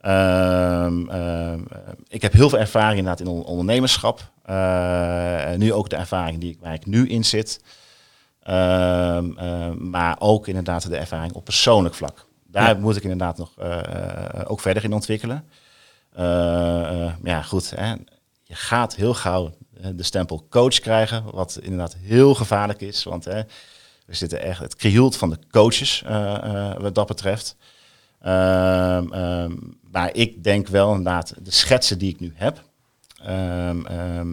Ehm, 0.00 1.08
ehm, 1.08 1.60
eh, 1.70 1.92
ik 2.08 2.22
heb 2.22 2.32
heel 2.32 2.48
veel 2.48 2.58
ervaring 2.58 2.98
inderdaad 2.98 3.20
in 3.20 3.32
on- 3.32 3.44
ondernemerschap. 3.44 4.20
Nu 5.56 5.72
ook 5.72 5.88
de 5.90 5.96
ervaring 5.96 6.40
die, 6.40 6.58
waar 6.60 6.74
ik 6.74 6.86
nu 6.86 7.08
in 7.08 7.24
zit. 7.24 7.60
Ehm, 8.46 9.38
ehm, 9.38 9.90
maar 9.90 10.16
ook 10.18 10.46
inderdaad 10.48 10.88
de 10.88 10.96
ervaring 10.96 11.32
op 11.32 11.44
persoonlijk 11.44 11.94
vlak. 11.94 12.26
Daar 12.46 12.68
Ja. 12.74 12.80
moet 12.80 12.96
ik 12.96 13.02
inderdaad 13.02 13.38
nog 13.38 13.52
eh, 13.58 13.78
eh, 13.78 14.50
ook 14.50 14.60
verder 14.60 14.84
in 14.84 14.92
ontwikkelen. 14.92 15.44
Eh, 16.12 17.12
ja, 17.22 17.42
goed. 17.42 17.70
Hè. 17.70 17.90
Je 18.42 18.54
gaat 18.54 18.94
heel 18.94 19.14
gauw 19.14 19.54
de 19.94 20.02
stempel 20.02 20.46
coach 20.50 20.78
krijgen, 20.78 21.24
wat 21.32 21.58
inderdaad 21.62 21.96
heel 22.00 22.34
gevaarlijk 22.34 22.80
is. 22.80 23.04
Want 23.04 23.24
hè, 23.24 23.42
we 24.06 24.14
zitten 24.14 24.42
echt 24.42 24.60
het 24.60 24.76
krioelt 24.76 25.16
van 25.16 25.30
de 25.30 25.38
coaches 25.50 26.02
wat 26.78 26.94
dat 26.94 27.06
betreft. 27.06 27.56
Ehm, 28.20 29.52
maar 29.90 30.14
ik 30.14 30.44
denk 30.44 30.68
wel 30.68 30.88
inderdaad, 30.88 31.34
de 31.42 31.50
schetsen 31.50 31.98
die 31.98 32.12
ik 32.12 32.20
nu 32.20 32.32
heb, 32.34 32.62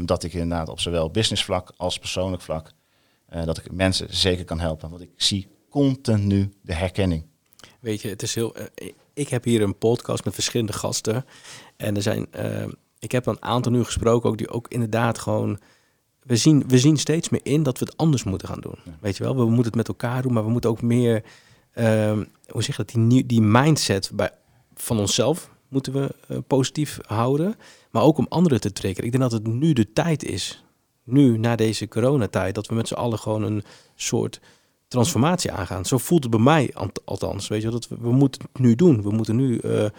dat 0.05 0.23
ik 0.23 0.33
inderdaad 0.33 0.69
op 0.69 0.79
zowel 0.79 1.09
business 1.09 1.43
vlak 1.43 1.73
als 1.77 1.99
persoonlijk 1.99 2.41
vlak, 2.41 2.71
eh, 3.33 3.45
dat 3.45 3.57
ik 3.57 3.71
mensen 3.71 4.07
zeker 4.09 4.45
kan 4.45 4.59
helpen. 4.59 4.89
Want 4.89 5.01
ik 5.01 5.09
zie 5.15 5.47
continu 5.69 6.49
de 6.61 6.73
herkenning. 6.73 7.25
Weet 7.79 8.01
je, 8.01 8.09
het 8.09 8.21
is 8.21 8.35
heel. 8.35 8.55
eh, 8.55 8.89
ik 9.13 9.27
heb 9.29 9.43
hier 9.43 9.61
een 9.61 9.77
podcast 9.77 10.25
met 10.25 10.33
verschillende 10.33 10.73
gasten. 10.73 11.25
En 11.77 11.95
er 11.95 12.01
zijn. 12.01 12.27
eh, 12.31 12.65
ik 12.99 13.11
heb 13.11 13.25
een 13.25 13.41
aantal 13.43 13.71
nu 13.71 13.83
gesproken, 13.83 14.29
ook 14.29 14.37
die 14.37 14.49
ook 14.49 14.67
inderdaad 14.67 15.17
gewoon. 15.19 15.59
We 16.23 16.35
zien, 16.35 16.63
we 16.67 16.79
zien 16.79 16.97
steeds 16.97 17.29
meer 17.29 17.41
in 17.43 17.63
dat 17.63 17.79
we 17.79 17.85
het 17.85 17.97
anders 17.97 18.23
moeten 18.23 18.47
gaan 18.47 18.61
doen. 18.61 18.75
Ja. 18.85 18.97
Weet 19.01 19.17
je 19.17 19.23
wel, 19.23 19.35
we 19.35 19.45
moeten 19.45 19.63
het 19.65 19.75
met 19.75 19.87
elkaar 19.87 20.21
doen, 20.21 20.33
maar 20.33 20.43
we 20.45 20.49
moeten 20.51 20.69
ook 20.69 20.81
meer. 20.81 21.23
ehm, 21.73 22.23
hoe 22.47 22.63
zeg 22.63 22.77
je 22.77 22.83
dat? 22.85 23.09
Die, 23.09 23.25
die 23.25 23.41
mindset 23.41 24.11
bij, 24.13 24.31
van 24.73 24.99
onszelf 24.99 25.49
moeten 25.67 25.93
we 25.93 26.41
positief 26.41 26.99
houden. 27.01 27.55
Maar 27.91 28.03
ook 28.03 28.17
om 28.17 28.25
anderen 28.29 28.61
te 28.61 28.71
trekken. 28.71 29.03
Ik 29.03 29.11
denk 29.11 29.23
dat 29.23 29.31
het 29.31 29.47
nu 29.47 29.73
de 29.73 29.93
tijd 29.93 30.23
is. 30.23 30.63
Nu, 31.03 31.37
na 31.37 31.55
deze 31.55 31.87
coronatijd, 31.87 32.55
dat 32.55 32.67
we 32.67 32.75
met 32.75 32.87
z'n 32.87 32.93
allen 32.93 33.19
gewoon 33.19 33.43
een 33.43 33.63
soort 33.95 34.39
transformatie 34.87 35.51
aangaan. 35.51 35.85
Zo 35.85 35.97
voelt 35.97 36.23
het 36.23 36.31
bij 36.31 36.41
mij 36.41 36.73
althans. 37.05 37.47
Weet 37.47 37.61
je, 37.61 37.69
dat 37.69 37.87
we, 37.87 37.95
we 37.99 38.11
moeten 38.11 38.41
het 38.51 38.61
nu 38.61 38.75
doen. 38.75 39.01
We 39.01 39.11
moeten 39.11 39.35
nu 39.35 39.57
eh, 39.57 39.85
eh, 39.85 39.91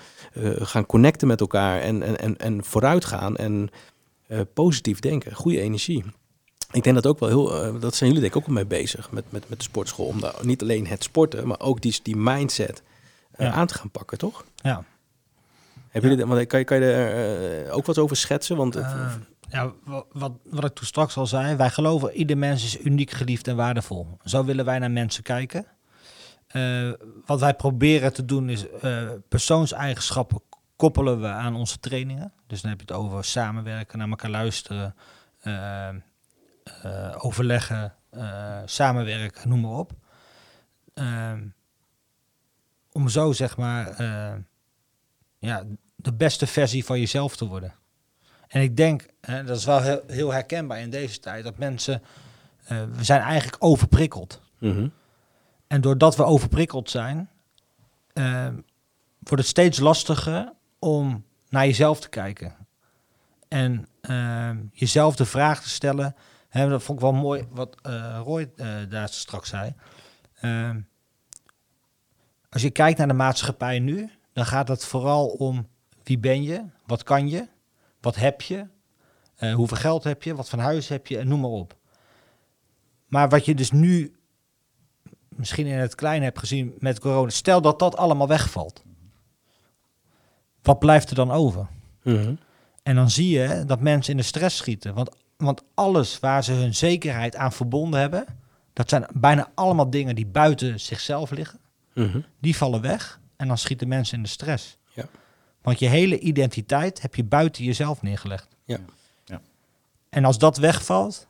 gaan 0.58 0.86
connecten 0.86 1.28
met 1.28 1.40
elkaar 1.40 1.80
en, 1.80 2.02
en, 2.02 2.18
en, 2.18 2.36
en 2.38 2.64
vooruit 2.64 3.04
gaan. 3.04 3.36
En 3.36 3.70
eh, 4.26 4.40
positief 4.54 5.00
denken, 5.00 5.34
goede 5.34 5.60
energie. 5.60 6.04
Ik 6.72 6.82
denk 6.84 6.94
dat 6.94 7.06
ook 7.06 7.18
wel 7.18 7.28
heel, 7.28 7.78
dat 7.80 7.94
zijn 7.94 8.10
jullie 8.10 8.24
denk 8.24 8.34
ik 8.34 8.40
ook 8.40 8.46
wel 8.46 8.54
mee 8.54 8.66
bezig 8.80 9.10
met, 9.10 9.24
met, 9.28 9.48
met 9.48 9.58
de 9.58 9.64
sportschool. 9.64 10.06
Om 10.06 10.20
daar 10.20 10.34
niet 10.42 10.62
alleen 10.62 10.86
het 10.86 11.02
sporten, 11.02 11.46
maar 11.46 11.60
ook 11.60 11.80
die, 11.80 11.98
die 12.02 12.16
mindset 12.16 12.82
Ja. 13.38 13.52
aan 13.52 13.66
te 13.66 13.74
gaan 13.74 13.90
pakken, 13.90 14.18
toch? 14.18 14.44
Ja. 14.56 14.84
Hebben 15.88 16.10
jullie, 16.10 16.26
want 16.26 16.46
kan 16.46 16.58
je, 16.58 16.64
kan 16.64 16.80
je 16.80 16.84
er 16.92 17.70
ook 17.70 17.86
wat 17.86 17.98
over 17.98 18.16
schetsen? 18.16 18.56
Want 18.56 18.74
het- 18.74 18.94
ja, 19.48 19.72
wa- 19.84 20.04
wat, 20.12 20.32
wat 20.44 20.64
ik 20.64 20.74
toen 20.74 20.86
straks 20.86 21.16
al 21.16 21.26
zei, 21.26 21.56
wij 21.56 21.70
geloven 21.70 22.12
ieder 22.12 22.38
mens 22.38 22.64
is 22.64 22.80
uniek, 22.80 23.10
geliefd 23.10 23.48
en 23.48 23.56
waardevol. 23.56 24.18
Zo 24.24 24.44
willen 24.44 24.64
wij 24.64 24.78
naar 24.78 24.90
mensen 24.90 25.22
kijken. 25.22 25.66
Eh, 26.46 26.92
wat 27.26 27.40
wij 27.40 27.54
proberen 27.54 28.12
te 28.12 28.24
doen 28.24 28.48
is 28.48 28.68
eh, 28.68 29.10
persoonseigenschappen 29.28 30.40
koppelen 30.76 31.20
we 31.20 31.26
aan 31.26 31.54
onze 31.54 31.80
trainingen. 31.80 32.32
Dus 32.46 32.60
dan 32.60 32.70
heb 32.70 32.80
je 32.80 32.86
het 32.86 32.96
over 32.96 33.24
samenwerken, 33.24 33.98
naar 33.98 34.08
elkaar 34.08 34.30
luisteren, 34.30 34.94
eh, 35.40 35.88
overleggen, 37.18 37.94
samenwerken, 38.64 39.48
noem 39.48 39.60
maar 39.60 39.70
op. 39.78 39.92
Ehm, 40.94 41.46
om 42.92 43.08
zo 43.08 43.32
zeg 43.32 43.56
maar 43.56 44.02
ja, 45.38 45.64
de 45.96 46.12
beste 46.12 46.46
versie 46.46 46.84
van 46.84 46.98
jezelf 47.00 47.36
te 47.36 47.46
worden. 47.46 47.74
En 48.54 48.62
ik 48.62 48.76
denk, 48.76 49.06
hè, 49.20 49.44
dat 49.44 49.56
is 49.56 49.64
wel 49.64 49.80
heel, 49.80 50.02
heel 50.06 50.32
herkenbaar 50.32 50.80
in 50.80 50.90
deze 50.90 51.20
tijd, 51.20 51.44
dat 51.44 51.58
mensen, 51.58 52.02
eh, 52.64 52.82
we 52.92 53.04
zijn 53.04 53.20
eigenlijk 53.20 53.64
overprikkeld. 53.64 54.40
Mhm. 54.58 54.88
En 55.66 55.80
doordat 55.80 56.16
we 56.16 56.24
overprikkeld 56.24 56.90
zijn, 56.90 57.30
eh, 58.12 58.46
wordt 59.18 59.42
het 59.42 59.46
steeds 59.46 59.78
lastiger 59.78 60.52
om 60.78 61.24
naar 61.48 61.66
jezelf 61.66 62.00
te 62.00 62.08
kijken. 62.08 62.54
En 63.48 63.88
eh, 64.00 64.50
jezelf 64.72 65.16
de 65.16 65.26
vraag 65.26 65.62
te 65.62 65.68
stellen. 65.68 66.14
Hè, 66.48 66.68
dat 66.68 66.82
vond 66.82 66.98
ik 66.98 67.04
wel 67.04 67.14
mooi 67.14 67.46
wat 67.50 67.76
eh, 67.82 68.20
Roy 68.24 68.52
eh, 68.56 68.68
daar 68.88 69.08
straks 69.08 69.48
zei. 69.48 69.74
Eh, 70.34 70.70
als 72.50 72.62
je 72.62 72.70
kijkt 72.70 72.98
naar 72.98 73.08
de 73.08 73.14
maatschappij 73.14 73.78
nu, 73.78 74.10
dan 74.32 74.46
gaat 74.46 74.68
het 74.68 74.84
vooral 74.84 75.26
om 75.26 75.68
wie 76.02 76.18
ben 76.18 76.42
je, 76.42 76.64
wat 76.86 77.02
kan 77.02 77.28
je, 77.28 77.52
wat 78.04 78.16
heb 78.16 78.42
je, 78.42 78.66
eh, 79.36 79.54
hoeveel 79.54 79.76
geld 79.76 80.04
heb 80.04 80.22
je, 80.22 80.34
wat 80.34 80.48
voor 80.48 80.58
huis 80.58 80.88
heb 80.88 81.06
je 81.06 81.18
en 81.18 81.28
noem 81.28 81.40
maar 81.40 81.50
op. 81.50 81.76
Maar 83.06 83.28
wat 83.28 83.44
je 83.44 83.54
dus 83.54 83.70
nu 83.70 84.16
misschien 85.28 85.66
in 85.66 85.78
het 85.78 85.94
klein 85.94 86.22
hebt 86.22 86.38
gezien 86.38 86.74
met 86.78 87.00
corona. 87.00 87.30
Stel 87.30 87.60
dat 87.60 87.78
dat 87.78 87.96
allemaal 87.96 88.28
wegvalt. 88.28 88.82
Wat 90.62 90.78
blijft 90.78 91.10
er 91.10 91.16
dan 91.16 91.30
over? 91.30 91.66
Mhm. 92.02 92.34
En 92.82 92.94
dan 92.94 93.10
zie 93.10 93.28
je 93.28 93.64
dat 93.66 93.80
mensen 93.80 94.12
in 94.12 94.16
de 94.16 94.22
stress 94.22 94.56
schieten. 94.56 94.94
Want, 94.94 95.10
want 95.36 95.62
alles 95.74 96.20
waar 96.20 96.44
ze 96.44 96.52
hun 96.52 96.74
zekerheid 96.74 97.36
aan 97.36 97.52
verbonden 97.52 98.00
hebben, 98.00 98.24
dat 98.72 98.88
zijn 98.88 99.06
bijna 99.12 99.50
allemaal 99.54 99.90
dingen 99.90 100.14
die 100.14 100.26
buiten 100.26 100.80
zichzelf 100.80 101.30
liggen. 101.30 101.58
Mhm. 101.94 102.20
Die 102.40 102.56
vallen 102.56 102.80
weg 102.80 103.20
en 103.36 103.48
dan 103.48 103.58
schieten 103.58 103.88
mensen 103.88 104.16
in 104.16 104.22
de 104.22 104.28
stress. 104.28 104.78
Want 105.64 105.78
je 105.78 105.88
hele 105.88 106.18
identiteit 106.18 107.02
heb 107.02 107.14
je 107.14 107.24
buiten 107.24 107.64
jezelf 107.64 108.02
neergelegd. 108.02 108.48
Ja. 108.64 108.78
Ja. 109.24 109.40
En 110.08 110.24
als 110.24 110.38
dat 110.38 110.56
wegvalt, 110.56 111.26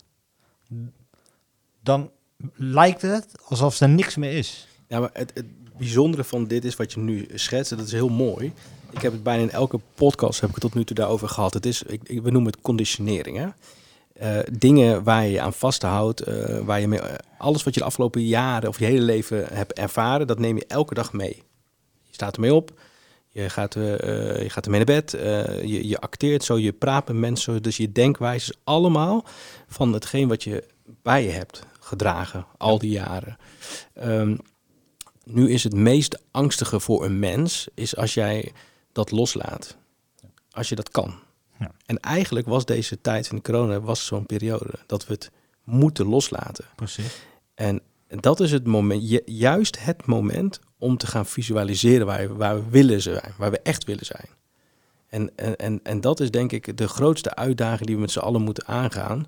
dan 1.83 2.11
lijkt 2.55 3.03
het 3.03 3.27
alsof 3.45 3.81
er 3.81 3.89
niks 3.89 4.17
meer 4.17 4.33
is. 4.33 4.69
Ja, 4.89 5.01
maar 5.01 5.11
het, 5.13 5.31
het 5.35 5.47
bijzondere 5.77 6.25
van 6.25 6.47
dit 6.47 6.65
is 6.65 6.77
wat 6.77 6.93
je 6.93 7.01
nu 7.01 7.29
schetst. 7.35 7.71
en 7.71 7.77
Dat 7.77 7.87
is 7.87 7.93
heel 7.93 8.09
mooi. 8.09 8.53
Ik 8.91 9.03
heb 9.03 9.13
het 9.13 9.23
bijna 9.23 9.43
in 9.43 9.51
elke 9.51 9.81
podcast 9.95 10.41
heb 10.41 10.49
ik 10.49 10.55
het 10.55 10.65
tot 10.65 10.75
nu 10.75 10.85
toe 10.85 10.97
daarover 10.97 11.29
gehad. 11.29 11.55
Het 11.55 11.67
is, 11.67 11.83
ik, 11.83 12.01
ik, 12.09 12.23
we 12.23 12.31
noemen 12.31 12.53
het 12.53 12.61
conditionering. 12.61 13.37
Hè? 13.37 13.49
Eh, 14.13 14.39
dingen 14.53 15.03
waar 15.03 15.25
je 15.25 15.33
je 15.33 15.41
aan 15.41 15.53
vasthoudt, 15.53 16.21
eh, 16.21 16.59
waar 16.59 16.81
je 16.81 16.89
mee, 16.89 17.01
eh, 17.01 17.15
alles 17.39 17.63
wat 17.63 17.75
je 17.75 17.81
de 17.81 17.87
afgelopen 17.87 18.27
jaren 18.27 18.69
of 18.69 18.79
je 18.79 18.85
hele 18.85 19.01
leven 19.01 19.47
hebt 19.53 19.73
ervaren, 19.73 20.27
dat 20.27 20.39
neem 20.39 20.57
je 20.57 20.67
elke 20.67 20.95
dag 20.95 21.13
mee. 21.13 21.43
Je 22.03 22.15
staat 22.15 22.35
ermee 22.35 22.55
op, 22.55 22.73
je 23.35 23.51
gaat, 23.51 23.77
eh, 23.77 24.43
je 24.43 24.51
gaat 24.51 24.65
ermee 24.65 24.85
naar 24.85 24.95
bed, 24.95 25.15
eh, 25.15 25.63
je, 25.63 25.89
je 25.89 25.99
acteert 26.01 26.45
zo, 26.45 26.59
je 26.59 26.73
praat 26.73 27.07
met 27.07 27.17
mensen, 27.17 27.63
dus 27.63 27.77
je 27.77 27.93
denkwijze 27.93 28.51
is 28.51 28.59
allemaal 28.65 29.25
van 29.67 29.93
hetgeen 29.93 30.29
wat 30.29 30.45
je 30.45 30.65
bij 31.03 31.25
je 31.25 31.31
hebt 31.31 31.67
gedragen 31.81 32.47
al 32.59 32.79
die 32.79 32.91
jaren. 32.91 33.37
Ehm, 33.95 34.37
nu 35.25 35.51
is 35.51 35.65
het 35.65 35.75
meest 35.75 36.23
angstige 36.31 36.81
voor 36.81 37.05
een 37.05 37.19
mens 37.19 37.69
is 37.75 37.97
als 37.97 38.15
jij 38.15 38.53
dat 38.93 39.11
loslaat. 39.11 39.77
Als 40.51 40.69
je 40.69 40.75
dat 40.75 40.91
kan. 40.91 41.15
Ja. 41.59 41.71
En 41.87 42.01
eigenlijk 42.01 42.47
was 42.47 42.65
deze 42.65 43.01
tijd 43.01 43.27
van 43.27 43.37
de 43.37 43.43
corona 43.43 43.81
was 43.81 44.07
zo'n 44.07 44.27
periode 44.27 44.73
dat 44.87 45.07
we 45.07 45.13
het 45.13 45.31
moeten 45.65 46.07
loslaten. 46.07 46.65
Precies. 46.75 47.23
En 47.55 47.81
dat 48.09 48.41
is 48.41 48.53
het 48.53 48.67
moment, 48.67 49.09
ju- 49.11 49.23
juist 49.25 49.85
het 49.85 50.07
moment 50.07 50.61
om 50.85 50.97
te 50.97 51.07
gaan 51.07 51.27
visualiseren 51.27 52.07
waar, 52.07 52.29
we- 52.29 52.35
waar 52.35 52.55
we 52.57 52.71
willen 52.71 53.03
zijn, 53.03 53.33
waar 53.39 53.51
we 53.51 53.61
echt 53.61 53.85
willen 53.85 54.07
zijn. 54.07 54.29
En, 55.09 55.37
en, 55.59 55.81
en, 55.83 56.01
dat 56.01 56.21
is 56.21 56.31
denk 56.31 56.53
ik 56.53 56.77
de 56.77 56.89
grootste 56.89 57.35
uitdaging 57.35 57.87
die 57.87 57.95
we 57.95 58.01
met 58.01 58.11
z'n 58.11 58.19
allen 58.19 58.43
moeten 58.43 58.67
aangaan. 58.67 59.27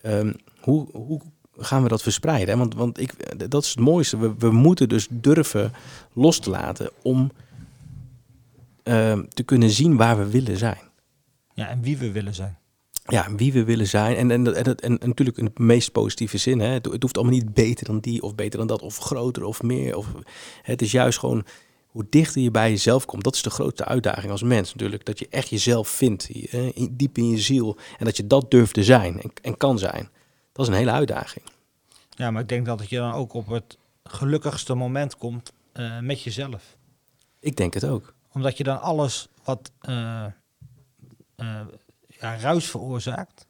Ehm, 0.00 0.32
hoe, 0.60 0.88
hoe 0.92 1.20
gaan 1.58 1.82
we 1.82 1.88
dat 1.88 2.02
verspreiden? 2.02 2.58
Want, 2.58 2.74
want 2.74 3.00
ik, 3.00 3.14
dat 3.50 3.62
is 3.64 3.68
het 3.70 3.78
mooiste. 3.78 4.18
We, 4.18 4.34
we 4.38 4.50
moeten 4.50 4.88
dus 4.88 5.06
durven 5.10 5.72
los 6.12 6.38
te 6.40 6.50
laten 6.50 6.90
om 7.02 7.30
ehm, 8.82 9.22
te 9.28 9.42
kunnen 9.42 9.70
zien 9.70 9.96
waar 9.96 10.18
we 10.18 10.26
willen 10.30 10.56
zijn 10.56 10.80
Ja, 11.54 11.68
en 11.68 11.80
wie 11.82 11.96
we 11.98 12.12
willen 12.12 12.34
zijn. 12.34 12.58
Ja, 13.08 13.34
wie 13.34 13.52
we 13.52 13.64
willen 13.64 13.86
zijn. 13.86 14.16
En, 14.16 14.30
en, 14.30 14.54
en, 14.54 14.64
en, 14.64 14.98
en 14.98 15.08
natuurlijk 15.08 15.38
in 15.38 15.44
de 15.44 15.62
meest 15.62 15.92
positieve 15.92 16.38
zin. 16.38 16.60
Hè. 16.60 16.66
Het, 16.66 16.84
het 16.86 17.02
hoeft 17.02 17.16
allemaal 17.16 17.34
niet 17.34 17.54
beter 17.54 17.86
dan 17.86 18.00
die 18.00 18.22
of 18.22 18.34
beter 18.34 18.58
dan 18.58 18.66
dat. 18.66 18.82
Of 18.82 18.98
groter 18.98 19.44
of 19.44 19.62
meer. 19.62 19.96
Of, 19.96 20.06
het 20.62 20.82
is 20.82 20.92
juist 20.92 21.18
gewoon 21.18 21.44
hoe 21.86 22.06
dichter 22.10 22.42
je 22.42 22.50
bij 22.50 22.70
jezelf 22.70 23.04
komt. 23.04 23.24
Dat 23.24 23.34
is 23.34 23.42
de 23.42 23.50
grootste 23.50 23.84
uitdaging 23.84 24.30
als 24.30 24.42
mens 24.42 24.72
natuurlijk. 24.72 25.04
Dat 25.04 25.18
je 25.18 25.26
echt 25.30 25.48
jezelf 25.48 25.88
vindt. 25.88 26.28
hè, 26.50 26.70
diep 26.90 27.18
in 27.18 27.28
je 27.28 27.38
ziel. 27.38 27.76
En 27.98 28.04
dat 28.04 28.16
je 28.16 28.26
dat 28.26 28.50
durft 28.50 28.74
te 28.74 28.84
zijn 28.84 29.20
en, 29.20 29.30
en 29.42 29.56
kan 29.56 29.78
zijn. 29.78 30.08
Dat 30.52 30.66
is 30.66 30.72
een 30.72 30.78
hele 30.78 30.90
uitdaging. 30.90 31.44
Ja, 32.10 32.30
maar 32.30 32.42
ik 32.42 32.48
denk 32.48 32.66
dat 32.66 32.88
je 32.88 32.96
dan 32.96 33.12
ook 33.12 33.32
op 33.32 33.48
het 33.48 33.78
gelukkigste 34.04 34.74
moment 34.74 35.16
komt 35.16 35.52
eh, 35.72 35.98
met 35.98 36.22
jezelf. 36.22 36.76
Ik 37.40 37.56
denk 37.56 37.74
het 37.74 37.84
ook. 37.84 38.14
Omdat 38.32 38.56
je 38.56 38.64
dan 38.64 38.80
alles 38.80 39.28
wat 39.44 39.70
eh, 39.80 40.24
eh, 41.36 41.60
ja, 42.20 42.36
ruis 42.36 42.66
veroorzaakt, 42.66 43.46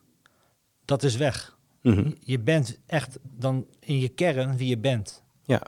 dat 0.84 1.02
is 1.02 1.16
weg. 1.16 1.56
Mhm. 1.82 2.10
Je 2.20 2.38
bent 2.38 2.78
echt 2.86 3.18
dan 3.22 3.66
in 3.80 3.98
je 3.98 4.08
kern 4.08 4.56
wie 4.56 4.68
je 4.68 4.78
bent. 4.78 5.22
Ja. 5.42 5.62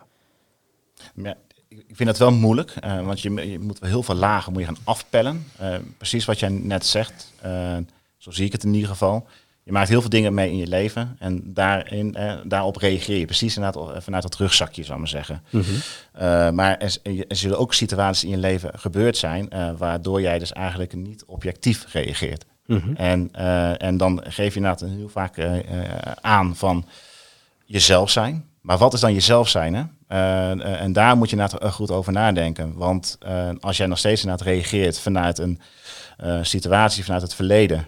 Ja, 1.15 1.37
ik 1.69 1.97
vind 1.97 2.09
het 2.09 2.19
wel 2.19 2.33
moeilijk, 2.33 2.71
eh, 2.71 3.05
want 3.05 3.21
je, 3.21 3.51
je 3.51 3.59
moet 3.59 3.79
wel 3.79 3.91
heel 3.91 4.03
veel 4.03 4.15
lagen 4.15 4.53
moet 4.53 4.61
je 4.61 4.67
gaan 4.67 4.85
afpellen. 4.85 5.45
Eh, 5.57 5.77
precies 5.97 6.25
wat 6.25 6.39
jij 6.39 6.49
net 6.49 6.87
zegt, 6.87 7.33
eh, 7.41 7.77
zo 8.17 8.31
zie 8.31 8.47
ik 8.47 8.53
het 8.53 8.65
in 8.65 8.75
ieder 8.75 8.89
geval. 8.89 9.29
Je 9.71 9.73
maakt 9.73 9.89
heel 9.89 10.01
veel 10.01 10.11
dingen 10.11 10.35
mee 10.35 10.51
in 10.51 10.57
je 10.57 10.67
leven 10.67 11.17
en 11.19 11.43
daarin, 11.45 12.15
eh, 12.15 12.37
daarop 12.45 12.77
reageer 12.77 13.19
je 13.19 13.25
precies 13.25 13.57
inderdaad 13.57 14.03
vanuit 14.03 14.23
dat 14.23 14.37
rugzakje, 14.37 14.83
zou 14.83 14.93
ik 14.93 14.99
maar 14.99 15.09
zeggen. 15.09 15.43
Mhm. 15.51 15.65
Eh, 16.13 16.51
maar 16.51 16.79
er, 16.79 16.99
er 17.29 17.37
zullen 17.37 17.59
ook 17.59 17.75
situaties 17.75 18.25
in 18.25 18.31
je 18.31 18.39
leven 18.39 18.79
gebeurd 18.79 19.17
zijn, 19.17 19.51
eh, 19.51 19.71
waardoor 19.77 20.21
jij 20.21 20.39
dus 20.39 20.53
eigenlijk 20.53 20.95
niet 20.95 21.25
objectief 21.25 21.93
reageert. 21.93 22.45
Mhm. 22.71 22.95
En, 22.95 23.29
eh, 23.33 23.83
en 23.83 23.97
dan 23.97 24.21
geef 24.25 24.55
je 24.55 24.61
inderdaad 24.61 24.81
heel 24.81 25.09
vaak 25.09 25.37
eh, 25.37 25.59
eh, 25.59 26.13
aan 26.21 26.57
van 26.57 26.85
jezelf 27.65 28.11
zijn. 28.11 28.45
Maar 28.61 28.79
wat 28.79 28.93
is 28.95 29.01
dan 29.01 29.13
jezelf 29.13 29.49
zijn? 29.49 29.75
Hè? 29.75 29.85
En 30.75 30.93
daar 30.93 31.17
moet 31.17 31.31
je 31.31 31.37
inderdaad 31.37 31.73
goed 31.73 31.91
over 31.91 32.13
nadenken. 32.13 32.75
Want 32.75 33.19
als 33.61 33.77
jij 33.77 33.87
nog 33.87 33.99
steeds 33.99 34.23
inderdaad 34.23 34.47
reageert 34.47 35.01
vanuit 35.01 35.39
een 35.39 35.61
situatie, 36.43 37.05
vanuit 37.05 37.23
het 37.23 37.35
verleden. 37.35 37.87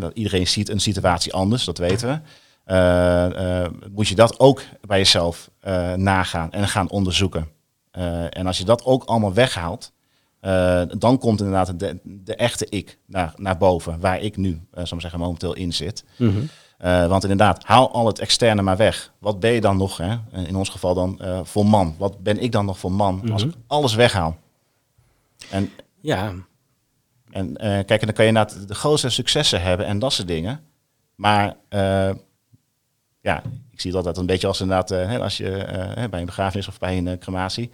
dat 0.00 0.14
iedereen 0.14 0.46
ziet 0.46 0.68
een 0.68 0.80
situatie 0.80 1.32
anders, 1.32 1.64
dat 1.64 1.78
weten 1.78 2.22
we. 2.64 3.70
Moet 3.90 4.08
je 4.08 4.14
dat 4.14 4.38
ook 4.38 4.62
bij 4.80 4.98
jezelf 4.98 5.50
nagaan 5.96 6.52
en 6.52 6.68
gaan 6.68 6.90
onderzoeken. 6.90 7.48
En 8.30 8.46
als 8.46 8.58
je 8.58 8.64
dat 8.64 8.84
ook 8.84 9.04
allemaal 9.04 9.34
weghaalt, 9.34 9.92
eh, 10.44 10.82
dan 10.98 11.18
komt 11.18 11.40
inderdaad 11.40 11.78
de, 11.80 11.98
de 12.02 12.34
echte 12.34 12.66
ik 12.68 12.98
naar, 13.06 13.32
naar 13.36 13.56
boven, 13.56 14.00
waar 14.00 14.20
ik 14.20 14.36
nu, 14.36 14.50
ik 14.50 14.90
maar 14.90 15.00
zeggen, 15.00 15.18
momenteel 15.20 15.54
in 15.54 15.72
zit. 15.72 16.04
Mhm. 16.16 16.42
Eh, 16.78 17.06
want 17.06 17.22
inderdaad, 17.22 17.64
haal 17.64 17.92
al 17.92 18.06
het 18.06 18.18
externe 18.18 18.62
maar 18.62 18.76
weg. 18.76 19.12
Wat 19.18 19.40
ben 19.40 19.52
je 19.52 19.60
dan 19.60 19.76
nog, 19.76 19.96
hè? 19.96 20.16
in 20.46 20.56
ons 20.56 20.68
geval 20.68 20.94
dan 20.94 21.20
voor 21.42 21.66
man? 21.66 21.94
Wat 21.98 22.22
ben 22.22 22.42
ik 22.42 22.52
dan 22.52 22.64
nog 22.64 22.78
voor 22.78 22.92
man 22.92 23.32
als 23.32 23.42
ik 23.42 23.52
alles 23.66 23.94
weghaal? 23.94 24.36
En, 25.50 25.70
Ja. 26.00 26.32
en 27.30 27.56
kijk, 27.56 28.00
en 28.00 28.06
dan 28.06 28.14
kan 28.14 28.24
je 28.24 28.30
inderdaad 28.30 28.68
de 28.68 28.74
grootste 28.74 29.08
successen 29.08 29.62
hebben 29.62 29.86
en 29.86 29.98
dat 29.98 30.12
soort 30.12 30.28
dingen. 30.28 30.60
Maar 31.14 31.56
ja, 33.20 33.42
ik 33.70 33.80
zie 33.80 33.92
dat 33.92 34.04
dat 34.04 34.18
een 34.18 34.26
beetje 34.26 34.46
als 34.46 34.60
inderdaad, 34.60 35.20
als 35.20 35.36
je 35.36 35.66
bij 36.10 36.20
een 36.20 36.26
begrafenis 36.26 36.68
of 36.68 36.78
bij 36.78 36.98
een 36.98 37.18
crematie, 37.18 37.70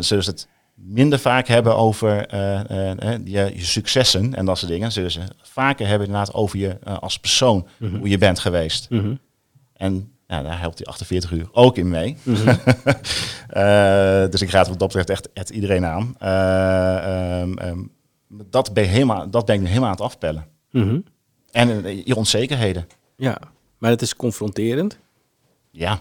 zullen 0.00 0.24
ze 0.24 0.30
het 0.30 0.48
minder 0.74 1.18
vaak 1.18 1.46
hebben 1.46 1.76
over 1.76 2.26
eh, 2.26 2.70
eh, 2.70 2.90
eh, 3.14 3.20
je, 3.24 3.50
je 3.54 3.64
successen 3.64 4.34
en 4.34 4.44
dat 4.46 4.58
soort 4.58 4.70
dingen. 4.70 4.92
Zullen 4.92 5.10
ze 5.10 5.20
vaker 5.42 5.86
hebben 5.86 6.06
inderdaad 6.06 6.34
over 6.34 6.58
je 6.58 6.78
als 7.00 7.18
persoon, 7.18 7.66
Mhm. 7.78 7.96
hoe 7.96 8.08
je 8.08 8.18
bent 8.18 8.38
geweest. 8.38 8.90
Mhm. 8.90 9.14
En 9.72 10.12
ja, 10.26 10.42
daar 10.42 10.60
helpt 10.60 10.76
die 10.76 10.86
48 10.86 11.30
uur 11.30 11.48
ook 11.52 11.76
in 11.76 11.88
mee. 11.88 12.16
Mhm. 12.22 12.54
Dus 14.30 14.42
ik 14.42 14.50
raad 14.50 14.68
wat 14.68 14.78
dat 14.78 14.88
betreft 14.88 15.10
echt, 15.10 15.32
echt 15.32 15.50
iedereen 15.50 15.84
aan. 15.84 16.14
Eh, 16.18 17.40
ehm, 17.40 17.52
ehm, 17.58 17.78
dat, 18.28 18.72
ben 18.72 18.88
helemaal, 18.88 19.30
dat 19.30 19.46
ben 19.46 19.60
ik 19.60 19.66
helemaal 19.66 19.84
aan 19.88 19.94
het 19.94 20.00
afpellen. 20.00 20.46
En 21.50 21.96
je 22.04 22.16
onzekerheden. 22.16 22.86
Ja, 23.16 23.38
maar 23.78 23.90
het 23.90 24.02
is 24.02 24.16
confronterend. 24.16 24.98
Ja, 25.70 26.00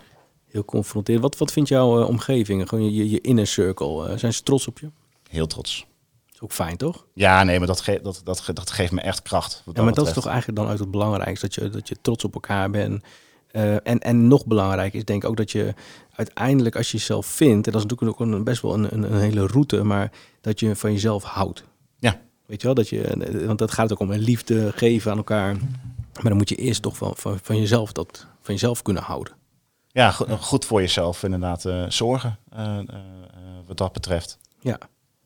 Heel 0.54 0.66
confronterend. 0.66 1.24
Wat, 1.24 1.38
wat 1.38 1.51
vindt 1.51 1.70
jouw 1.70 2.01
eh, 2.01 2.08
omgeving? 2.08 2.70
Gewoon 2.70 2.84
je, 2.86 2.95
je, 2.95 3.10
je 3.10 3.22
inner 3.22 3.47
circle. 3.47 4.08
eh, 4.10 4.18
zijn 4.18 4.34
ze 4.34 4.43
trots 4.43 4.68
op 4.68 4.80
je? 4.80 4.89
heel 5.30 5.47
trots. 5.47 5.86
is 6.34 6.41
ook 6.41 6.51
fijn, 6.51 6.78
toch? 6.78 7.06
Ja, 7.14 7.43
nee, 7.43 7.58
maar 7.58 7.68
dat, 7.68 7.82
ge 7.82 7.99
dat, 8.04 8.22
dat, 8.24 8.39
ge- 8.39 8.54
dat 8.54 8.72
geeft 8.72 8.91
me 8.91 9.01
echt 9.01 9.22
kracht. 9.22 9.64
Ja, 9.74 9.84
maar 9.84 9.93
dat 9.93 10.08
is 10.08 10.14
toch 10.14 10.26
eigenlijk 10.26 10.58
dan 10.58 10.68
uit 10.68 10.80
het 10.80 10.91
belangrijkste. 10.91 11.45
Dat 11.45 11.56
je, 11.56 11.70
dat 11.70 11.88
je 11.88 11.95
trots 12.01 12.24
op 12.24 12.34
elkaar 12.34 12.70
bent. 12.70 13.04
Eh, 13.51 13.74
en, 13.74 13.99
en 13.99 14.28
nog 14.28 14.45
belangrijk 14.45 14.93
is 14.93 15.06
denk 15.06 15.24
ik 15.24 15.30
ook 15.30 15.38
dat 15.38 15.51
je 15.51 15.74
uiteindelijk 16.16 16.76
als 16.76 16.91
je 16.91 16.97
jezelf 16.97 17.26
vindt... 17.26 17.66
en 17.66 17.72
dat 17.72 17.84
is 17.84 17.88
natuurlijk 17.89 18.22
ook 18.22 18.28
een, 18.28 18.43
best 18.43 18.62
wel 18.62 18.74
een, 18.74 18.93
een, 18.93 19.04
een 19.14 19.20
hele 19.20 19.47
route... 19.47 19.84
maar 19.84 20.12
dat 20.41 20.60
je 20.60 20.76
van 20.76 20.91
jezelf 20.91 21.24
houdt. 21.24 21.64
Ja. 21.99 22.22
Weet 22.45 22.60
je 22.62 22.68
wel? 22.68 22.76
Dat 22.76 22.89
je, 22.89 23.43
want 23.45 23.60
dat 23.60 23.72
gaat 23.72 23.91
ook 23.91 23.99
om 23.99 24.12
een 24.12 24.20
liefde 24.20 24.72
geven 24.76 25.12
aan 25.12 25.18
elkaar. 25.18 25.54
Maar 26.14 26.24
dan 26.24 26.38
moet 26.38 26.49
je 26.49 26.56
eerst 26.56 26.82
toch 26.82 26.97
van, 26.97 27.14
van, 27.16 27.39
van, 27.41 27.58
jezelf, 27.60 27.91
dat, 27.91 28.28
van 28.41 28.54
jezelf 28.54 28.82
kunnen 28.82 29.04
houden. 29.04 29.34
Ja, 29.94 30.12
go- 30.12 30.38
goed 30.38 30.66
voor 30.66 30.82
jezelf 30.82 31.24
inderdaad 31.24 31.66
eh, 31.66 31.86
zorgen 31.89 32.38
eh, 32.52 32.78
eh, 32.78 32.80
eh, 32.80 32.88
wat 33.66 33.78
dat 33.78 33.94
betreft. 33.94 34.38
Ja, 34.60 34.78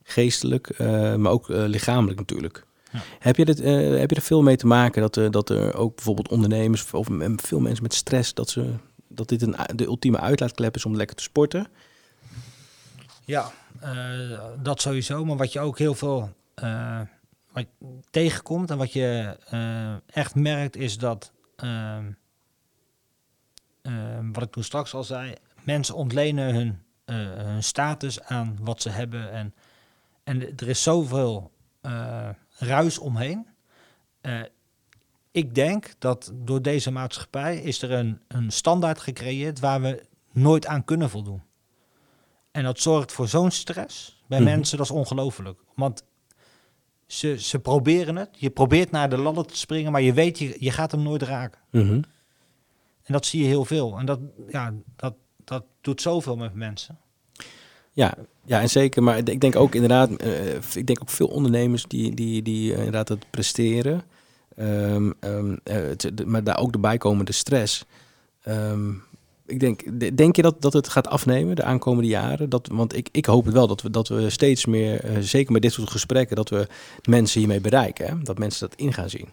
geestelijk, 0.04 0.70
eh, 0.70 1.16
maar 1.16 1.32
ook 1.32 1.50
eh, 1.50 1.64
lichamelijk 1.66 2.20
natuurlijk. 2.20 2.66
Ja. 2.92 3.00
Heb, 3.20 3.36
je 3.38 3.46
dit, 3.46 3.60
eh, 3.62 4.00
heb 4.00 4.10
je 4.10 4.16
er 4.16 4.22
veel 4.22 4.42
mee 4.42 4.56
te 4.56 4.68
maken 4.68 5.02
dat, 5.02 5.16
er 5.16 5.32
dat 5.32 5.50
er 5.50 5.76
ook 5.76 5.96
bijvoorbeeld 5.96 6.30
ondernemers 6.30 6.92
of 6.94 7.08
veel 7.36 7.60
mensen 7.60 7.84
met 7.84 7.94
stress, 7.94 8.34
dat, 8.34 8.50
ze, 8.50 8.74
dat 9.08 9.30
dit 9.30 9.42
een, 9.42 9.56
de 9.76 9.86
ultieme 9.86 10.20
uitlaatklep 10.20 10.76
is 10.76 10.86
om 10.86 10.96
lekker 10.96 11.16
te 11.16 11.24
sporten? 11.24 11.68
Ja, 13.26 13.52
eh, 13.80 14.40
dat 14.64 14.82
sowieso. 14.82 15.26
Maar 15.26 15.38
wat 15.38 15.54
je 15.54 15.60
ook 15.60 15.78
heel 15.78 15.94
veel 15.96 16.30
eh, 16.56 17.00
wat 17.52 17.66
tegenkomt 18.10 18.72
en 18.72 18.78
wat 18.78 18.94
je 18.94 19.38
eh, 19.50 19.94
echt 20.06 20.36
merkt 20.36 20.76
is 20.76 20.98
dat, 20.98 21.32
ehm, 21.56 22.04
wat 24.34 24.44
ik 24.44 24.52
toen 24.52 24.64
straks 24.64 24.94
al 24.94 25.04
zei, 25.04 25.34
mensen 25.64 25.96
ontlenen 25.96 26.54
hun, 26.56 26.80
eh, 27.06 27.16
hun 27.46 27.64
status 27.64 28.22
aan 28.24 28.58
wat 28.62 28.82
ze 28.82 28.90
hebben. 28.90 29.32
En, 29.32 29.54
en 30.24 30.42
er 30.58 30.68
is 30.68 30.84
zoveel 30.84 31.52
eh, 31.82 32.30
ruis 32.58 32.98
omheen. 32.98 33.48
Eh, 34.22 34.42
ik 35.32 35.56
denk 35.56 35.94
dat 36.00 36.32
door 36.36 36.62
deze 36.62 36.92
maatschappij 36.92 37.58
is 37.58 37.82
er 37.82 37.92
een, 37.92 38.22
een 38.28 38.52
standaard 38.52 39.00
gecreëerd 39.00 39.60
waar 39.60 39.82
we 39.82 40.06
nooit 40.32 40.66
aan 40.68 40.86
kunnen 40.86 41.10
voldoen. 41.10 41.42
En 42.52 42.64
dat 42.64 42.80
zorgt 42.80 43.12
voor 43.12 43.28
zo'n 43.28 43.52
stress 43.52 44.22
bij 44.28 44.40
Mhm. 44.40 44.50
mensen, 44.50 44.78
dat 44.78 44.86
is 44.86 44.92
ongelooflijk. 44.92 45.60
Want 45.76 46.04
ze, 47.06 47.40
ze 47.40 47.60
proberen 47.60 48.16
het. 48.16 48.30
Je 48.32 48.50
probeert 48.50 48.92
naar 48.92 49.10
de 49.10 49.18
ladder 49.18 49.46
te 49.46 49.58
springen, 49.58 49.92
maar 49.92 50.02
je 50.02 50.14
weet, 50.14 50.40
je, 50.40 50.56
je 50.60 50.72
gaat 50.72 50.92
hem 50.92 51.02
nooit 51.02 51.22
raken. 51.22 51.62
Mhm. 51.72 52.02
En 53.08 53.14
dat 53.14 53.26
zie 53.26 53.42
je 53.42 53.48
heel 53.48 53.66
veel. 53.66 53.98
En 53.98 54.06
dat, 54.06 54.20
ja, 54.48 54.74
dat, 54.96 55.14
dat 55.44 55.64
doet 55.82 56.02
zoveel 56.02 56.36
met 56.36 56.54
mensen. 56.54 56.98
Ja, 57.92 58.14
ja, 58.46 58.62
en 58.62 58.70
zeker. 58.70 59.04
Maar 59.04 59.18
ik 59.18 59.42
denk 59.42 59.56
ook 59.56 59.76
inderdaad, 59.76 60.12
eh, 60.16 60.56
ik 60.74 60.86
denk 60.88 61.02
ook 61.02 61.10
veel 61.10 61.28
ondernemers 61.28 61.86
die, 61.88 62.16
die, 62.16 62.42
die 62.42 62.72
eh, 62.72 62.78
inderdaad 62.78 63.10
het 63.10 63.26
presteren. 63.30 64.04
Ehm, 64.56 65.12
ehm, 65.20 65.56
eh, 65.64 66.26
maar 66.26 66.44
daar 66.44 66.60
ook 66.60 66.72
de 66.72 66.80
bijkomende 66.80 67.32
stress. 67.32 67.86
Ehm, 68.42 68.90
ik 69.46 69.60
denk, 69.60 70.00
de- 70.00 70.14
denk 70.14 70.36
je 70.36 70.42
dat, 70.42 70.62
dat 70.62 70.74
het 70.74 70.90
gaat 70.90 71.08
afnemen 71.08 71.56
de 71.56 71.64
aankomende 71.64 72.10
jaren? 72.10 72.50
Dat, 72.50 72.70
want 72.72 72.96
ik, 72.96 73.10
ik 73.12 73.26
hoop 73.26 73.46
het 73.46 73.54
wel 73.54 73.68
dat 73.68 73.82
we, 73.82 73.90
dat 73.90 74.08
we 74.08 74.30
steeds 74.30 74.66
meer, 74.66 75.18
zeker 75.20 75.52
met 75.52 75.62
dit 75.62 75.72
soort 75.74 75.90
gesprekken, 75.90 76.36
dat 76.36 76.50
we 76.50 76.68
mensen 77.04 77.40
hiermee 77.40 77.62
bereiken. 77.62 78.08
Hè? 78.08 78.22
Dat 78.22 78.38
mensen 78.38 78.70
dat 78.70 78.80
in 78.80 78.94
gaan 78.94 79.10
zien. 79.10 79.28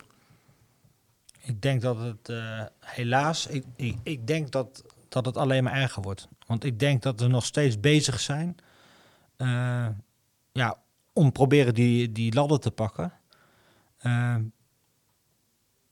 Ik 1.45 1.63
denk 1.63 1.81
dat 1.81 1.99
het 1.99 2.29
eh, 2.29 2.63
helaas, 2.81 3.47
ik, 3.47 3.65
ik, 4.03 4.27
denk 4.27 4.51
dat, 4.51 4.85
dat 5.09 5.27
het 5.27 5.37
alleen 5.37 5.65
maar 5.65 5.73
erger 5.73 6.03
wordt. 6.03 6.29
Want 6.47 6.65
ik 6.65 6.79
denk 6.79 7.03
dat 7.03 7.21
we 7.21 7.27
nog 7.27 7.45
steeds 7.45 7.81
bezig 7.81 8.21
zijn 8.21 8.57
eh, 9.37 9.89
ja, 10.53 10.79
om 11.13 11.33
proberen 11.33 11.75
die, 11.75 12.13
die 12.13 12.35
ladder 12.35 12.61
te 12.61 12.71
pakken. 12.71 13.13
Eh, 13.99 14.37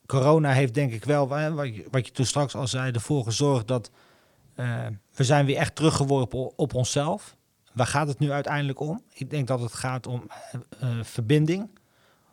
corona 0.06 0.52
heeft 0.52 0.74
denk 0.74 0.92
ik 0.92 1.04
wel, 1.04 1.28
wat 1.28 1.74
je, 1.74 1.86
wat 1.90 2.06
je 2.06 2.12
toen 2.12 2.26
straks 2.26 2.54
al 2.54 2.66
zei, 2.66 2.92
ervoor 2.92 3.24
gezorgd 3.24 3.68
dat 3.68 3.90
we 5.14 5.24
zijn 5.24 5.46
weer 5.46 5.56
echt 5.56 5.74
teruggeworpen 5.74 6.38
op, 6.38 6.52
op 6.56 6.74
onszelf. 6.74 7.36
Waar 7.72 7.86
gaat 7.86 8.08
het 8.08 8.18
nu 8.18 8.30
uiteindelijk 8.30 8.80
om? 8.80 9.02
Ik 9.12 9.30
denk 9.30 9.46
dat 9.48 9.60
het 9.60 9.74
gaat 9.74 10.06
om 10.06 10.30
verbinding 11.02 11.70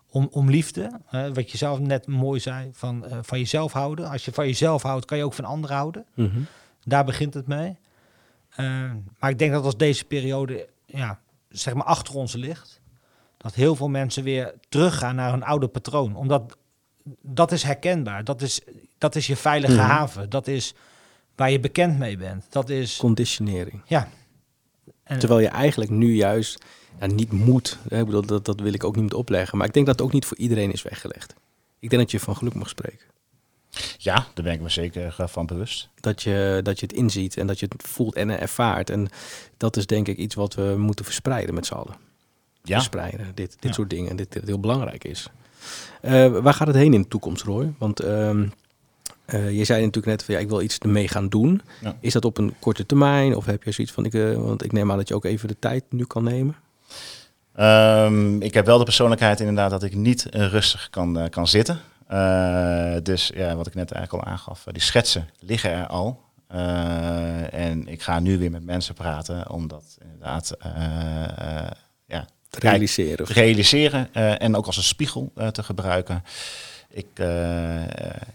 om, 0.10 0.28
om 0.32 0.50
liefde. 0.50 1.00
hè, 1.06 1.34
wat 1.34 1.52
je 1.52 1.58
zelf 1.58 1.80
net 1.80 2.08
mooi 2.08 2.40
zei, 2.40 2.70
van, 2.74 3.06
eh, 3.06 3.18
van 3.22 3.38
jezelf 3.40 3.72
houden. 3.74 4.10
Als 4.10 4.26
je 4.26 4.32
van 4.32 4.46
jezelf 4.46 4.82
houdt, 4.82 5.06
kan 5.06 5.18
je 5.18 5.24
ook 5.24 5.34
van 5.34 5.46
anderen 5.46 5.76
houden. 5.76 6.06
Mhm. 6.14 6.40
Daar 6.84 7.06
begint 7.06 7.34
het 7.34 7.48
mee. 7.48 7.78
Eh, 8.50 8.92
maar 9.20 9.30
ik 9.30 9.40
denk 9.40 9.52
dat 9.52 9.64
als 9.64 9.78
deze 9.78 10.06
periode 10.06 10.70
ja, 10.86 11.20
zeg 11.50 11.74
maar 11.74 11.84
achter 11.86 12.16
ons 12.16 12.34
ligt, 12.34 12.82
dat 13.38 13.54
heel 13.56 13.76
veel 13.76 13.88
mensen 13.90 14.24
weer 14.24 14.54
teruggaan 14.70 15.16
naar 15.16 15.32
hun 15.32 15.44
oude 15.44 15.68
patroon. 15.68 16.16
Omdat 16.16 16.58
dat 17.22 17.52
is 17.52 17.64
herkenbaar. 17.64 18.24
Dat 18.24 18.42
is, 18.42 18.62
dat 18.98 19.16
is 19.16 19.28
je 19.28 19.36
veilige 19.36 19.74
Mhm. 19.74 19.84
haven. 19.86 20.30
Dat 20.30 20.48
is 20.48 20.74
waar 21.36 21.52
je 21.52 21.60
bekend 21.60 21.98
mee 21.98 22.18
bent. 22.18 22.46
Dat 22.50 22.70
is, 22.70 22.98
Conditionering. 22.98 23.82
ja. 23.86 24.08
En, 25.04 25.20
Terwijl 25.20 25.40
je 25.40 25.48
eigenlijk 25.48 25.92
nu 25.92 26.16
juist 26.16 26.66
ja, 27.00 27.06
niet 27.06 27.32
moet. 27.32 27.78
Hè? 27.90 28.00
Ik 28.00 28.06
bedoel, 28.06 28.26
dat, 28.26 28.46
dat 28.46 28.60
wil 28.60 28.74
ik 28.74 28.84
ook 28.84 28.96
niet 28.96 29.14
opleggen. 29.14 29.58
Maar 29.58 29.68
ik 29.68 29.74
denk 29.74 29.86
dat 29.86 29.96
het 29.96 30.06
ook 30.08 30.14
niet 30.14 30.26
voor 30.26 30.38
iedereen 30.38 30.72
is 30.72 30.82
weggelegd. 30.82 31.34
Ik 31.80 31.90
denk 31.90 32.02
dat 32.02 32.12
je 32.12 32.20
van 32.20 32.36
geluk 32.36 32.54
mag 32.54 32.70
spreken. 32.70 33.08
Ja, 33.98 34.14
daar 34.34 34.44
ben 34.44 34.54
ik 34.54 34.62
me 34.62 34.70
zeker 34.70 35.16
eh, 35.18 35.28
van 35.28 35.46
bewust. 35.46 35.90
Dat 36.00 36.24
je, 36.24 36.60
dat 36.64 36.80
je 36.80 36.86
het 36.86 36.96
inziet 36.96 37.38
en 37.38 37.48
dat 37.48 37.60
je 37.60 37.66
het 37.70 37.88
voelt 37.88 38.16
en 38.16 38.40
ervaart. 38.40 38.90
En 38.90 39.08
dat 39.58 39.78
is 39.78 39.86
denk 39.86 40.08
ik 40.08 40.18
iets 40.18 40.36
wat 40.36 40.54
we 40.54 40.76
moeten 40.78 41.06
verspreiden 41.06 41.56
met 41.56 41.66
z'n 41.66 41.74
allen. 41.74 41.96
Ja, 42.64 42.76
Verspreiden, 42.76 43.26
dit, 43.36 43.52
dit 43.52 43.58
Ja. 43.64 43.72
soort 43.72 43.90
dingen. 43.90 44.16
Dit, 44.16 44.32
dit 44.32 44.46
heel 44.46 44.60
belangrijk 44.60 45.04
is. 45.04 45.28
Eh, 46.02 46.38
waar 46.38 46.54
gaat 46.54 46.68
het 46.68 46.76
heen 46.76 46.94
in 46.94 47.02
de 47.02 47.08
toekomst, 47.08 47.44
Roy? 47.44 47.74
Want 47.78 48.00
eh, 48.00 48.32
je 49.58 49.64
zei 49.64 49.80
natuurlijk 49.80 50.06
net 50.06 50.24
van 50.24 50.34
ja, 50.36 50.40
ik 50.40 50.50
wil 50.50 50.62
iets 50.62 50.78
ermee 50.78 51.08
gaan 51.08 51.30
doen. 51.30 51.62
Ja. 51.82 51.98
Is 52.00 52.14
dat 52.14 52.26
op 52.26 52.38
een 52.38 52.54
korte 52.60 52.86
termijn? 52.86 53.36
Of 53.36 53.46
heb 53.46 53.64
je 53.64 53.72
zoiets 53.72 53.94
van, 53.94 54.06
ik, 54.06 54.12
want 54.38 54.64
ik 54.64 54.72
neem 54.72 54.92
aan 54.92 54.98
dat 54.98 55.08
je 55.08 55.16
ook 55.16 55.26
even 55.26 55.48
de 55.48 55.60
tijd 55.60 55.84
nu 55.90 56.06
kan 56.06 56.24
nemen. 56.24 56.56
Ehm, 57.60 58.42
ik 58.42 58.54
heb 58.54 58.66
wel 58.66 58.78
de 58.78 58.84
persoonlijkheid 58.84 59.40
inderdaad 59.40 59.70
dat 59.70 59.84
ik 59.84 59.96
niet 59.96 60.28
rustig 60.32 60.90
kan, 60.90 61.20
eh, 61.20 61.30
kan 61.30 61.48
zitten. 61.48 61.80
Eh, 62.08 62.96
dus 63.04 63.32
ja, 63.36 63.56
wat 63.56 63.68
ik 63.68 63.76
net 63.76 63.92
eigenlijk 63.92 64.26
al 64.26 64.32
aangaf, 64.32 64.68
eh, 64.68 64.74
die 64.74 64.82
schetsen 64.82 65.30
liggen 65.40 65.72
er 65.72 65.88
al. 65.88 66.28
En 67.52 67.88
ik 67.88 68.02
ga 68.02 68.20
nu 68.20 68.38
weer 68.38 68.52
met 68.52 68.64
mensen 68.64 68.94
praten 68.94 69.50
om 69.50 69.68
dat 69.68 69.98
inderdaad 70.02 70.52
ja, 72.06 72.26
Te 72.50 72.60
realiseren. 72.60 73.26
te 73.26 73.34
realiseren 73.34 74.14
en 74.40 74.56
ook 74.56 74.66
als 74.66 74.78
een 74.78 74.84
spiegel 74.84 75.32
te 75.52 75.64
gebruiken. 75.64 76.24
Ik, 76.90 77.08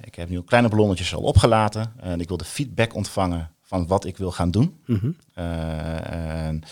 ik 0.01 0.15
heb 0.15 0.29
nu 0.29 0.43
kleine 0.43 0.69
ballonnetjes 0.69 1.15
al 1.15 1.23
opgelaten 1.23 1.93
en 2.01 2.21
ik 2.21 2.29
wil 2.29 2.37
de 2.37 2.45
feedback 2.45 2.95
ontvangen 2.95 3.51
van 3.63 3.87
wat 3.87 4.05
ik 4.05 4.17
wil 4.17 4.33
gaan 4.33 4.51
doen. 4.51 4.79
Mhm. 4.87 5.11
En 5.35 6.63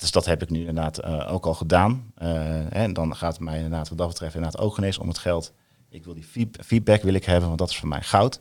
dus 0.00 0.10
dat 0.10 0.24
heb 0.26 0.42
ik 0.42 0.50
nu 0.50 0.58
inderdaad 0.58 0.98
eh, 0.98 1.32
ook 1.32 1.46
al 1.46 1.54
gedaan. 1.54 2.12
Eh, 2.14 2.76
en 2.76 2.92
dan 2.92 3.16
gaat 3.16 3.32
het 3.32 3.40
mij 3.40 3.56
inderdaad 3.56 3.88
wat 3.88 3.98
dat 3.98 4.08
betreft 4.08 4.34
inderdaad 4.34 4.60
ook 4.60 4.78
ineens 4.78 4.98
om 4.98 5.08
het 5.08 5.18
geld. 5.18 5.52
Ik 5.88 6.04
wil 6.04 6.14
die 6.14 6.24
feed- 6.24 6.58
feedback 6.64 7.02
wil 7.02 7.14
ik 7.14 7.24
hebben, 7.24 7.46
want 7.46 7.58
dat 7.58 7.70
is 7.70 7.76
voor 7.76 7.88
mij 7.88 8.02
goud. 8.02 8.40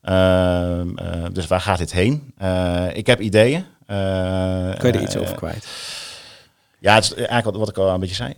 Ehm, 0.00 0.96
eh, 0.96 1.24
dus 1.32 1.46
waar 1.46 1.60
gaat 1.60 1.78
dit 1.78 1.92
heen? 1.92 2.34
Ik 2.92 3.06
heb 3.06 3.20
ideeën. 3.20 3.64
Kan 3.86 3.96
je 3.96 4.92
er 4.92 5.02
iets 5.02 5.16
over 5.16 5.34
kwijt? 5.34 5.66
ja, 6.78 6.94
het 6.94 7.04
is 7.04 7.12
eigenlijk 7.14 7.44
wat, 7.44 7.56
wat 7.56 7.68
ik 7.68 7.76
al 7.76 7.88
een 7.88 8.00
beetje 8.00 8.14
zei. 8.14 8.34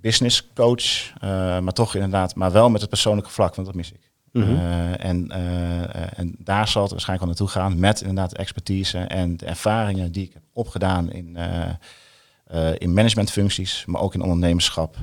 Business 0.00 0.48
coach, 0.54 1.12
maar 1.60 1.72
toch 1.72 1.94
inderdaad, 1.94 2.34
maar 2.34 2.52
wel 2.52 2.70
met 2.70 2.80
het 2.80 2.90
persoonlijke 2.90 3.30
vlak, 3.30 3.54
want 3.54 3.66
dat 3.66 3.76
mis 3.76 3.92
ik. 3.92 4.11
Mhm. 4.32 4.48
Eh, 4.56 5.04
en, 5.04 5.30
eh, 5.30 5.82
eh, 5.82 6.18
en 6.18 6.34
daar 6.38 6.68
zal 6.68 6.82
het 6.82 6.90
waarschijnlijk 6.90 7.28
wel 7.28 7.36
naartoe 7.38 7.62
gaan 7.62 7.80
met 7.80 8.00
inderdaad 8.00 8.30
de 8.30 8.36
expertise 8.36 8.98
en 8.98 9.36
de 9.36 9.46
ervaringen 9.46 10.12
die 10.12 10.24
ik 10.26 10.32
heb 10.32 10.42
opgedaan 10.52 11.10
in, 11.12 11.36
eh, 11.36 11.68
eh, 12.46 12.74
in 12.78 12.92
managementfuncties, 12.92 13.84
maar 13.86 14.00
ook 14.00 14.14
in 14.14 14.22
ondernemerschap. 14.22 14.96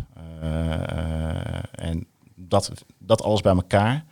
En 1.72 2.08
dat, 2.36 2.72
dat 2.98 3.24
alles 3.24 3.42
bij 3.42 3.54
elkaar, 3.54 4.06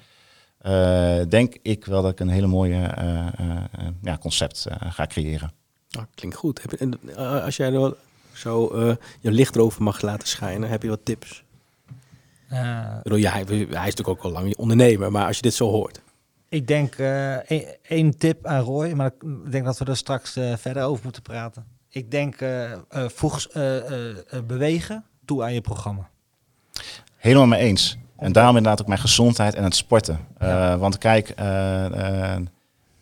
eh, 0.58 1.20
denk 1.30 1.56
ik 1.62 1.86
wel 1.86 2.02
dat 2.02 2.12
ik 2.12 2.20
een 2.20 2.30
hele 2.30 2.48
mooie 2.48 2.84
eh, 2.86 3.18
eh, 3.18 3.28
eh, 3.40 3.88
ja, 4.02 4.18
concept 4.18 4.66
ga 4.80 5.06
creëren. 5.06 5.52
Ah, 5.98 6.04
klinkt 6.16 6.38
goed. 6.38 6.62
Heb 6.62 6.72
je, 6.80 7.16
als 7.44 7.58
jij 7.58 7.68
er 7.68 7.80
wel 7.80 7.96
zo 8.34 8.68
eh, 8.70 8.96
je 9.20 9.32
licht 9.32 9.56
erover 9.56 9.84
mag 9.84 10.02
laten 10.02 10.28
schijnen, 10.28 10.70
heb 10.70 10.84
je 10.84 10.90
wat 10.90 11.06
tips? 11.06 11.44
Eh, 12.48 12.96
Ik 12.98 13.04
bedoel, 13.04 13.18
ja, 13.18 13.32
hij, 13.32 13.44
hij 13.48 13.58
is 13.64 13.70
natuurlijk 13.70 14.08
ook 14.10 14.22
al 14.24 14.32
lang 14.32 14.56
ondernemer, 14.56 15.12
maar 15.12 15.26
als 15.28 15.36
je 15.36 15.42
dit 15.42 15.54
zo 15.54 15.70
hoort. 15.70 16.02
ik 16.50 16.68
denk 16.68 16.96
eh, 16.96 17.34
één- 17.36 17.76
één 17.82 18.18
tip 18.18 18.46
aan 18.46 18.62
Roy, 18.62 18.92
maar 18.92 19.08
ik 19.46 19.52
denk 19.52 19.66
dat 19.66 19.78
we 19.78 19.86
er 19.86 19.98
straks 19.98 20.36
eh, 20.36 20.54
verder 20.58 20.84
over 20.84 21.04
moeten 21.04 21.22
praten. 21.22 21.66
Ik 21.90 22.12
denk 22.12 22.36
eh, 22.42 22.72
eh, 22.72 22.80
voeg 22.90 23.48
eh, 23.48 23.78
eh, 23.78 24.10
eh, 24.10 24.44
bewegen 24.48 25.04
toe 25.26 25.44
aan 25.44 25.54
je 25.54 25.62
programma. 25.62 26.10
Helemaal 27.18 27.48
mee 27.48 27.60
eens. 27.62 27.98
En 28.18 28.32
daarom 28.32 28.56
inderdaad 28.58 28.82
ook 28.82 28.88
mijn 28.88 29.00
gezondheid 29.00 29.54
en 29.56 29.64
het 29.64 29.76
sporten. 29.76 30.20
Eh, 30.38 30.76
want 30.76 30.98
kijk, 30.98 31.30
eh, 31.30 31.86
eh, 31.86 32.42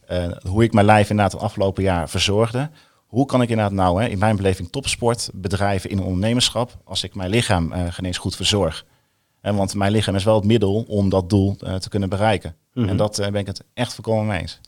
eh, 0.07 0.31
hoe 0.43 0.63
ik 0.63 0.73
mijn 0.73 0.85
lijf 0.85 1.09
inderdaad 1.09 1.33
het 1.33 1.41
afgelopen 1.41 1.83
jaar 1.83 2.09
verzorgde. 2.09 2.69
Hoe 3.05 3.25
kan 3.25 3.41
ik 3.41 3.49
inderdaad 3.49 3.73
nou 3.73 4.01
hè, 4.03 4.07
in 4.09 4.19
mijn 4.19 4.35
beleving 4.35 4.69
topsport 4.71 5.29
bedrijven 5.33 5.89
in 5.89 5.99
ondernemerschap 5.99 6.77
als 6.83 7.03
ik 7.03 7.15
mijn 7.15 7.29
lichaam 7.29 7.71
eh 7.71 7.83
geen 7.89 8.05
eens 8.05 8.17
goed 8.17 8.35
verzorg? 8.35 8.85
En 9.45 9.55
want 9.55 9.75
mijn 9.75 9.91
lichaam 9.91 10.15
is 10.15 10.23
wel 10.23 10.35
het 10.35 10.45
middel 10.45 10.83
om 10.87 11.09
dat 11.09 11.29
doel 11.29 11.55
eh, 11.59 11.75
te 11.75 11.89
kunnen 11.89 12.09
bereiken. 12.09 12.55
Mhm. 12.73 12.89
En 12.89 12.97
dat 12.97 13.19
eh, 13.19 13.31
ben 13.31 13.41
ik 13.41 13.47
het 13.47 13.63
echt 13.73 13.93
volkomen 13.93 14.25
mee 14.25 14.39
eens. 14.39 14.59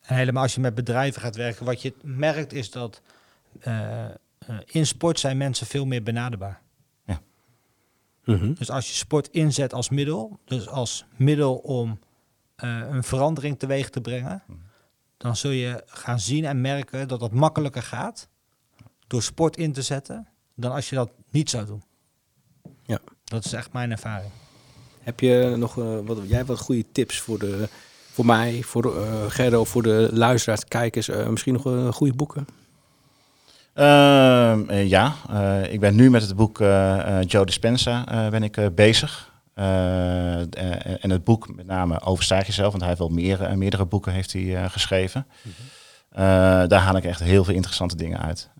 En 0.00 0.16
helemaal 0.16 0.42
als 0.42 0.54
je 0.54 0.60
met 0.60 0.74
bedrijven 0.74 1.20
gaat 1.20 1.36
werken, 1.36 1.64
wat 1.64 1.82
je 1.82 1.94
merkt 2.02 2.52
is 2.52 2.70
dat 2.70 3.00
eh, 3.60 4.06
in 4.64 4.86
sport 4.86 5.18
zijn 5.18 5.36
mensen 5.36 5.66
veel 5.66 5.86
meer 5.86 6.02
benaderbaar. 6.02 6.60
Mhm. 8.24 8.52
Dus 8.52 8.70
als 8.70 8.88
je 8.88 8.94
sport 8.94 9.28
inzet 9.28 9.74
als 9.74 9.88
middel, 9.88 10.38
dus 10.44 10.68
als 10.68 11.04
middel 11.16 11.54
om 11.54 11.98
eh, 12.54 12.80
een 12.90 13.02
verandering 13.02 13.58
teweeg 13.58 13.90
te 13.90 14.00
brengen, 14.00 14.42
dan 15.16 15.36
zul 15.36 15.50
je 15.50 15.82
gaan 15.86 16.20
zien 16.20 16.44
en 16.44 16.60
merken 16.60 17.08
dat 17.08 17.20
dat 17.20 17.32
makkelijker 17.32 17.82
gaat 17.82 18.28
door 19.06 19.22
sport 19.22 19.56
in 19.56 19.72
te 19.72 19.82
zetten 19.82 20.28
dan 20.54 20.72
als 20.72 20.88
je 20.88 20.94
dat 20.94 21.10
niet 21.30 21.50
zou 21.50 21.66
doen. 21.66 21.82
Dat 23.32 23.44
is 23.44 23.52
echt 23.52 23.72
mijn 23.72 23.90
ervaring. 23.90 24.30
Heb 25.00 25.20
je 25.20 25.54
nog 25.56 25.78
eh, 25.78 25.98
wat, 26.04 26.18
jij 26.26 26.36
hebt 26.36 26.48
wat 26.48 26.58
goede 26.58 26.84
tips 26.92 27.18
voor, 27.20 27.38
de, 27.38 27.68
voor 28.12 28.26
mij, 28.26 28.62
voor 28.62 28.96
eh 28.96 29.12
Gerdo, 29.28 29.64
voor 29.64 29.82
de 29.82 30.08
luisteraars, 30.12 30.64
kijkers? 30.64 31.08
eh, 31.08 31.26
misschien 31.26 31.52
nog 31.62 31.94
goede 31.94 32.14
boeken? 32.14 32.46
Ehm, 33.74 34.68
eh, 34.68 34.88
ja, 34.88 35.14
eh, 35.30 35.72
ik 35.72 35.80
ben 35.80 35.94
nu 35.94 36.10
met 36.10 36.22
het 36.22 36.36
boek 36.36 36.60
eh, 36.60 37.18
eh, 37.18 37.26
Joe 37.28 37.46
Dispenza 37.46 38.08
eh, 38.08 38.28
ben 38.28 38.42
ik, 38.42 38.56
eh, 38.56 38.66
bezig. 38.74 39.30
En 39.54 41.10
het 41.10 41.24
boek 41.24 41.54
met 41.54 41.66
name 41.66 42.00
Overstijg 42.00 42.46
jezelf, 42.46 42.68
want 42.68 42.78
hij 42.78 42.88
heeft 42.88 42.98
wel 42.98 43.08
meer, 43.08 43.58
meerdere 43.58 43.84
boeken 43.84 44.12
heeft 44.12 44.32
hij, 44.32 44.56
eh, 44.56 44.70
geschreven. 44.70 45.26
Eh, 46.08 46.22
daar 46.66 46.80
haal 46.80 46.96
ik 46.96 47.04
echt 47.04 47.20
heel 47.20 47.44
veel 47.44 47.54
interessante 47.54 47.96
dingen 47.96 48.20
uit. 48.20 48.50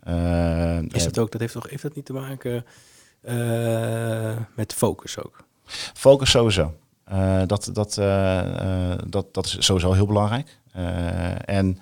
Is 0.91 1.03
dat 1.03 1.19
ook, 1.19 1.31
dat 1.31 1.41
heeft, 1.41 1.53
toch, 1.53 1.69
heeft 1.69 1.83
dat 1.83 1.95
niet 1.95 2.05
te 2.05 2.13
maken 2.13 2.65
met 4.55 4.73
focus 4.73 5.23
ook? 5.23 5.43
Focus 5.93 6.29
sowieso. 6.29 6.73
Eh, 7.03 7.41
dat, 7.45 7.69
dat, 7.73 7.97
eh, 7.97 8.91
eh, 8.91 8.99
dat, 9.07 9.33
dat 9.33 9.45
is 9.45 9.57
sowieso 9.59 9.93
heel 9.93 10.05
belangrijk. 10.05 10.59
Eh, 10.71 11.49
en, 11.49 11.79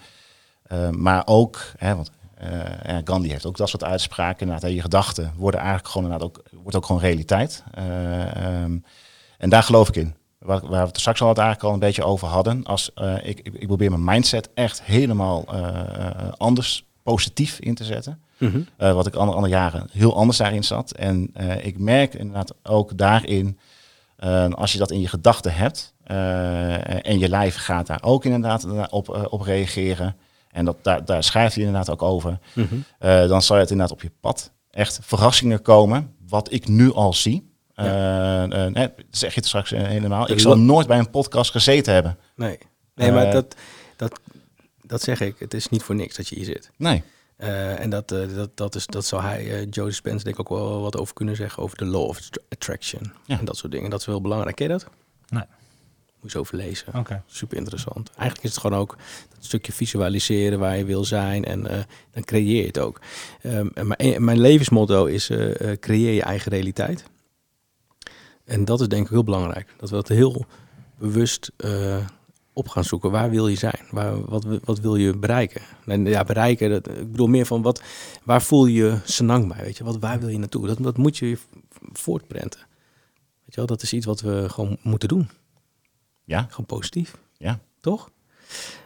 eh, 0.64 0.90
maar 0.90 1.22
ook, 1.26 1.60
hè, 1.78 1.96
want 1.96 2.12
eh, 2.36 2.98
Gandhi 3.04 3.30
heeft 3.30 3.46
ook 3.46 3.58
dat 3.58 3.70
soort 3.70 3.84
uitspraken. 3.84 4.48
Inderdaad, 4.48 4.72
je 4.72 4.82
gedachten 4.82 5.34
worden 5.36 5.60
eigenlijk 5.60 5.90
gewoon 5.90 6.12
inderdaad 6.12 6.38
ook, 6.38 6.44
wordt 6.64 6.76
ook 6.76 6.86
gewoon 6.86 7.02
realiteit. 7.02 7.64
Eh, 7.74 8.36
ehm, 8.36 8.78
en 9.38 9.50
daar 9.50 9.64
geloof 9.64 9.88
ik 9.88 9.96
in. 9.96 10.16
Waar, 10.40 10.60
waar 10.62 10.82
we 10.82 10.88
het 10.88 11.00
straks 11.00 11.22
al 11.22 11.28
het 11.28 11.38
eigenlijk 11.38 11.68
al 11.68 11.74
een 11.74 11.88
beetje 11.88 12.04
over 12.04 12.28
hadden. 12.28 12.64
Als, 12.64 12.94
eh, 12.94 13.16
ik, 13.24 13.40
ik, 13.40 13.68
probeer 13.68 13.90
mijn 13.90 14.04
mindset 14.04 14.50
echt 14.54 14.82
helemaal 14.84 15.46
eh, 15.48 15.68
eh, 15.68 16.32
anders, 16.38 16.86
positief 17.04 17.60
in 17.60 17.76
te 17.76 17.84
zetten. 17.84 18.22
Eh, 18.78 18.94
wat 18.94 19.08
ik 19.08 19.16
andere, 19.16 19.36
andere 19.36 19.54
jaren 19.54 19.88
heel 19.92 20.16
anders 20.16 20.38
daarin 20.38 20.64
zat. 20.64 20.92
En 20.92 21.30
eh, 21.34 21.66
ik 21.66 21.78
merk 21.78 22.14
inderdaad 22.14 22.54
ook 22.64 22.98
daarin, 22.98 23.60
eh, 24.16 24.50
als 24.50 24.72
je 24.72 24.78
dat 24.78 24.92
in 24.92 25.00
je 25.00 25.08
gedachten 25.08 25.54
hebt 25.54 25.94
en 27.04 27.20
je 27.20 27.30
lijf 27.30 27.56
gaat 27.56 27.88
daar 27.88 28.04
ook 28.04 28.26
inderdaad 28.26 28.90
op, 28.90 29.28
op 29.30 29.42
reageren. 29.42 30.16
En 30.52 30.66
dat, 30.66 30.78
daar, 30.82 31.06
daar 31.06 31.24
schrijft 31.24 31.56
hij 31.56 31.64
inderdaad 31.64 31.90
ook 31.90 32.02
over. 32.02 32.40
Mhm. 32.54 33.28
dan 33.28 33.42
zal 33.42 33.58
het 33.58 33.72
inderdaad 33.72 33.96
op 33.96 34.02
je 34.02 34.12
pad 34.20 34.52
echt 34.72 35.00
verrassingen 35.02 35.62
komen. 35.62 36.16
Wat 36.28 36.52
ik 36.52 36.68
nu 36.68 36.94
al 36.94 37.14
zie. 37.14 37.52
Eh, 37.76 37.88
hè, 38.74 38.88
zeg 39.10 39.34
je 39.34 39.40
het 39.40 39.46
straks 39.46 39.70
helemaal. 39.70 40.32
Ik 40.32 40.40
zal 40.40 40.58
nooit 40.58 40.88
bij 40.88 40.98
een 40.98 41.10
podcast 41.10 41.52
gezeten 41.52 41.94
hebben. 41.94 42.18
Nee, 42.36 42.58
nee 42.96 43.12
maar 43.12 43.32
dat, 43.32 43.56
dat, 43.96 44.20
dat 44.92 45.02
zeg 45.02 45.22
ik. 45.22 45.36
Het 45.40 45.54
is 45.54 45.70
niet 45.70 45.84
voor 45.84 45.96
niks 45.96 46.16
dat 46.16 46.28
je 46.28 46.36
hier 46.36 46.46
zit. 46.46 46.72
Nee. 46.78 47.04
Eh, 47.36 47.80
en 47.80 47.90
dat, 47.90 48.12
eh, 48.12 48.36
dat, 48.36 48.58
dat, 48.58 48.76
is, 48.76 48.86
dat 48.86 49.06
zou 49.06 49.22
hij, 49.22 49.52
eh, 49.52 49.68
Joe 49.70 49.86
Dispenza, 49.86 50.24
denk 50.24 50.40
ik 50.40 50.52
ook 50.52 50.60
wel 50.60 50.82
wat 50.82 50.98
over 50.98 51.14
kunnen 51.14 51.36
zeggen. 51.36 51.64
Over 51.64 51.78
de 51.78 51.86
law 51.86 52.08
of 52.08 52.30
attraction. 52.50 53.14
Ja. 53.26 53.40
En 53.40 53.46
dat 53.46 53.58
soort 53.58 53.72
dingen. 53.72 53.90
Dat 53.90 54.00
is 54.00 54.06
wel 54.06 54.22
belangrijk. 54.22 54.56
Ken 54.56 54.68
je 54.68 54.72
dat? 54.72 54.88
Nee. 55.30 55.44
Moet 56.22 56.32
je 56.32 56.38
eens 56.38 56.48
over 56.48 56.56
lezen. 56.56 56.96
Oké. 56.96 57.24
Super 57.26 57.58
interessant. 57.58 58.10
Eigenlijk 58.10 58.44
is 58.44 58.52
het 58.52 58.60
gewoon 58.60 58.80
ook 58.80 58.98
dat 59.30 59.46
stukje 59.46 59.72
visualiseren 59.72 60.60
waar 60.60 60.78
je 60.78 60.86
wil 60.86 61.04
zijn. 61.04 61.46
En 61.46 61.62
dan 62.12 62.24
creëer 62.24 62.62
je 62.62 62.68
het 62.68 62.80
ook. 62.80 63.02
Ehm, 63.42 63.68
en 63.74 63.88
mijn, 63.88 64.24
mijn 64.24 64.40
levensmotto 64.40 65.06
is 65.06 65.30
creëer 65.80 66.14
je 66.14 66.24
eigen 66.24 66.52
realiteit. 66.52 67.04
En 68.46 68.66
dat 68.66 68.82
is 68.82 68.88
denk 68.88 69.04
ik 69.04 69.12
heel 69.12 69.24
belangrijk. 69.24 69.74
Dat 69.78 69.90
we 69.90 69.96
dat 69.96 70.08
heel 70.08 70.46
bewust 70.98 71.52
op 72.54 72.68
gaan 72.68 72.84
zoeken. 72.84 73.12
Waar 73.12 73.30
wil 73.30 73.48
je 73.48 73.56
zijn? 73.56 73.80
Waar, 73.92 74.26
wat, 74.26 74.46
wat 74.64 74.80
wil 74.80 74.96
je 74.96 75.18
bereiken? 75.18 75.62
En 75.86 76.06
ja, 76.06 76.24
bereiken, 76.24 76.70
dat, 76.70 76.88
ik 76.88 77.12
bedoel 77.12 77.28
meer 77.28 77.46
van 77.46 77.62
wat, 77.62 77.82
waar 78.24 78.42
voel 78.42 78.66
je 78.66 78.84
je 78.84 79.00
senang 79.04 79.48
bij? 79.48 79.64
Weet 79.64 79.78
je? 79.78 79.84
Wat, 79.84 80.00
waar 80.00 80.20
wil 80.20 80.30
je 80.30 80.38
naartoe? 80.38 80.68
Dat, 80.68 80.78
dat 80.78 80.98
moet 80.98 81.18
je 81.18 81.38
voortprenten. 81.94 82.60
Weet 83.44 83.54
je 83.54 83.56
wel, 83.56 83.66
dat 83.66 83.82
is 83.82 83.94
iets 83.94 84.06
wat 84.06 84.22
we 84.22 84.50
gewoon 84.50 84.78
moeten 84.82 85.08
doen. 85.08 85.30
Ja. 86.24 86.46
Gewoon 86.50 86.66
positief. 86.66 87.18
Ja. 87.38 87.60
Toch? 87.80 88.12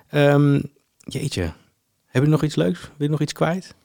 Ehm, 0.08 0.62
jeetje. 0.98 1.54
Heb 2.06 2.24
je 2.24 2.30
nog 2.30 2.44
iets 2.44 2.56
leuks? 2.56 2.80
Wil 2.80 2.92
je 2.98 3.10
nog 3.10 3.22
iets 3.22 3.34
kwijt? 3.34 3.76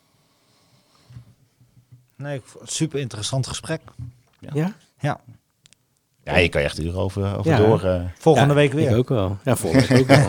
Nee, 2.16 2.42
super 2.62 3.00
interessant 3.00 3.46
gesprek. 3.46 3.80
Ja. 4.38 4.50
Ja? 4.54 4.74
Ja, 5.00 5.20
Ja, 6.30 6.38
je 6.38 6.48
kan 6.48 6.60
je 6.60 6.66
echt 6.66 6.78
uren 6.80 7.00
over, 7.00 7.36
over 7.38 7.50
Ja. 7.50 7.56
door. 7.58 7.82
eh. 7.82 8.00
volgende 8.18 8.48
Ja, 8.48 8.54
week 8.54 8.72
weer. 8.72 8.90
Ik 8.90 8.96
ook 8.96 9.08
wel. 9.08 9.36
Ja, 9.44 9.56
volgende 9.56 9.86
week 9.86 10.00
ook 10.00 10.06
wel. 10.16 10.26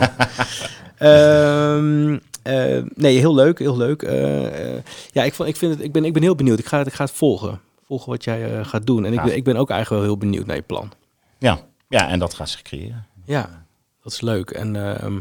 Ehm, 0.98 2.18
eh, 2.42 2.82
nee, 2.94 3.18
heel 3.18 3.34
leuk, 3.34 3.58
heel 3.58 3.76
leuk. 3.76 4.02
Eh, 4.02 4.74
ja, 5.12 5.22
ik, 5.24 5.34
vond, 5.34 5.48
ik, 5.48 5.56
vind 5.56 5.74
het, 5.74 5.82
ik, 5.84 5.92
ben, 5.92 6.04
ik 6.04 6.12
ben 6.12 6.22
heel 6.22 6.34
benieuwd. 6.34 6.58
Ik 6.58 6.66
ga, 6.66 6.78
het- 6.78 6.86
ik 6.86 6.92
ga 6.92 7.04
het 7.04 7.12
volgen. 7.12 7.60
Volgen 7.86 8.10
wat 8.10 8.24
jij 8.24 8.58
eh, 8.58 8.64
gaat 8.66 8.86
doen. 8.86 9.04
En 9.04 9.12
ik, 9.12 9.22
ben, 9.22 9.36
ik 9.36 9.44
ben 9.44 9.56
ook 9.56 9.70
eigenlijk 9.70 10.02
wel 10.02 10.10
heel 10.12 10.18
benieuwd 10.18 10.46
naar 10.46 10.56
je 10.56 10.62
plan. 10.62 10.92
ja. 11.38 11.58
ja, 11.88 12.08
en 12.08 12.18
dat 12.18 12.34
gaat 12.34 12.48
zich 12.50 12.62
creëren. 12.62 13.06
Ja, 13.24 13.64
dat 14.02 14.12
is 14.12 14.20
leuk. 14.20 14.50
En 14.50 14.76
ehm, 14.96 15.16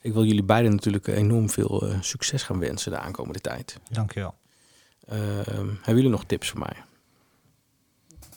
ik 0.00 0.12
wil 0.12 0.24
jullie 0.24 0.42
beiden 0.42 0.70
natuurlijk 0.70 1.06
enorm 1.06 1.50
veel 1.50 1.84
succes 2.00 2.42
gaan 2.42 2.58
wensen 2.58 2.90
de 2.92 2.98
aankomende 2.98 3.40
tijd. 3.40 3.78
Dankjewel. 3.90 4.34
Ehm, 5.08 5.66
hebben 5.66 5.94
jullie 5.96 6.08
nog 6.10 6.24
tips 6.24 6.48
voor 6.48 6.58
mij? 6.58 6.76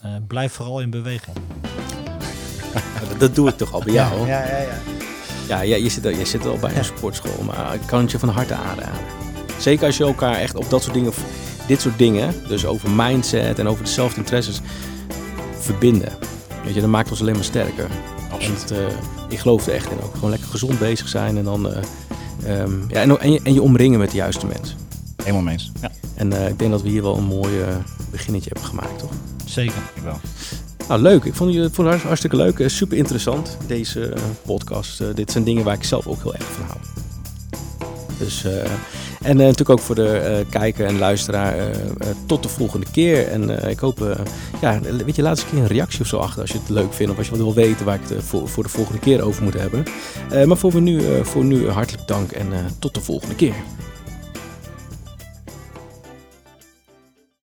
Eh, 0.06 0.12
blijf 0.26 0.52
vooral 0.52 0.80
in 0.80 0.90
beweging. 0.90 1.36
dat, 3.18 3.34
doe 3.34 3.48
ik 3.48 3.56
toch 3.56 3.72
al 3.72 3.82
bij 3.84 3.92
jou? 3.92 4.26
Ja, 4.26 4.44
ja, 4.46 4.58
ja. 4.58 4.78
Ja, 5.48 5.60
ja 5.60 5.76
je, 5.76 5.88
zit, 5.88 6.04
al- 6.04 6.10
je 6.10 6.24
zit 6.24 6.46
al 6.46 6.56
bij 6.56 6.76
een 6.76 6.84
sportschool, 6.84 7.42
maar 7.44 7.74
ik 7.74 7.80
kan 7.86 8.00
het 8.00 8.10
je 8.10 8.18
van 8.18 8.28
harte 8.28 8.54
aanraden. 8.54 9.04
Zeker 9.58 9.86
als 9.86 9.96
je 9.96 10.04
elkaar 10.04 10.34
echt 10.36 10.54
op 10.56 10.70
dat 10.70 10.82
soort 10.82 10.94
dingen, 10.94 11.12
dit 11.66 11.80
soort 11.80 11.98
dingen, 11.98 12.34
dus 12.48 12.66
over 12.66 12.90
mindset 12.90 13.58
en 13.58 13.66
over 13.68 13.84
de 13.84 13.90
self-interesses, 13.90 14.60
verbinden. 15.58 16.12
Weet 16.64 16.74
je, 16.74 16.80
dat 16.80 16.90
maakt 16.90 17.10
ons 17.10 17.20
alleen 17.20 17.34
maar 17.34 17.44
sterker. 17.44 17.86
Absoluut. 18.32 18.70
En 18.70 18.76
eh, 18.76 18.92
ik 19.28 19.38
geloof 19.38 19.66
er 19.66 19.72
echt 19.74 19.90
in 19.90 20.00
ook. 20.02 20.14
Gewoon 20.14 20.30
lekker 20.30 20.48
gezond 20.48 20.78
bezig 20.78 21.08
zijn 21.08 21.36
en 21.36 21.44
dan, 21.44 21.72
eh, 21.72 21.82
ehm, 22.60 22.72
ja, 22.88 23.00
en, 23.00 23.20
en, 23.20 23.32
je, 23.32 23.40
en 23.42 23.54
je 23.54 23.62
omringen 23.62 23.98
met 23.98 24.10
de 24.10 24.16
juiste 24.16 24.46
mensen. 24.46 24.76
Helemaal 25.16 25.42
mee 25.42 25.52
eens. 25.52 25.72
Ja, 25.80 25.90
En 26.14 26.32
eh, 26.32 26.48
ik 26.48 26.58
denk 26.58 26.70
dat 26.70 26.82
we 26.82 26.88
hier 26.88 27.02
wel 27.02 27.16
een 27.16 27.24
mooi 27.24 27.54
beginnetje 28.10 28.50
hebben 28.52 28.68
gemaakt, 28.68 28.98
toch? 28.98 29.10
Zeker. 29.56 29.82
wel. 30.04 30.20
Nou, 30.88 31.00
leuk. 31.00 31.24
Ik 31.24 31.34
vond 31.34 31.54
het 31.54 31.74
vond 31.74 31.88
het 31.88 32.02
hartstikke 32.02 32.36
leuk. 32.36 32.58
Eh, 32.58 32.68
Super 32.68 32.96
interessant, 32.96 33.56
deze 33.66 34.08
eh, 34.08 34.22
podcast. 34.44 35.00
Eh, 35.00 35.06
dit 35.14 35.30
zijn 35.30 35.44
dingen 35.44 35.64
waar 35.64 35.74
ik 35.74 35.84
zelf 35.84 36.06
ook 36.06 36.22
heel 36.22 36.34
erg 36.34 36.44
van 36.44 36.64
hou. 36.64 36.78
Dus, 38.18 38.44
en 39.22 39.36
natuurlijk 39.36 39.70
ook 39.70 39.78
voor 39.80 39.94
de 39.94 40.08
eh, 40.08 40.50
kijker 40.50 40.86
en 40.86 40.98
luisteraar. 40.98 41.54
tot 42.26 42.42
de 42.42 42.48
volgende 42.48 42.86
keer. 42.92 43.28
En 43.28 43.68
ik 43.68 43.78
hoop, 43.78 44.16
ja, 44.60 44.80
weet 44.80 45.16
je, 45.16 45.22
laat 45.22 45.36
eens 45.36 45.42
een 45.42 45.50
keer 45.50 45.58
een 45.58 45.66
reactie 45.66 46.00
of 46.00 46.06
zo 46.06 46.16
achter 46.16 46.40
als 46.40 46.50
je 46.50 46.58
het 46.58 46.68
leuk 46.68 46.92
vindt. 46.92 47.12
Of 47.12 47.18
als 47.18 47.26
je 47.26 47.32
wat 47.32 47.42
wil 47.42 47.54
weten 47.54 47.84
waar 47.84 47.94
ik 48.02 48.08
het 48.08 48.24
voor, 48.24 48.48
voor 48.48 48.62
de 48.62 48.68
volgende 48.68 49.00
keer 49.00 49.22
over 49.22 49.42
moet 49.42 49.54
hebben. 49.54 49.84
Maar 50.46 50.56
voor, 50.56 50.80
nu, 50.80 51.02
voor 51.22 51.44
nu 51.44 51.68
hartelijk 51.68 52.08
dank 52.08 52.32
en 52.32 52.48
tot 52.78 52.94
de 52.94 53.00
volgende 53.00 53.34
keer. 53.34 53.54